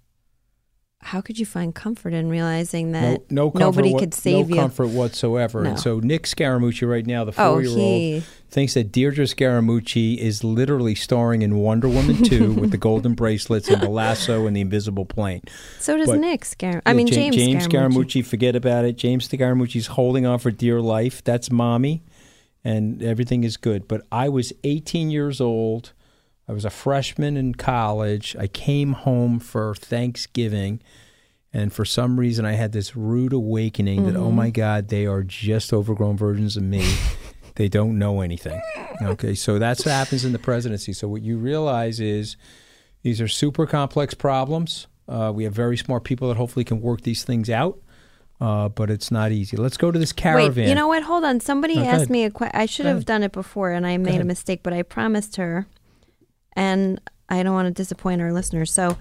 How 1.04 1.20
could 1.20 1.38
you 1.38 1.44
find 1.44 1.74
comfort 1.74 2.14
in 2.14 2.30
realizing 2.30 2.92
that 2.92 3.30
no 3.30 3.50
comfort 3.50 3.60
nobody 3.60 3.92
what- 3.92 4.00
could 4.00 4.14
save 4.14 4.48
no 4.48 4.48
you? 4.48 4.54
No 4.54 4.62
comfort 4.62 4.88
whatsoever. 4.88 5.62
No. 5.62 5.70
And 5.70 5.78
so 5.78 6.00
Nick 6.00 6.22
Scaramucci 6.22 6.88
right 6.88 7.06
now, 7.06 7.24
the 7.24 7.32
oh, 7.36 7.52
four-year-old, 7.52 7.78
he- 7.78 8.22
thinks 8.50 8.72
that 8.72 8.90
Deidre 8.90 9.28
Scaramucci 9.28 10.16
is 10.16 10.42
literally 10.42 10.94
starring 10.94 11.42
in 11.42 11.56
Wonder 11.56 11.88
Woman 11.90 12.22
2 12.22 12.52
with 12.60 12.70
the 12.70 12.78
golden 12.78 13.12
bracelets 13.12 13.68
and 13.68 13.82
the 13.82 13.88
lasso 13.90 14.46
and 14.46 14.56
the 14.56 14.62
invisible 14.62 15.04
plane. 15.04 15.42
So 15.78 15.98
does 15.98 16.06
But- 16.08 16.20
Nick 16.20 16.46
Scar. 16.46 16.80
I 16.86 16.94
mean, 16.94 17.06
James, 17.06 17.36
James 17.36 17.66
Scaramucci. 17.66 18.22
Scaramucci, 18.22 18.24
forget 18.24 18.56
about 18.56 18.86
it. 18.86 18.96
James 18.96 19.28
Scaramucci's 19.28 19.88
holding 19.88 20.24
on 20.24 20.38
for 20.38 20.50
dear 20.50 20.80
life. 20.80 21.22
That's 21.22 21.50
mommy, 21.50 22.02
and 22.64 23.02
everything 23.02 23.44
is 23.44 23.58
good. 23.58 23.86
But 23.86 24.06
I 24.10 24.30
was 24.30 24.54
18 24.64 25.10
years 25.10 25.38
old. 25.38 25.92
I 26.48 26.52
was 26.52 26.64
a 26.64 26.70
freshman 26.70 27.36
in 27.36 27.54
college. 27.54 28.36
I 28.38 28.46
came 28.46 28.92
home 28.92 29.38
for 29.38 29.74
Thanksgiving, 29.74 30.80
and 31.52 31.72
for 31.72 31.84
some 31.84 32.18
reason, 32.20 32.44
I 32.44 32.52
had 32.52 32.72
this 32.72 32.94
rude 32.96 33.32
awakening 33.32 34.04
that, 34.06 34.16
oh 34.16 34.24
Mm-hmm. 34.26 34.36
my 34.36 34.50
God, 34.50 34.88
they 34.88 35.06
are 35.06 35.22
just 35.22 35.72
overgrown 35.72 36.16
versions 36.16 36.56
of 36.56 36.62
me. 36.64 36.84
they 37.56 37.68
don't 37.68 37.98
know 37.98 38.20
anything. 38.20 38.60
Okay, 39.02 39.34
so 39.34 39.58
that's 39.58 39.84
what 39.86 39.92
happens 39.92 40.24
in 40.24 40.32
the 40.32 40.38
presidency. 40.38 40.92
So 40.92 41.08
what 41.08 41.22
you 41.22 41.38
realize 41.38 41.98
is 42.00 42.36
these 43.02 43.20
are 43.20 43.28
super 43.28 43.66
complex 43.66 44.12
problems. 44.14 44.86
Uh, 45.08 45.30
we 45.34 45.44
have 45.44 45.52
very 45.52 45.76
smart 45.76 46.04
people 46.04 46.28
that 46.28 46.36
hopefully 46.36 46.64
can 46.64 46.80
work 46.80 47.02
these 47.02 47.24
things 47.24 47.48
out, 47.50 47.78
uh, 48.40 48.68
but 48.68 48.90
it's 48.90 49.10
not 49.10 49.30
easy. 49.32 49.56
Let's 49.56 49.76
go 49.76 49.90
to 49.90 49.98
this 49.98 50.12
caravan. 50.12 50.64
Wait, 50.64 50.68
you 50.68 50.74
know 50.74 50.88
what? 50.88 51.02
Hold 51.04 51.24
on. 51.24 51.40
Somebody 51.40 51.78
Oh, 51.78 51.84
asked 51.84 52.10
me 52.10 52.24
a 52.24 52.30
question. 52.30 52.58
I 52.60 52.66
should 52.66 52.86
have 52.86 53.04
done 53.04 53.22
it 53.22 53.32
before, 53.32 53.70
and 53.70 53.86
I 53.86 53.96
made 53.98 54.20
a 54.20 54.24
mistake. 54.24 54.62
But 54.62 54.72
I 54.72 54.82
promised 54.82 55.36
her, 55.36 55.66
and 56.56 57.00
I 57.28 57.42
don't 57.42 57.54
want 57.54 57.66
to 57.66 57.82
disappoint 57.82 58.20
our 58.20 58.32
listeners. 58.32 58.72
So, 58.72 58.96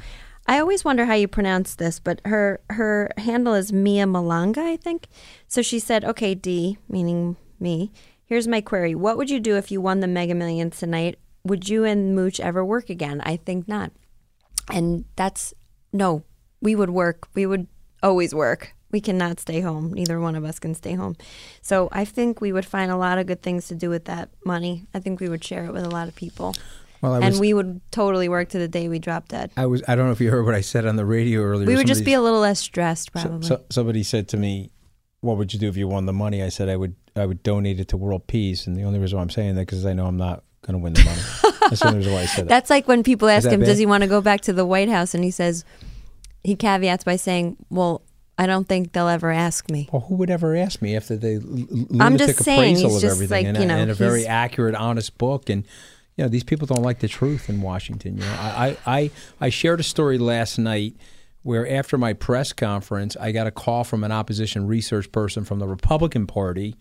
I 0.45 0.59
always 0.59 0.83
wonder 0.83 1.05
how 1.05 1.13
you 1.13 1.27
pronounce 1.27 1.75
this, 1.75 1.99
but 1.99 2.19
her 2.25 2.59
her 2.69 3.09
handle 3.17 3.53
is 3.53 3.71
Mia 3.71 4.05
Malanga, 4.05 4.59
I 4.59 4.75
think. 4.75 5.07
So 5.47 5.61
she 5.61 5.79
said, 5.79 6.03
"Okay, 6.03 6.35
D, 6.35 6.77
meaning 6.89 7.37
me. 7.59 7.91
Here's 8.25 8.47
my 8.47 8.59
query: 8.61 8.93
What 8.93 9.17
would 9.17 9.29
you 9.29 9.39
do 9.39 9.55
if 9.55 9.71
you 9.71 9.79
won 9.79 10.01
the 10.01 10.07
Mega 10.07 10.35
Millions 10.35 10.77
tonight? 10.77 11.17
Would 11.45 11.69
you 11.69 11.85
and 11.85 12.15
Mooch 12.15 12.39
ever 12.39 12.63
work 12.63 12.89
again? 12.89 13.21
I 13.21 13.37
think 13.37 13.67
not. 13.67 13.91
And 14.69 15.05
that's 15.15 15.53
no. 15.93 16.23
We 16.61 16.75
would 16.75 16.89
work. 16.89 17.27
We 17.33 17.45
would 17.45 17.67
always 18.01 18.33
work. 18.35 18.73
We 18.91 19.01
cannot 19.01 19.39
stay 19.39 19.61
home. 19.61 19.93
Neither 19.93 20.19
one 20.19 20.35
of 20.35 20.45
us 20.45 20.59
can 20.59 20.75
stay 20.75 20.93
home. 20.93 21.15
So 21.61 21.89
I 21.91 22.05
think 22.05 22.39
we 22.39 22.53
would 22.53 22.65
find 22.65 22.91
a 22.91 22.97
lot 22.97 23.17
of 23.17 23.25
good 23.25 23.41
things 23.41 23.67
to 23.69 23.75
do 23.75 23.89
with 23.89 24.05
that 24.05 24.29
money. 24.45 24.85
I 24.93 24.99
think 24.99 25.19
we 25.19 25.29
would 25.29 25.43
share 25.43 25.65
it 25.65 25.73
with 25.73 25.83
a 25.83 25.89
lot 25.89 26.07
of 26.07 26.15
people. 26.15 26.53
Well, 27.03 27.15
I 27.15 27.19
and 27.19 27.37
we 27.37 27.53
would 27.53 27.81
totally 27.91 28.29
work 28.29 28.47
to 28.49 28.57
the 28.59 28.69
day 28.69 28.87
we 28.87 28.97
drop 28.97 29.27
dead. 29.27 29.51
I 29.57 29.65
was. 29.65 29.83
I 29.89 29.95
don't 29.95 30.05
know 30.05 30.13
if 30.13 30.21
you 30.21 30.31
heard 30.31 30.45
what 30.45 30.55
I 30.55 30.61
said 30.61 30.85
on 30.87 30.95
the 30.95 31.05
radio 31.05 31.41
earlier. 31.41 31.67
We 31.67 31.75
would 31.75 31.85
just 31.85 32.05
be 32.05 32.13
a 32.13 32.21
little 32.21 32.39
less 32.39 32.61
stressed, 32.61 33.11
probably. 33.11 33.45
so- 33.45 33.61
somebody 33.69 34.03
said 34.03 34.29
to 34.29 34.37
me, 34.37 34.71
"What 35.19 35.37
would 35.37 35.53
you 35.53 35.59
do 35.59 35.67
if 35.67 35.75
you 35.75 35.87
won 35.87 36.05
the 36.05 36.13
money?" 36.13 36.41
I 36.41 36.47
said, 36.47 36.69
"I 36.69 36.77
would. 36.77 36.95
I 37.15 37.25
would 37.25 37.43
donate 37.43 37.81
it 37.81 37.89
to 37.89 37.97
world 37.97 38.25
peace." 38.27 38.65
And 38.67 38.77
the 38.77 38.83
only 38.83 38.99
reason 38.99 39.17
why 39.17 39.21
I'm 39.21 39.29
saying 39.29 39.55
that 39.55 39.63
because 39.67 39.85
I 39.85 39.91
know 39.91 40.05
I'm 40.05 40.15
not 40.15 40.45
going 40.61 40.79
to 40.79 40.83
win 40.83 40.93
the 40.93 41.03
money. 41.03 41.21
That's 41.69 41.81
the 41.81 41.87
only 41.87 41.97
reason 41.99 42.13
why 42.13 42.21
I 42.21 42.25
said 42.25 42.45
that. 42.45 42.49
That's 42.49 42.69
like 42.69 42.87
when 42.87 43.03
people 43.03 43.27
ask 43.27 43.49
him, 43.49 43.59
bad? 43.59 43.65
does 43.65 43.77
he 43.77 43.85
want 43.85 44.03
to 44.03 44.07
go 44.07 44.21
back 44.21 44.39
to 44.41 44.53
the 44.53 44.65
White 44.65 44.87
House? 44.87 45.13
And 45.13 45.23
he 45.23 45.31
says, 45.31 45.65
he 46.43 46.55
caveats 46.55 47.03
by 47.03 47.17
saying, 47.17 47.57
well, 47.69 48.01
I 48.37 48.45
don't 48.45 48.65
think 48.67 48.93
they'll 48.93 49.09
ever 49.09 49.29
ask 49.29 49.69
me. 49.69 49.89
Well, 49.91 50.03
who 50.03 50.15
would 50.15 50.29
ever 50.29 50.55
ask 50.55 50.81
me 50.81 50.95
after 50.95 51.17
the 51.17 51.35
l- 51.35 51.77
l- 51.95 52.01
I'm 52.01 52.17
just 52.17 52.43
saying, 52.43 52.77
he's 52.77 52.95
of 52.95 53.01
just 53.01 53.15
everything 53.15 53.45
like, 53.45 53.47
and, 53.47 53.57
you 53.57 53.63
a, 53.63 53.67
know, 53.67 53.75
and 53.75 53.91
a 53.91 53.93
very 53.93 54.25
accurate, 54.25 54.75
honest 54.75 55.17
book? 55.17 55.49
And 55.49 55.65
you 56.15 56.23
know, 56.23 56.29
these 56.29 56.43
people 56.43 56.67
don't 56.67 56.83
like 56.83 56.99
the 56.99 57.07
truth 57.07 57.49
in 57.49 57.61
Washington. 57.61 58.17
You 58.17 58.23
know, 58.23 58.37
I, 58.39 58.77
I, 58.85 58.99
I, 58.99 59.11
I 59.41 59.49
shared 59.49 59.79
a 59.79 59.83
story 59.83 60.17
last 60.17 60.57
night 60.57 60.95
where 61.41 61.69
after 61.69 61.97
my 61.97 62.13
press 62.13 62.53
conference, 62.53 63.17
I 63.17 63.31
got 63.31 63.47
a 63.47 63.51
call 63.51 63.83
from 63.83 64.03
an 64.03 64.11
opposition 64.11 64.67
research 64.67 65.11
person 65.11 65.43
from 65.43 65.59
the 65.59 65.67
Republican 65.67 66.27
Party 66.27 66.75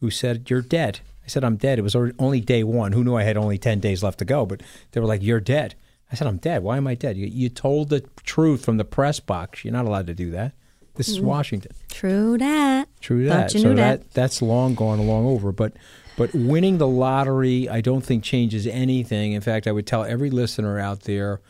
who 0.00 0.10
said, 0.10 0.48
"You're 0.48 0.62
dead." 0.62 1.00
I 1.24 1.28
said, 1.28 1.44
"I'm 1.44 1.56
dead." 1.56 1.78
It 1.78 1.82
was 1.82 1.96
only 1.96 2.40
day 2.40 2.62
one. 2.62 2.92
Who 2.92 3.04
knew 3.04 3.16
I 3.16 3.22
had 3.22 3.36
only 3.36 3.58
ten 3.58 3.80
days 3.80 4.02
left 4.02 4.18
to 4.18 4.24
go? 4.24 4.46
But 4.46 4.62
they 4.92 5.00
were 5.00 5.06
like, 5.06 5.22
"You're 5.22 5.40
dead." 5.40 5.74
I 6.12 6.14
said, 6.14 6.26
"I'm 6.26 6.36
dead. 6.36 6.62
Why 6.62 6.76
am 6.76 6.86
I 6.86 6.94
dead? 6.94 7.16
You, 7.16 7.26
you 7.26 7.48
told 7.48 7.88
the 7.88 8.00
truth 8.22 8.64
from 8.64 8.76
the 8.76 8.84
press 8.84 9.18
box. 9.18 9.64
You're 9.64 9.72
not 9.72 9.86
allowed 9.86 10.06
to 10.06 10.14
do 10.14 10.30
that. 10.30 10.52
This 10.94 11.08
is 11.08 11.18
mm. 11.18 11.24
Washington." 11.24 11.72
True 11.90 12.38
that. 12.38 12.88
True 13.00 13.24
that. 13.24 13.50
so 13.50 13.74
that. 13.74 13.74
that. 13.74 14.10
that's 14.12 14.42
long 14.42 14.74
gone, 14.74 15.04
long 15.06 15.26
over. 15.26 15.50
But 15.52 15.72
but 16.16 16.34
winning 16.34 16.78
the 16.78 16.88
lottery, 16.88 17.68
I 17.68 17.80
don't 17.80 18.04
think 18.04 18.24
changes 18.24 18.66
anything. 18.66 19.32
In 19.32 19.40
fact, 19.40 19.66
I 19.66 19.72
would 19.72 19.86
tell 19.86 20.04
every 20.04 20.30
listener 20.30 20.78
out 20.78 21.02
there: 21.02 21.40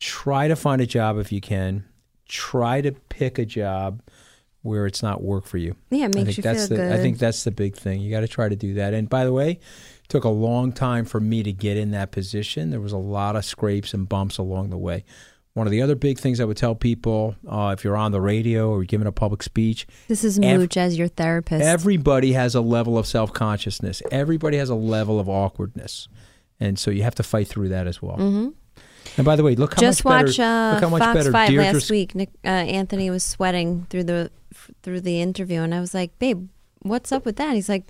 try 0.00 0.48
to 0.48 0.56
find 0.56 0.80
a 0.80 0.86
job 0.86 1.18
if 1.18 1.32
you 1.32 1.40
can. 1.40 1.84
Try 2.28 2.80
to 2.80 2.92
pick 2.92 3.38
a 3.38 3.44
job 3.44 4.02
where 4.62 4.86
it's 4.86 5.02
not 5.02 5.22
work 5.22 5.44
for 5.44 5.58
you. 5.58 5.76
Yeah, 5.90 6.06
it 6.06 6.16
I 6.16 6.18
makes 6.18 6.26
think 6.26 6.36
you 6.38 6.42
that's 6.42 6.68
feel 6.68 6.78
the, 6.78 6.82
good. 6.84 6.92
I 6.92 6.96
think 6.96 7.18
that's 7.18 7.44
the 7.44 7.50
big 7.50 7.76
thing. 7.76 8.00
You 8.00 8.10
got 8.10 8.20
to 8.20 8.28
try 8.28 8.48
to 8.48 8.56
do 8.56 8.74
that. 8.74 8.94
And 8.94 9.10
by 9.10 9.24
the 9.24 9.32
way, 9.32 9.50
it 9.50 10.08
took 10.08 10.24
a 10.24 10.30
long 10.30 10.72
time 10.72 11.04
for 11.04 11.20
me 11.20 11.42
to 11.42 11.52
get 11.52 11.76
in 11.76 11.90
that 11.90 12.12
position. 12.12 12.70
There 12.70 12.80
was 12.80 12.92
a 12.92 12.96
lot 12.96 13.36
of 13.36 13.44
scrapes 13.44 13.92
and 13.92 14.08
bumps 14.08 14.38
along 14.38 14.70
the 14.70 14.78
way. 14.78 15.04
One 15.54 15.68
of 15.68 15.70
the 15.70 15.82
other 15.82 15.94
big 15.94 16.18
things 16.18 16.40
I 16.40 16.44
would 16.44 16.56
tell 16.56 16.74
people, 16.74 17.36
uh, 17.48 17.74
if 17.78 17.84
you're 17.84 17.96
on 17.96 18.10
the 18.10 18.20
radio 18.20 18.70
or 18.70 18.78
you're 18.78 18.86
giving 18.86 19.06
a 19.06 19.12
public 19.12 19.40
speech, 19.40 19.86
This 20.08 20.24
is 20.24 20.36
Ev- 20.40 20.58
Mooch 20.58 20.76
as 20.76 20.98
your 20.98 21.06
therapist. 21.06 21.64
Everybody 21.64 22.32
has 22.32 22.56
a 22.56 22.60
level 22.60 22.98
of 22.98 23.06
self 23.06 23.32
consciousness. 23.32 24.02
Everybody 24.10 24.56
has 24.56 24.68
a 24.68 24.74
level 24.74 25.20
of 25.20 25.28
awkwardness, 25.28 26.08
and 26.58 26.76
so 26.76 26.90
you 26.90 27.04
have 27.04 27.14
to 27.14 27.22
fight 27.22 27.46
through 27.46 27.68
that 27.68 27.86
as 27.86 28.02
well. 28.02 28.16
Mm-hmm. 28.16 28.48
And 29.16 29.24
by 29.24 29.36
the 29.36 29.44
way, 29.44 29.54
look 29.54 29.74
how 29.74 29.80
Just 29.80 30.04
much 30.04 30.24
watch 30.26 30.36
better. 30.38 30.42
uh, 30.42 30.72
look 30.74 30.82
how 30.82 30.88
much 30.88 31.02
Fox 31.02 31.14
better 31.18 31.30
Five 31.30 31.48
Deidre's- 31.50 31.74
last 31.74 31.90
week. 31.90 32.14
Nick, 32.16 32.30
uh, 32.44 32.48
Anthony 32.48 33.08
was 33.10 33.22
sweating 33.22 33.86
through 33.90 34.04
the 34.04 34.32
through 34.82 35.02
the 35.02 35.20
interview, 35.20 35.60
and 35.60 35.72
I 35.72 35.78
was 35.78 35.94
like, 35.94 36.18
"Babe, 36.18 36.48
what's 36.82 37.12
up 37.12 37.24
with 37.24 37.36
that?" 37.36 37.54
He's 37.54 37.68
like, 37.68 37.84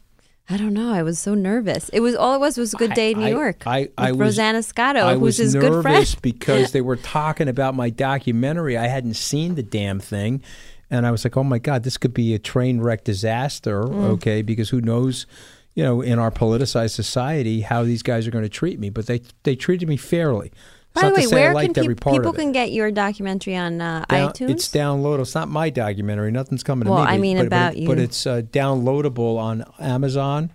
"I 0.50 0.56
don't 0.56 0.74
know. 0.74 0.92
I 0.92 1.02
was 1.02 1.18
so 1.18 1.34
nervous. 1.34 1.88
It 1.90 2.00
was 2.00 2.14
all 2.14 2.34
it 2.34 2.40
was 2.40 2.58
was 2.58 2.74
a 2.74 2.76
good 2.76 2.94
day 2.94 3.12
in 3.12 3.18
New 3.18 3.26
I- 3.26 3.30
York. 3.30 3.62
I, 3.66 3.88
I 3.96 4.12
was, 4.12 4.20
Rosanna 4.20 4.62
Scotto, 4.62 5.00
I 5.06 5.12
who's 5.14 5.20
was 5.22 5.36
his 5.38 5.54
nervous 5.54 5.70
good 5.70 5.82
friend. 5.82 6.16
because 6.22 6.72
they 6.72 6.80
were 6.90 6.96
talking 6.96 7.48
about 7.48 7.74
my 7.74 7.90
documentary. 7.90 8.76
I 8.76 8.86
hadn't 8.88 9.14
seen 9.14 9.54
the 9.54 9.62
damn 9.62 10.00
thing, 10.00 10.42
and 10.90 11.06
I 11.06 11.10
was 11.10 11.24
like, 11.24 11.36
"Oh 11.36 11.44
my 11.44 11.58
god, 11.58 11.82
this 11.82 11.96
could 11.96 12.14
be 12.14 12.34
a 12.34 12.38
train 12.38 12.80
wreck 12.80 13.04
disaster." 13.04 13.84
Mm. 13.84 14.10
Okay, 14.14 14.42
because 14.42 14.68
who 14.70 14.80
knows, 14.80 15.26
you 15.74 15.82
know, 15.82 16.00
in 16.02 16.18
our 16.18 16.30
politicized 16.30 16.90
society, 16.94 17.62
how 17.62 17.82
these 17.82 18.02
guys 18.02 18.26
are 18.26 18.30
going 18.30 18.44
to 18.44 18.48
treat 18.50 18.78
me? 18.78 18.90
But 18.90 19.06
they 19.06 19.22
they 19.44 19.56
treated 19.56 19.88
me 19.88 19.96
fairly. 19.96 20.52
It's 20.96 21.02
By 21.02 21.08
the 21.08 21.14
way, 21.16 21.22
to 21.22 21.36
I 21.36 21.52
where 21.52 21.68
can 21.72 21.96
part 21.96 22.16
people 22.16 22.32
can 22.32 22.52
get 22.52 22.70
your 22.70 22.92
documentary 22.92 23.56
on 23.56 23.80
uh, 23.80 24.04
Down- 24.08 24.30
iTunes? 24.30 24.50
It's 24.50 24.68
downloadable. 24.68 25.22
It's 25.22 25.34
not 25.34 25.48
my 25.48 25.68
documentary. 25.68 26.30
Nothing's 26.30 26.62
coming 26.62 26.84
to 26.84 26.92
Well, 26.92 27.04
me. 27.04 27.10
I 27.10 27.16
but- 27.16 27.20
mean 27.20 27.36
but, 27.38 27.46
about 27.46 27.72
but, 27.72 27.78
you. 27.78 27.88
But 27.88 27.98
it's 27.98 28.26
uh, 28.28 28.42
downloadable 28.42 29.36
on 29.36 29.64
Amazon, 29.80 30.52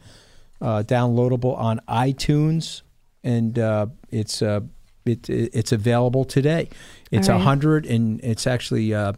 uh, 0.61 0.83
downloadable 0.83 1.57
on 1.57 1.81
iTunes, 1.89 2.83
and 3.21 3.59
uh, 3.59 3.87
it's 4.11 4.41
uh, 4.41 4.61
it, 5.05 5.29
it 5.29 5.51
it's 5.53 5.73
available 5.73 6.23
today. 6.23 6.69
It's 7.11 7.27
a 7.27 7.33
right. 7.33 7.41
hundred 7.41 7.85
and 7.85 8.21
it's 8.23 8.47
actually. 8.47 8.93
Uh, 8.93 9.13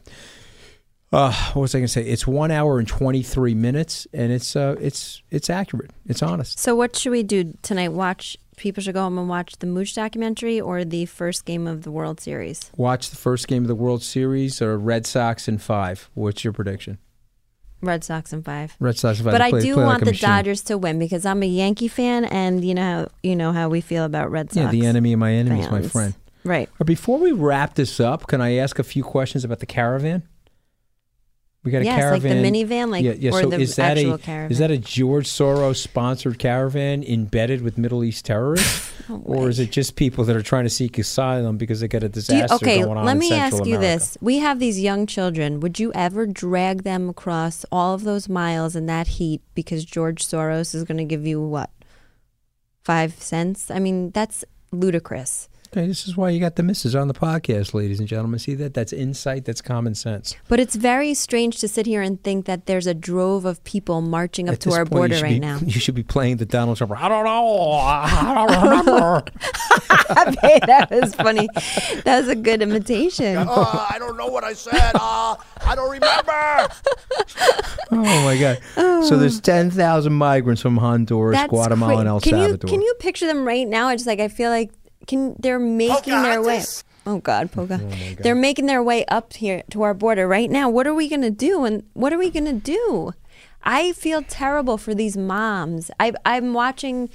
uh, 1.14 1.34
what 1.54 1.64
was 1.64 1.76
I 1.76 1.80
going 1.80 1.88
to 1.88 1.92
say? 1.92 2.04
It's 2.04 2.26
one 2.26 2.52
hour 2.52 2.80
and 2.80 2.88
twenty 2.88 3.22
three 3.22 3.54
minutes, 3.54 4.08
and 4.14 4.32
it's 4.32 4.56
uh, 4.56 4.76
it's 4.80 5.22
it's 5.30 5.50
accurate. 5.50 5.92
It's 6.08 6.24
honest. 6.24 6.58
So 6.58 6.74
what 6.74 6.96
should 6.96 7.12
we 7.12 7.22
do 7.22 7.54
tonight? 7.62 7.90
Watch 7.90 8.38
people 8.62 8.82
should 8.82 8.93
go 8.93 9.01
home 9.01 9.18
and 9.18 9.28
watch 9.28 9.57
the 9.57 9.66
Mooch 9.66 9.93
documentary 9.95 10.62
or 10.62 10.86
the 10.86 11.05
first 11.07 11.45
game 11.45 11.68
of 11.68 11.82
the 11.82 11.91
World 11.91 12.20
Series. 12.20 12.72
Watch 12.78 13.09
the 13.09 13.16
first 13.16 13.47
game 13.47 13.64
of 13.64 13.68
the 13.68 13.76
World 13.76 14.03
Series 14.03 14.62
or 14.62 14.78
Red 14.78 15.05
Sox 15.05 15.47
in 15.47 15.57
five. 15.57 16.09
What's 16.14 16.43
your 16.43 16.53
prediction? 16.53 16.99
Red 17.82 18.03
Sox 18.03 18.32
in 18.32 18.43
five. 18.43 18.76
Red 18.80 18.97
Sox 18.97 19.20
in 19.20 19.26
five. 19.26 19.34
But 19.34 19.39
They 19.39 19.57
I 19.57 19.62
do 19.62 19.74
play 19.74 19.84
like 19.84 19.88
want 19.88 19.99
the 20.01 20.12
machine. 20.12 20.30
Dodgers 20.30 20.62
to 20.64 20.78
win 20.78 20.99
because 20.99 21.26
I'm 21.26 21.41
a 21.41 21.47
Yankee 21.47 21.88
fan, 21.88 22.26
and 22.26 22.64
you 22.64 22.76
know 22.76 22.82
how 22.84 23.07
you 23.24 23.36
know 23.36 23.51
how 23.51 23.70
we 23.70 23.82
feel 23.82 24.05
about 24.05 24.30
Red 24.30 24.51
Sox. 24.53 24.64
Yeah, 24.64 24.70
the 24.70 24.86
enemy 24.86 25.14
of 25.14 25.20
my 25.20 25.34
enemy 25.34 25.62
is 25.62 25.72
my 25.72 25.82
friend. 25.82 26.14
Right. 26.43 26.70
Before 26.86 27.18
we 27.20 27.32
wrap 27.32 27.76
this 27.76 27.99
up, 27.99 28.28
can 28.28 28.41
I 28.41 28.55
ask 28.55 28.80
a 28.80 28.84
few 28.84 29.03
questions 29.03 29.43
about 29.43 29.59
the 29.59 29.66
caravan? 29.66 30.24
We 31.64 31.70
got 31.72 31.84
a 31.84 31.86
Yes, 31.86 32.12
like 32.12 32.24
the 32.24 32.30
minivan, 32.30 32.89
like- 32.89 33.03
yeah, 33.05 33.12
yeah. 33.12 33.30
or 33.32 33.41
so 33.43 33.49
the 33.51 33.59
is 33.59 33.76
that 33.76 33.95
actual 33.95 34.16
a 34.16 34.18
caravan. 34.18 34.51
is 34.51 34.57
that 34.57 34.72
a 34.72 34.80
George 34.80 35.28
Soros 35.28 35.76
sponsored 35.76 36.39
caravan 36.39 37.03
embedded 37.03 37.62
with 37.62 37.78
Middle 37.78 38.03
East 38.03 38.26
terrorists, 38.26 38.91
or 39.26 39.47
is 39.47 39.59
it 39.59 39.72
just 39.72 39.95
people 39.95 40.24
that 40.24 40.36
are 40.36 40.41
trying 40.41 40.64
to 40.64 40.72
seek 40.72 40.97
asylum 40.97 41.57
because 41.57 41.80
they 41.82 41.88
got 41.88 42.01
a 42.01 42.09
Do 42.09 42.20
you- 42.20 42.22
disaster 42.24 42.55
okay, 42.55 42.82
going 42.82 42.97
on 42.97 43.05
let 43.05 43.16
me 43.16 43.32
ask 43.32 43.57
you 43.57 43.76
America? 43.76 43.80
this: 43.80 44.18
We 44.22 44.39
have 44.39 44.57
these 44.59 44.80
young 44.80 45.05
children. 45.05 45.59
Would 45.59 45.80
you 45.80 45.91
ever 45.93 46.26
drag 46.26 46.82
them 46.82 47.09
across 47.09 47.64
all 47.72 47.93
of 47.93 48.05
those 48.05 48.28
miles 48.28 48.76
in 48.76 48.88
that 48.88 49.05
heat 49.07 49.41
because 49.53 49.86
George 49.86 50.26
Soros 50.26 50.74
is 50.74 50.84
going 50.84 50.97
to 50.97 51.05
give 51.05 51.28
you 51.28 51.39
what 51.39 51.70
five 52.84 53.14
cents? 53.22 53.70
I 53.70 53.78
mean, 53.78 54.09
that's 54.09 54.43
ludicrous. 54.72 55.47
Okay, 55.74 55.88
this 55.88 56.06
is 56.06 56.18
why 56.18 56.30
you 56.32 56.42
got 56.42 56.58
the 56.58 56.64
misses 56.64 56.98
on 56.98 57.08
the 57.08 57.14
podcast, 57.14 57.74
ladies 57.74 58.00
and 58.00 58.08
gentlemen. 58.10 58.40
See 58.40 58.56
that? 58.56 58.74
That's 58.74 58.92
insight. 58.92 59.46
That's 59.46 59.62
common 59.62 59.96
sense. 59.96 60.36
But 60.50 60.60
it's 60.60 60.76
very 60.76 61.14
strange 61.14 61.60
to 61.62 61.68
sit 61.70 61.86
here 61.86 62.02
and 62.02 62.22
think 62.22 62.46
that 62.46 62.66
there's 62.66 62.88
a 62.88 62.94
drove 62.94 63.46
of 63.46 63.64
people 63.64 64.02
marching 64.02 64.50
up 64.50 64.56
At 64.56 64.60
to 64.62 64.72
our 64.74 64.80
point, 64.86 64.90
border 64.90 65.22
right 65.22 65.36
be- 65.36 65.40
now. 65.40 65.60
You 65.66 65.80
should 65.80 65.96
be 65.96 66.04
playing 66.04 66.38
the 66.38 66.46
Donald 66.46 66.76
Trump. 66.78 66.92
I 67.02 67.08
don't 67.08 67.24
know. 67.24 67.72
I 67.80 68.34
don't 68.36 68.62
remember. 68.70 69.24
Hey, 70.42 70.60
that 70.68 70.90
was 70.92 71.16
funny. 71.16 71.48
That 72.04 72.20
was 72.20 72.28
a 72.28 72.36
good 72.36 72.62
imitation. 72.62 73.38
Uh, 73.38 73.46
I 73.48 73.96
don't 73.98 74.18
know 74.18 74.28
what 74.28 74.44
I 74.44 74.52
said. 74.52 74.92
Uh, 74.96 75.36
I 75.66 75.74
don't 75.74 75.90
remember. 75.90 76.68
oh 77.92 78.24
my 78.26 78.38
God! 78.38 79.06
So 79.06 79.16
there's 79.18 79.40
ten 79.40 79.72
thousand 79.72 80.12
migrants 80.14 80.62
from 80.62 80.76
Honduras, 80.78 81.38
That's 81.38 81.50
Guatemala, 81.50 81.94
cra- 81.94 82.00
and 82.02 82.10
El 82.10 82.20
can 82.20 82.32
Salvador. 82.34 82.68
You, 82.70 82.74
can 82.78 82.82
you 82.82 82.94
picture 83.00 83.26
them 83.26 83.46
right 83.48 83.66
now? 83.68 83.88
I 83.88 83.96
just 83.96 84.06
like 84.08 84.20
I 84.20 84.28
feel 84.28 84.50
like 84.50 84.72
can 85.08 85.36
they're 85.39 85.60
making 85.60 86.22
their 86.22 86.41
way. 86.41 86.60
Pocahontas. 86.60 86.84
Oh 87.06 87.18
God, 87.18 87.52
Poca. 87.52 87.80
They're 88.20 88.36
making 88.36 88.68
their 88.68 88.84
way 88.84 89.06
up 89.06 89.34
here 89.34 89.64
to 89.72 89.82
our 89.82 89.93
border 89.93 90.28
right 90.28 90.49
now. 90.49 90.70
What 90.70 90.86
are 90.86 90.93
we 90.93 91.10
gonna 91.10 91.32
do? 91.32 91.66
And 91.66 91.84
what 91.93 92.14
are 92.14 92.18
we 92.18 92.30
gonna 92.30 92.54
do? 92.54 93.14
I 93.64 93.91
feel 93.93 94.22
terrible 94.24 94.78
for 94.78 94.93
these 94.95 95.18
moms. 95.18 95.91
I, 95.99 96.14
I'm 96.26 96.54
watching 96.54 97.10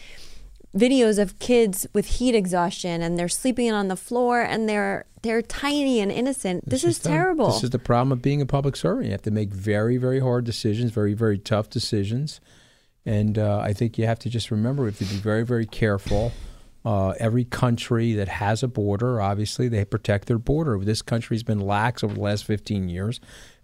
videos 0.76 1.18
of 1.18 1.38
kids 1.38 1.86
with 1.92 2.06
heat 2.06 2.34
exhaustion 2.34 3.00
and 3.00 3.18
they're 3.18 3.28
sleeping 3.28 3.72
on 3.72 3.88
the 3.88 3.96
floor 3.96 4.42
and 4.42 4.68
they're 4.68 5.06
they're 5.22 5.42
tiny 5.42 6.00
and 6.00 6.12
innocent. 6.12 6.68
This, 6.68 6.84
is 6.84 6.98
the- 7.00 7.08
terrible. 7.08 7.50
This 7.50 7.64
is 7.64 7.70
the 7.70 7.78
problem 7.78 8.12
of 8.12 8.22
being 8.22 8.40
a 8.40 8.46
public 8.46 8.76
servant. 8.76 9.06
You 9.06 9.12
have 9.12 9.22
to 9.22 9.30
make 9.30 9.50
very, 9.50 9.96
very 9.96 10.20
hard 10.20 10.44
decisions, 10.44 10.92
very, 10.92 11.14
very 11.14 11.38
tough 11.38 11.68
decisions. 11.70 12.40
And 13.04 13.38
uh, 13.38 13.58
I 13.58 13.72
think 13.72 13.98
you 13.98 14.06
have 14.06 14.18
to 14.20 14.28
just 14.30 14.50
remember 14.50 14.82
we 14.82 14.90
have 14.90 14.98
to 14.98 15.04
be 15.04 15.16
very, 15.16 15.44
very 15.44 15.66
careful. 15.66 16.32
Uh, 16.86 17.14
every 17.18 17.44
country 17.44 18.12
that 18.12 18.28
has 18.28 18.62
a 18.62 18.68
border, 18.68 19.20
obviously, 19.20 19.66
they 19.66 19.84
protect 19.84 20.28
their 20.28 20.38
border. 20.38 20.78
This 20.78 21.02
country's 21.02 21.42
been 21.42 21.58
lax 21.58 22.04
over 22.04 22.14
the 22.14 22.20
last 22.20 22.44
15 22.44 22.88
years, 22.88 23.18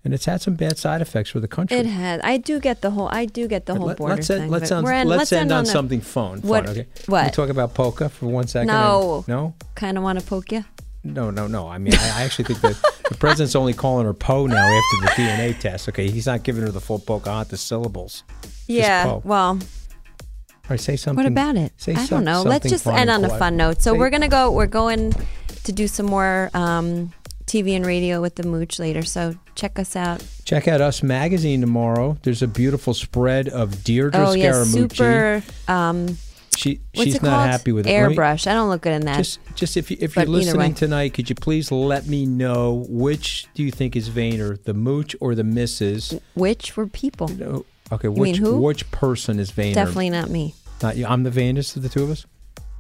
and 0.04 0.12
it's 0.12 0.24
had 0.24 0.40
some 0.42 0.54
bad 0.56 0.76
side 0.76 1.00
effects 1.00 1.30
for 1.30 1.38
the 1.38 1.46
country. 1.46 1.76
It 1.76 1.86
has. 1.86 2.20
I 2.24 2.38
do 2.38 2.58
get 2.58 2.80
the 2.80 2.90
whole. 2.90 3.08
I 3.12 3.26
do 3.26 3.46
get 3.46 3.66
the 3.66 3.76
whole 3.76 3.86
Let, 3.86 3.96
border 3.98 4.14
us 4.14 4.26
thing. 4.26 4.42
end, 4.42 4.50
let's 4.50 4.72
end, 4.72 4.84
we're 4.84 5.04
let's 5.04 5.32
end 5.32 5.52
on 5.52 5.62
a- 5.62 5.66
something 5.66 6.00
fun. 6.00 6.40
fun, 6.40 6.48
What- 6.50 6.68
okay? 6.70 6.86
what? 7.06 7.26
We 7.26 7.30
talk 7.30 7.48
about 7.48 7.74
polka 7.74 8.08
for 8.08 8.26
one 8.26 8.48
second? 8.48 8.66
No. 8.66 9.18
And- 9.18 9.28
no? 9.28 9.54
Kind 9.76 9.96
of 9.96 10.02
want 10.02 10.18
to 10.18 10.26
poke 10.26 10.50
you. 10.50 10.64
No, 11.04 11.30
no, 11.30 11.46
no. 11.46 11.68
I 11.68 11.78
mean, 11.78 11.94
I, 11.94 12.20
I 12.20 12.22
actually 12.24 12.46
think 12.46 12.60
that 12.62 12.76
the 13.08 13.16
president's 13.16 13.54
only 13.56 13.72
calling 13.72 14.04
her 14.06 14.14
Poe 14.14 14.46
now 14.46 14.56
after 14.64 14.96
the 15.06 15.12
DNA 15.22 15.58
test. 15.60 15.88
Okay, 15.88 16.08
he's 16.10 16.26
not 16.26 16.42
giving 16.44 16.62
her 16.64 16.70
the 16.70 16.80
full 16.80 16.98
Pocahontas 17.00 17.60
syllables. 17.60 18.22
Yeah. 18.68 19.20
Well, 19.24 19.58
Right, 20.68 20.80
say 20.80 20.96
something. 20.96 21.22
what 21.24 21.30
about 21.30 21.56
it? 21.56 21.72
Say 21.76 21.92
I 21.92 22.04
some- 22.04 22.18
don't 22.18 22.24
know. 22.24 22.42
Let's 22.42 22.68
just 22.68 22.86
end 22.86 23.10
on 23.10 23.24
a 23.24 23.28
fun 23.38 23.56
note. 23.56 23.82
So 23.82 23.92
Say- 23.92 23.98
we're 23.98 24.10
gonna 24.10 24.28
go. 24.28 24.50
We're 24.50 24.66
going 24.66 25.12
to 25.64 25.72
do 25.72 25.86
some 25.88 26.06
more 26.06 26.50
um, 26.54 27.12
TV 27.46 27.74
and 27.76 27.84
radio 27.84 28.20
with 28.20 28.36
the 28.36 28.44
Mooch 28.44 28.78
later. 28.78 29.02
So 29.02 29.34
check 29.54 29.78
us 29.78 29.94
out. 29.96 30.24
Check 30.44 30.66
out 30.68 30.80
Us 30.80 31.02
Magazine 31.02 31.60
tomorrow. 31.60 32.16
There's 32.22 32.42
a 32.42 32.48
beautiful 32.48 32.94
spread 32.94 33.48
of 33.48 33.70
Deidre 33.70 34.10
oh 34.14 34.32
yeah, 34.32 34.52
Scaramucci. 34.52 34.72
super. 34.96 35.42
Um, 35.68 36.18
She 36.56 36.80
what's 36.94 37.12
she's 37.12 37.22
not 37.22 37.30
called? 37.30 37.48
happy 37.50 37.72
with 37.72 37.86
it. 37.86 37.90
Let 38.00 38.10
me- 38.10 38.16
Airbrush. 38.16 38.46
I 38.46 38.54
don't 38.54 38.68
look 38.70 38.82
good 38.82 38.92
in 38.94 39.06
that. 39.06 39.18
Just, 39.18 39.38
just 39.54 39.76
if 39.76 39.90
you, 39.90 39.96
if 40.00 40.14
But 40.14 40.22
you're 40.28 40.36
listening 40.36 40.74
tonight, 40.74 41.14
could 41.14 41.28
you 41.28 41.34
please 41.36 41.70
let 41.72 42.06
me 42.06 42.24
know 42.26 42.84
which 42.88 43.46
do 43.54 43.62
you 43.62 43.70
think 43.70 43.94
is 43.96 44.08
Vayner, 44.10 44.62
the 44.62 44.74
Mooch 44.74 45.14
or 45.20 45.34
the 45.34 45.42
Mrs. 45.42 46.20
Which 46.34 46.76
were 46.76 46.86
people? 46.86 47.28
No, 47.28 47.64
Okay, 47.92 48.08
You 48.08 48.12
which 48.12 48.32
mean 48.40 48.42
who? 48.42 48.58
which 48.60 48.90
person 48.90 49.38
is 49.38 49.52
Vayner? 49.52 49.74
Definitely 49.74 50.10
not 50.10 50.30
me. 50.30 50.54
Not 50.82 50.96
you. 50.96 51.06
I'm 51.06 51.22
the 51.22 51.30
vainest 51.30 51.76
of 51.76 51.82
the 51.82 51.88
two 51.88 52.02
of 52.02 52.10
us. 52.10 52.26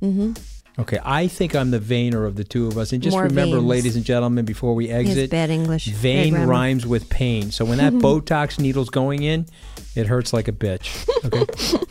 Mm-hmm. 0.02 0.32
Okay, 0.80 0.98
I 1.04 1.28
think 1.28 1.54
I'm 1.54 1.70
the 1.70 1.78
vainer 1.78 2.26
of 2.26 2.34
the 2.36 2.44
two 2.44 2.66
of 2.66 2.78
us. 2.78 2.92
And 2.94 3.02
just 3.02 3.14
More 3.14 3.24
remember, 3.24 3.56
veins. 3.56 3.68
ladies 3.68 3.96
and 3.96 4.04
gentlemen, 4.06 4.46
before 4.46 4.74
we 4.74 4.88
exit, 4.88 5.30
bad 5.30 5.50
English. 5.50 5.86
Bad 5.86 5.96
vein 5.96 6.32
grammar. 6.32 6.46
rhymes 6.50 6.86
with 6.86 7.10
pain. 7.10 7.50
So 7.50 7.66
when 7.66 7.76
that 7.78 7.92
Botox 8.04 8.58
needle's 8.58 8.88
going 8.88 9.22
in, 9.22 9.46
it 9.94 10.06
hurts 10.06 10.32
like 10.32 10.48
a 10.48 10.52
bitch. 10.52 11.06
Okay. 11.26 11.40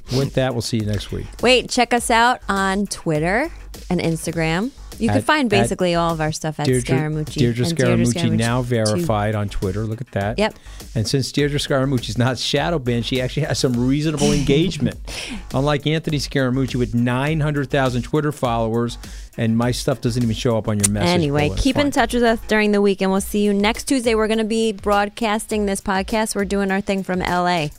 with 0.18 0.34
that, 0.34 0.54
we'll 0.54 0.64
see 0.64 0.78
you 0.78 0.86
next 0.88 1.12
week. 1.12 1.28
Wait, 1.44 1.70
check 1.70 1.94
us 1.94 2.10
out 2.10 2.42
on 2.50 2.88
Twitter 2.88 3.52
and 3.92 4.02
Instagram. 4.02 4.72
You 5.02 5.10
can 5.10 5.22
find 5.22 5.50
basically 5.50 5.96
all 5.96 6.14
of 6.14 6.22
our 6.22 6.32
stuff 6.32 6.60
at 6.60 6.68
Deidre, 6.68 6.84
Scaramucci. 6.84 7.42
Deidre 7.42 7.70
and 7.70 7.78
Scaramucci 7.78 8.38
now 8.38 8.62
Scaramucci 8.62 8.66
verified 8.66 9.36
on 9.36 9.50
Twitter. 9.50 9.86
Look 9.86 10.02
at 10.02 10.12
that. 10.12 10.38
Yep. 10.38 10.56
And 10.96 11.08
since 11.08 11.32
Deidre 11.32 11.56
Scaramucci's 11.56 12.18
not 12.18 12.38
shadow 12.38 12.80
banned, 12.80 13.06
she 13.06 13.22
actually 13.22 13.44
has 13.44 13.60
some 13.60 13.74
reasonable 13.74 14.32
engagement. 14.32 14.98
Unlike 15.54 15.88
Anthony 15.88 16.18
Scaramucci 16.18 16.76
with 16.76 16.94
900,000 16.94 18.02
Twitter 18.04 18.32
followers, 18.32 18.98
and 19.38 19.58
my 19.58 19.72
stuff 19.72 20.02
doesn't 20.02 20.22
even 20.22 20.36
show 20.36 20.58
up 20.58 20.68
on 20.68 20.80
your 20.80 20.92
message. 20.92 21.10
Anyway, 21.10 21.48
bullet. 21.48 21.60
keep 21.60 21.78
in 21.78 21.90
touch 21.92 22.14
with 22.14 22.24
us 22.24 22.40
during 22.48 22.72
the 22.72 22.82
week, 22.82 23.02
and 23.02 23.12
we'll 23.12 23.22
see 23.22 23.44
you 23.44 23.54
next 23.54 23.86
Tuesday. 23.86 24.14
We're 24.14 24.28
going 24.28 24.38
to 24.38 24.44
be 24.44 24.72
broadcasting 24.72 25.66
this 25.66 25.82
podcast. 25.82 26.36
We're 26.36 26.46
doing 26.46 26.72
our 26.72 26.82
thing 26.82 27.04
from 27.04 27.20
LA. 27.20 27.70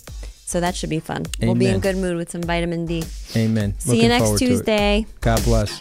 So 0.45 0.61
that 0.61 0.75
should 0.77 0.91
be 0.91 1.01
fun. 1.01 1.25
We'll 1.41 1.55
be 1.55 1.67
in 1.67 1.81
good 1.81 1.97
mood 1.97 2.17
with 2.17 2.31
some 2.31 2.43
vitamin 2.43 2.85
D. 2.85 3.05
Amen. 3.35 3.75
See 3.79 3.91
Looking 3.91 4.03
you 4.03 4.09
next 4.09 4.25
forward 4.25 4.39
to 4.39 4.45
it. 4.45 4.49
Tuesday. 4.49 5.07
God 5.21 5.43
bless. 5.45 5.81